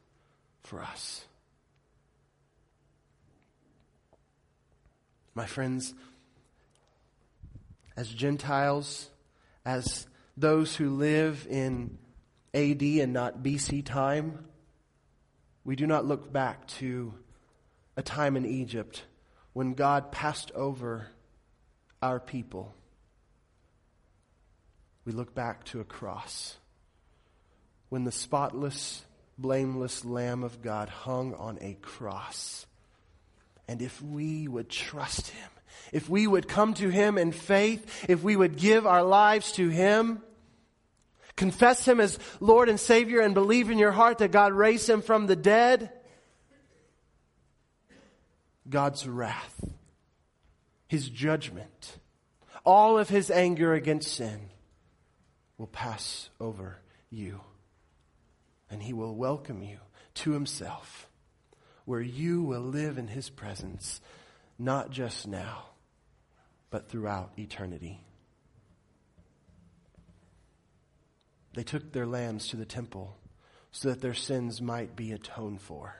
for 0.64 0.82
us. 0.82 1.24
My 5.36 5.46
friends, 5.46 5.94
as 7.96 8.10
Gentiles, 8.10 9.08
as 9.64 10.08
those 10.36 10.76
who 10.76 10.90
live 10.90 11.46
in 11.48 11.99
AD 12.54 12.82
and 12.82 13.14
not 13.14 13.44
BC 13.44 13.86
time, 13.86 14.46
we 15.64 15.76
do 15.76 15.86
not 15.86 16.06
look 16.06 16.32
back 16.32 16.68
to 16.68 17.14
a 17.96 18.02
time 18.02 18.36
in 18.36 18.46
Egypt 18.46 19.04
when 19.54 19.74
God 19.74 20.12
passed 20.12 20.52
over 20.56 21.08
our 22.02 22.20
people 22.20 22.74
we 25.10 25.16
look 25.16 25.34
back 25.34 25.64
to 25.64 25.80
a 25.80 25.84
cross 25.84 26.56
when 27.90 28.04
the 28.04 28.12
spotless, 28.12 29.04
blameless 29.40 30.06
Lamb 30.06 30.44
of 30.44 30.62
God 30.62 30.88
hung 30.88 31.34
on 31.34 31.58
a 31.62 31.76
cross. 31.82 32.68
And 33.68 33.82
if 33.82 34.00
we 34.04 34.48
would 34.48 34.70
trust 34.70 35.30
Him, 35.30 35.50
if 35.92 36.08
we 36.08 36.28
would 36.28 36.48
come 36.48 36.76
to 36.76 36.90
Him 36.90 37.18
in 37.18 37.32
faith, 37.32 38.06
if 38.08 38.22
we 38.22 38.36
would 38.36 38.56
give 38.56 38.86
our 38.86 39.02
lives 39.02 39.54
to 39.54 39.70
Him, 39.70 40.22
confess 41.40 41.88
Him 41.88 42.00
as 42.00 42.20
Lord 42.40 42.70
and 42.70 42.80
Savior, 42.80 43.22
and 43.22 43.34
believe 43.34 43.72
in 43.72 43.80
your 43.80 43.92
heart 43.92 44.20
that 44.20 44.32
God 44.32 44.54
raised 44.54 44.88
Him 44.88 45.02
from 45.02 45.26
the 45.26 45.36
dead, 45.36 45.92
God's 48.70 49.08
wrath, 49.08 49.64
His 50.88 51.10
judgment, 51.10 51.98
all 52.64 53.00
of 53.00 53.10
His 53.10 53.32
anger 53.32 53.74
against 53.74 54.14
sin 54.14 54.50
will 55.60 55.68
pass 55.68 56.30
over 56.40 56.80
you. 57.12 57.42
And 58.72 58.82
he 58.82 58.94
will 58.94 59.16
welcome 59.16 59.62
you 59.62 59.78
to 60.16 60.32
himself, 60.32 61.10
where 61.86 62.02
you 62.02 62.42
will 62.44 62.62
live 62.62 62.98
in 62.98 63.08
his 63.08 63.30
presence, 63.30 64.00
not 64.58 64.90
just 64.90 65.28
now, 65.28 65.66
but 66.70 66.90
throughout 66.90 67.34
eternity. 67.38 68.00
They 71.54 71.64
took 71.64 71.92
their 71.92 72.06
lambs 72.06 72.48
to 72.50 72.58
the 72.58 72.66
temple, 72.66 73.18
so 73.72 73.90
that 73.90 74.02
their 74.02 74.14
sins 74.14 74.62
might 74.62 74.96
be 74.96 75.12
atoned 75.12 75.62
for. 75.62 75.96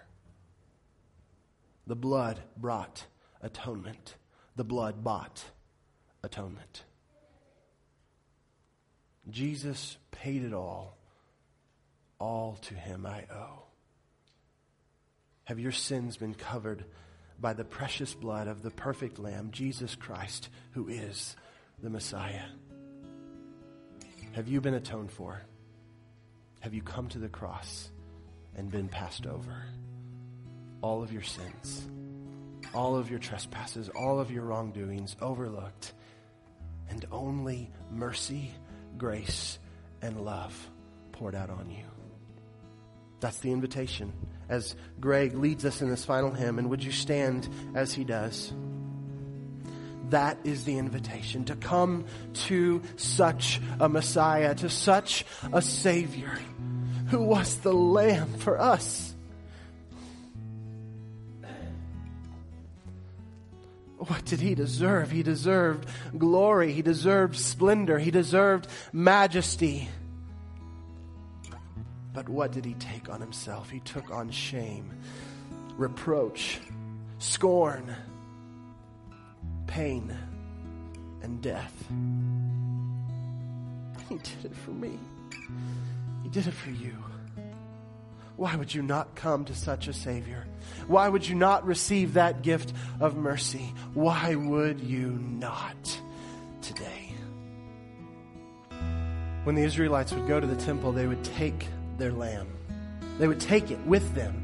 The 1.88 1.96
blood 1.96 2.42
brought 2.58 3.06
atonement. 3.42 4.16
The 4.56 4.64
blood 4.64 5.04
bought 5.04 5.44
atonement. 6.24 6.84
Jesus 9.30 9.98
paid 10.12 10.44
it 10.44 10.54
all. 10.54 10.98
All 12.20 12.58
to 12.64 12.74
him 12.74 13.06
I 13.06 13.26
owe. 13.34 13.64
Have 15.46 15.60
your 15.60 15.72
sins 15.72 16.18
been 16.18 16.36
covered 16.36 16.86
by 17.40 17.54
the 17.54 17.64
precious 17.64 18.14
blood 18.14 18.48
of 18.48 18.62
the 18.62 18.72
perfect 18.72 19.18
Lamb, 19.18 19.50
Jesus 19.52 19.96
Christ, 19.96 20.50
who 20.72 20.90
is 20.90 21.36
the 21.82 21.90
Messiah? 21.90 22.46
Have 24.34 24.48
you 24.48 24.62
been 24.62 24.76
atoned 24.76 25.12
for? 25.12 25.42
Have 26.60 26.74
you 26.74 26.82
come 26.82 27.08
to 27.10 27.20
the 27.20 27.30
cross 27.30 27.90
and 28.56 28.72
been 28.72 28.88
passed 28.88 29.26
over? 29.26 29.64
All 30.82 31.02
of 31.02 31.12
your 31.12 31.24
sins, 31.24 31.88
all 32.74 32.96
of 32.96 33.10
your 33.10 33.20
trespasses, 33.20 33.90
all 33.90 34.20
of 34.20 34.32
your 34.32 34.44
wrongdoings 34.44 35.16
overlooked, 35.22 35.94
and 36.90 37.06
only 37.12 37.72
mercy, 37.92 38.52
grace, 38.98 39.60
and 40.02 40.22
love 40.22 40.70
poured 41.12 41.36
out 41.36 41.50
on 41.50 41.70
you. 41.70 41.86
That's 43.20 43.40
the 43.40 43.52
invitation 43.52 44.14
as 44.48 44.76
Greg 45.00 45.36
leads 45.36 45.66
us 45.66 45.82
in 45.82 45.90
this 45.90 46.06
final 46.06 46.32
hymn. 46.32 46.60
And 46.60 46.70
would 46.70 46.84
you 46.84 46.92
stand 46.92 47.50
as 47.76 47.94
he 47.94 48.04
does? 48.04 48.54
That 50.10 50.38
is 50.44 50.64
the 50.66 50.78
invitation 50.78 51.46
to 51.46 51.56
come 51.56 52.06
to 52.46 52.82
such 52.96 53.62
a 53.80 53.88
Messiah, 53.88 54.56
to 54.56 54.70
such 54.70 55.26
a 55.54 55.62
Savior 55.62 56.38
who 57.10 57.22
was 57.24 57.58
the 57.58 57.74
Lamb 57.74 58.34
for 58.38 58.60
us. 58.60 59.14
What 63.98 64.26
did 64.26 64.40
he 64.40 64.56
deserve? 64.56 65.12
He 65.12 65.24
deserved 65.24 65.88
glory. 66.18 66.72
He 66.72 66.82
deserved 66.82 67.36
splendor. 67.36 68.00
He 68.00 68.12
deserved 68.12 68.68
majesty. 68.94 69.90
But 72.14 72.30
what 72.30 72.52
did 72.52 72.66
he 72.66 72.74
take 72.76 73.10
on 73.10 73.22
himself? 73.22 73.70
He 73.70 73.82
took 73.82 74.10
on 74.10 74.32
shame, 74.32 74.90
reproach, 75.78 76.60
scorn, 77.20 77.96
pain, 79.70 80.18
and 81.22 81.42
death. 81.42 81.74
He 84.10 84.16
did 84.16 84.46
it 84.46 84.56
for 84.66 84.72
me. 84.72 84.98
He 86.24 86.30
did 86.30 86.48
it 86.48 86.54
for 86.54 86.72
you. 86.72 86.96
Why 88.36 88.56
would 88.56 88.74
you 88.74 88.82
not 88.82 89.14
come 89.16 89.46
to 89.46 89.54
such 89.54 89.88
a 89.88 89.94
Savior? 89.94 90.48
Why 90.88 91.08
would 91.08 91.28
you 91.28 91.36
not 91.36 91.68
receive 91.68 92.14
that 92.14 92.42
gift 92.42 92.74
of 93.00 93.16
mercy? 93.16 93.74
Why 93.94 94.34
would 94.34 94.80
you 94.80 95.10
not 95.10 96.02
today? 96.62 97.14
When 99.44 99.56
the 99.56 99.64
Israelites 99.64 100.12
would 100.14 100.28
go 100.28 100.40
to 100.40 100.48
the 100.48 100.56
temple, 100.56 100.94
they 100.94 101.06
would 101.06 101.24
take 101.24 101.68
their 101.98 102.12
lamb. 102.12 102.48
They 103.20 103.28
would 103.28 103.40
take 103.40 103.70
it 103.70 103.80
with 103.86 104.16
them 104.16 104.42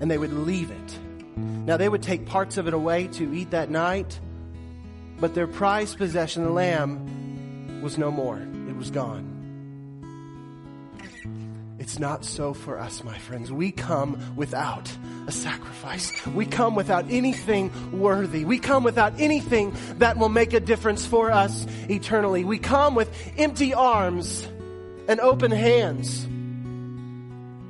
and 0.00 0.10
they 0.10 0.18
would 0.18 0.32
leave 0.32 0.70
it. 0.70 0.98
Now, 1.36 1.76
they 1.76 1.88
would 1.88 2.02
take 2.02 2.26
parts 2.26 2.56
of 2.56 2.66
it 2.66 2.74
away 2.74 3.08
to 3.08 3.32
eat 3.34 3.50
that 3.50 3.70
night, 3.70 4.18
but 5.18 5.34
their 5.34 5.46
prized 5.46 5.98
possession, 5.98 6.44
the 6.44 6.50
lamb, 6.50 7.80
was 7.82 7.98
no 7.98 8.10
more. 8.10 8.38
It 8.68 8.76
was 8.76 8.90
gone. 8.90 9.32
It's 11.78 11.98
not 11.98 12.24
so 12.24 12.52
for 12.52 12.78
us, 12.78 13.04
my 13.04 13.16
friends. 13.16 13.52
We 13.52 13.70
come 13.70 14.34
without 14.34 14.90
a 15.28 15.32
sacrifice. 15.32 16.26
We 16.26 16.44
come 16.44 16.74
without 16.74 17.04
anything 17.10 17.70
worthy. 17.98 18.44
We 18.44 18.58
come 18.58 18.82
without 18.82 19.20
anything 19.20 19.76
that 19.98 20.16
will 20.16 20.28
make 20.28 20.52
a 20.52 20.60
difference 20.60 21.06
for 21.06 21.30
us 21.30 21.66
eternally. 21.88 22.44
We 22.44 22.58
come 22.58 22.94
with 22.94 23.08
empty 23.38 23.72
arms 23.72 24.46
and 25.06 25.20
open 25.20 25.52
hands. 25.52 26.26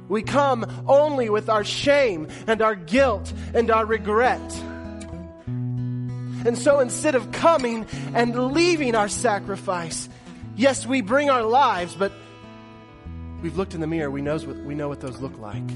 We 0.08 0.22
come 0.22 0.84
only 0.86 1.28
with 1.28 1.48
our 1.50 1.64
shame 1.64 2.28
and 2.46 2.62
our 2.62 2.74
guilt 2.74 3.32
and 3.54 3.70
our 3.70 3.84
regret. 3.84 4.40
And 6.46 6.56
so 6.56 6.78
instead 6.80 7.14
of 7.16 7.32
coming 7.32 7.86
and 8.14 8.52
leaving 8.52 8.94
our 8.94 9.08
sacrifice, 9.08 10.08
yes, 10.54 10.86
we 10.86 11.00
bring 11.00 11.28
our 11.28 11.42
lives, 11.42 11.94
but 11.94 12.12
we've 13.42 13.56
looked 13.56 13.74
in 13.74 13.80
the 13.80 13.86
mirror. 13.86 14.10
We, 14.10 14.22
knows 14.22 14.46
what, 14.46 14.56
we 14.58 14.74
know 14.74 14.88
what 14.88 15.00
those 15.00 15.20
look 15.20 15.36
like. 15.38 15.68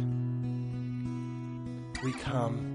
We 2.04 2.12
come 2.12 2.69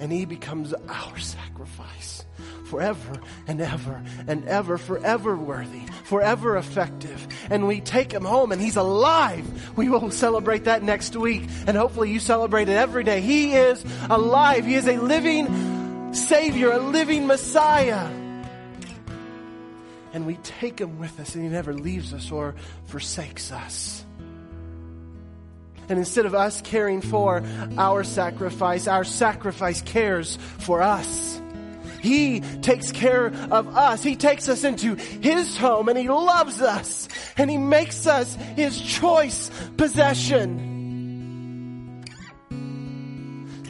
and 0.00 0.10
He 0.10 0.24
becomes 0.24 0.72
our 0.72 1.18
sacrifice 1.18 2.24
forever 2.70 3.20
and 3.48 3.60
ever 3.60 4.02
and 4.28 4.46
ever, 4.46 4.78
forever 4.78 5.36
worthy, 5.36 5.84
forever 6.04 6.56
effective. 6.56 7.26
And 7.50 7.66
we 7.66 7.80
take 7.80 8.12
him 8.12 8.24
home 8.24 8.52
and 8.52 8.62
he's 8.62 8.76
alive. 8.76 9.76
We 9.76 9.88
will 9.88 10.10
celebrate 10.10 10.64
that 10.64 10.82
next 10.82 11.16
week. 11.16 11.42
And 11.66 11.76
hopefully 11.76 12.12
you 12.12 12.20
celebrate 12.20 12.68
it 12.68 12.76
every 12.76 13.04
day. 13.04 13.20
He 13.20 13.52
is 13.52 13.84
alive. 14.08 14.64
He 14.64 14.76
is 14.76 14.86
a 14.86 14.96
living 14.96 16.14
Savior, 16.14 16.70
a 16.72 16.78
living 16.78 17.26
Messiah. 17.26 18.10
And 20.12 20.26
we 20.26 20.36
take 20.36 20.80
him 20.80 20.98
with 20.98 21.20
us 21.20 21.34
and 21.34 21.44
he 21.44 21.50
never 21.50 21.74
leaves 21.74 22.14
us 22.14 22.30
or 22.30 22.54
forsakes 22.86 23.52
us. 23.52 24.04
And 25.90 25.98
instead 25.98 26.24
of 26.24 26.34
us 26.36 26.62
caring 26.62 27.00
for 27.00 27.42
our 27.76 28.04
sacrifice, 28.04 28.86
our 28.86 29.02
sacrifice 29.02 29.82
cares 29.82 30.36
for 30.58 30.80
us. 30.80 31.42
He 32.00 32.40
takes 32.40 32.92
care 32.92 33.26
of 33.50 33.76
us. 33.76 34.02
He 34.02 34.16
takes 34.16 34.48
us 34.48 34.64
into 34.64 34.94
His 34.94 35.56
home 35.58 35.88
and 35.88 35.98
He 35.98 36.08
loves 36.08 36.62
us 36.62 37.08
and 37.36 37.50
He 37.50 37.58
makes 37.58 38.06
us 38.06 38.34
His 38.56 38.80
choice 38.80 39.50
possession. 39.76 40.68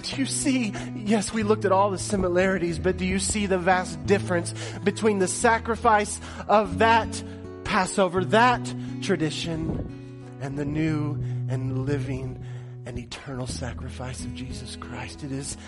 Do 0.03 0.17
you 0.17 0.27
see? 0.27 0.75
Yes, 0.97 1.33
we 1.33 1.43
looked 1.43 1.65
at 1.65 1.73
all 1.73 1.91
the 1.91 1.99
similarities, 1.99 2.79
but 2.79 2.97
do 2.97 3.07
you 3.07 3.19
see 3.19 3.47
the 3.47 3.59
vast 3.59 4.05
difference 4.07 4.55
between 4.85 5.21
the 5.21 5.29
sacrifice 5.29 6.21
of 6.49 6.79
that 6.79 7.23
Passover, 7.65 8.25
that 8.27 8.75
tradition, 9.03 10.29
and 10.41 10.59
the 10.59 10.65
new 10.65 11.17
and 11.51 11.85
living 11.85 12.43
and 12.87 12.99
eternal 12.99 13.47
sacrifice 13.47 14.25
of 14.25 14.35
Jesus 14.35 14.77
Christ? 14.77 15.23
It 15.25 15.33
is 15.33 15.59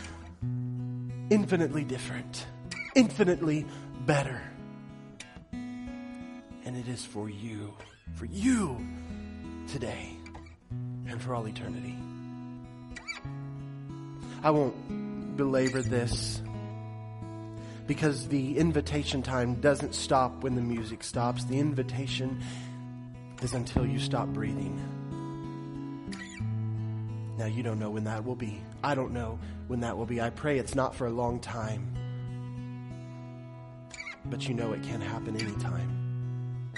infinitely 1.29 1.85
different 1.85 2.47
infinitely 2.95 3.67
better. 4.07 4.41
And 5.53 6.77
it 6.77 6.89
is 6.89 7.05
for 7.05 7.29
you, 7.29 7.75
for 8.15 8.27
you 8.27 8.79
today 9.69 10.17
and 11.07 11.21
for 11.21 11.35
all 11.35 11.47
eternity. 11.47 11.97
I 14.43 14.51
won't 14.51 15.37
belabor 15.37 15.83
this 15.83 16.43
because 17.87 18.29
the 18.29 18.59
invitation 18.59 19.23
time 19.23 19.61
doesn't 19.61 19.95
stop 19.95 20.43
when 20.43 20.55
the 20.55 20.61
music 20.61 21.03
stops. 21.03 21.45
The 21.45 21.59
invitation 21.59 22.43
is 23.41 23.55
until 23.55 23.87
you 23.87 23.99
stop 23.99 24.29
breathing. 24.29 25.02
Now, 27.43 27.49
you 27.49 27.65
don't 27.65 27.81
know 27.81 27.91
when 27.91 28.05
that 28.05 28.25
will 28.25 28.37
be. 28.37 28.63
I 28.85 28.95
don't 28.95 29.13
know 29.13 29.41
when 29.67 29.81
that 29.81 29.99
will 29.99 30.07
be. 30.07 30.21
I 30.21 30.31
pray 30.31 30.61
it's 30.61 30.77
not 30.77 30.95
for 30.95 31.09
a 31.09 31.11
long 31.11 31.41
time 31.41 31.93
but 34.27 34.49
you 34.49 34.55
know 34.55 34.73
it 34.73 34.83
can 34.83 35.01
happen 35.01 35.37
anytime. 35.37 36.71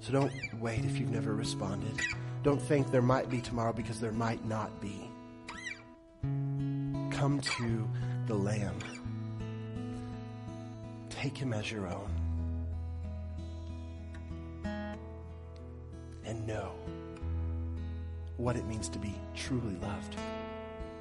So 0.00 0.12
don't 0.12 0.32
wait 0.58 0.84
if 0.84 0.98
you've 0.98 1.10
never 1.10 1.34
responded. 1.34 2.00
Don't 2.42 2.60
think 2.60 2.90
there 2.90 3.02
might 3.02 3.28
be 3.28 3.40
tomorrow 3.40 3.72
because 3.72 4.00
there 4.00 4.12
might 4.12 4.44
not 4.44 4.80
be. 4.80 5.10
Come 7.10 7.40
to 7.58 7.88
the 8.26 8.34
Lamb. 8.34 8.78
Take 11.10 11.36
him 11.36 11.52
as 11.52 11.70
your 11.70 11.86
own. 11.86 12.17
What 18.48 18.56
it 18.56 18.64
means 18.64 18.88
to 18.88 18.98
be 18.98 19.14
truly 19.34 19.76
loved, 19.82 20.16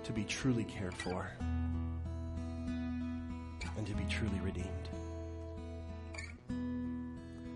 to 0.03 0.11
be 0.11 0.25
truly 0.25 0.65
cared 0.65 0.93
for 0.93 1.31
and 3.77 3.87
to 3.87 3.93
be 3.93 4.03
truly 4.09 4.37
redeemed. 4.41 4.89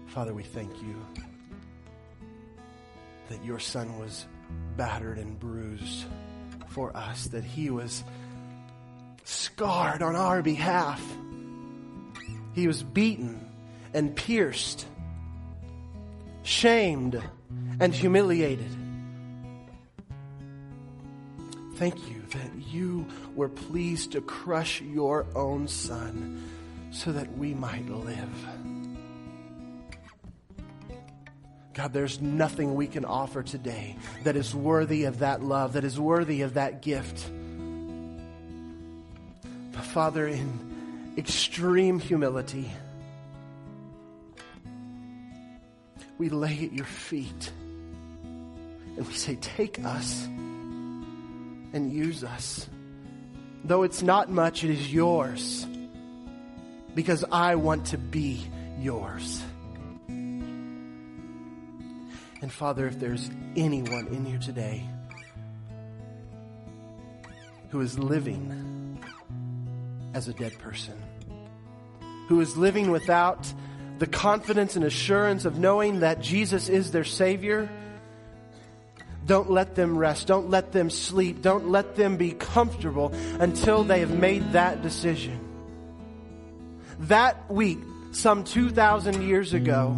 Father, 0.07 0.33
we 0.33 0.43
thank 0.43 0.71
you 0.81 0.95
that 3.27 3.43
your 3.43 3.59
son 3.59 3.99
was 3.99 4.27
battered 4.77 5.17
and 5.17 5.37
bruised 5.37 6.05
for 6.69 6.95
us, 6.95 7.25
that 7.25 7.43
he 7.43 7.69
was 7.69 8.05
scarred 9.25 10.01
on 10.01 10.15
our 10.15 10.41
behalf. 10.41 11.05
He 12.55 12.65
was 12.65 12.81
beaten 12.81 13.45
and 13.93 14.15
pierced 14.15 14.85
shamed, 16.43 17.21
and 17.81 17.93
humiliated. 17.93 18.80
Thank 21.81 22.11
you 22.11 22.21
that 22.33 22.51
you 22.71 23.07
were 23.35 23.49
pleased 23.49 24.11
to 24.11 24.21
crush 24.21 24.81
your 24.81 25.25
own 25.33 25.67
son 25.67 26.47
so 26.91 27.11
that 27.11 27.35
we 27.39 27.55
might 27.55 27.89
live. 27.89 28.47
God, 31.73 31.91
there's 31.91 32.21
nothing 32.21 32.75
we 32.75 32.85
can 32.85 33.03
offer 33.03 33.41
today 33.41 33.97
that 34.25 34.35
is 34.35 34.53
worthy 34.53 35.05
of 35.05 35.17
that 35.19 35.41
love, 35.41 35.73
that 35.73 35.83
is 35.83 35.99
worthy 35.99 36.43
of 36.43 36.53
that 36.53 36.83
gift. 36.83 37.27
But 39.71 39.83
Father, 39.83 40.27
in 40.27 41.15
extreme 41.17 41.97
humility, 41.97 42.71
we 46.19 46.29
lay 46.29 46.63
at 46.63 46.73
your 46.73 46.85
feet 46.85 47.51
and 48.23 49.07
we 49.07 49.13
say, 49.15 49.35
Take 49.41 49.83
us 49.83 50.27
and 51.73 51.91
use 51.91 52.23
us. 52.23 52.69
Though 53.63 53.83
it's 53.83 54.01
not 54.01 54.29
much, 54.29 54.63
it 54.63 54.71
is 54.71 54.91
yours 54.91 55.67
because 56.95 57.23
I 57.31 57.55
want 57.55 57.87
to 57.87 57.97
be 57.97 58.45
yours. 58.79 59.41
And 62.41 62.51
Father, 62.51 62.87
if 62.87 62.99
there's 62.99 63.29
anyone 63.55 64.07
in 64.07 64.25
here 64.25 64.39
today 64.39 64.83
who 67.69 67.81
is 67.81 67.97
living 67.99 68.99
as 70.13 70.27
a 70.27 70.33
dead 70.33 70.57
person, 70.57 70.95
who 72.27 72.41
is 72.41 72.57
living 72.57 72.89
without 72.89 73.53
the 73.99 74.07
confidence 74.07 74.75
and 74.75 74.83
assurance 74.83 75.45
of 75.45 75.59
knowing 75.59 75.99
that 75.99 76.19
Jesus 76.21 76.67
is 76.67 76.91
their 76.91 77.03
Savior, 77.03 77.69
don't 79.31 79.49
let 79.49 79.75
them 79.75 79.97
rest. 79.97 80.27
Don't 80.27 80.49
let 80.49 80.73
them 80.73 80.89
sleep. 80.89 81.41
Don't 81.41 81.69
let 81.69 81.95
them 81.95 82.17
be 82.17 82.31
comfortable 82.31 83.13
until 83.39 83.85
they 83.85 84.01
have 84.01 84.11
made 84.11 84.51
that 84.51 84.81
decision. 84.81 85.39
That 86.99 87.49
week, 87.49 87.79
some 88.11 88.43
2,000 88.43 89.21
years 89.21 89.53
ago, 89.53 89.97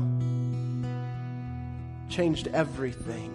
changed 2.09 2.47
everything. 2.49 3.31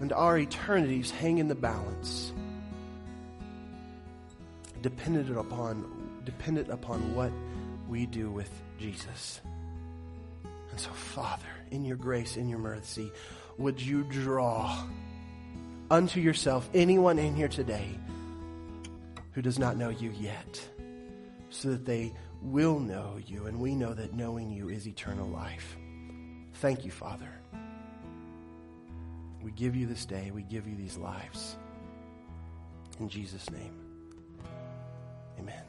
And 0.00 0.12
our 0.12 0.36
eternities 0.36 1.12
hang 1.12 1.38
in 1.38 1.46
the 1.46 1.54
balance, 1.54 2.32
dependent 4.82 5.30
upon, 5.38 5.84
dependent 6.24 6.70
upon 6.70 7.14
what 7.14 7.30
we 7.88 8.06
do 8.06 8.32
with 8.32 8.50
Jesus. 8.80 9.40
And 10.72 10.80
so, 10.80 10.90
Father, 10.90 11.46
in 11.70 11.84
your 11.84 11.96
grace, 11.96 12.36
in 12.36 12.48
your 12.48 12.58
mercy, 12.58 13.12
would 13.58 13.80
you 13.80 14.04
draw 14.04 14.84
unto 15.90 16.20
yourself 16.20 16.68
anyone 16.74 17.18
in 17.18 17.34
here 17.34 17.48
today 17.48 17.88
who 19.32 19.42
does 19.42 19.58
not 19.58 19.76
know 19.76 19.88
you 19.88 20.10
yet, 20.18 20.68
so 21.50 21.70
that 21.70 21.84
they 21.84 22.12
will 22.42 22.78
know 22.78 23.18
you, 23.26 23.46
and 23.46 23.58
we 23.58 23.74
know 23.74 23.94
that 23.94 24.14
knowing 24.14 24.50
you 24.50 24.68
is 24.68 24.86
eternal 24.86 25.28
life. 25.28 25.76
Thank 26.54 26.84
you, 26.84 26.90
Father. 26.90 27.28
We 29.42 29.50
give 29.50 29.76
you 29.76 29.86
this 29.86 30.06
day, 30.06 30.30
we 30.30 30.42
give 30.42 30.66
you 30.66 30.76
these 30.76 30.96
lives. 30.96 31.56
In 33.00 33.08
Jesus' 33.08 33.50
name, 33.50 33.74
amen. 35.38 35.63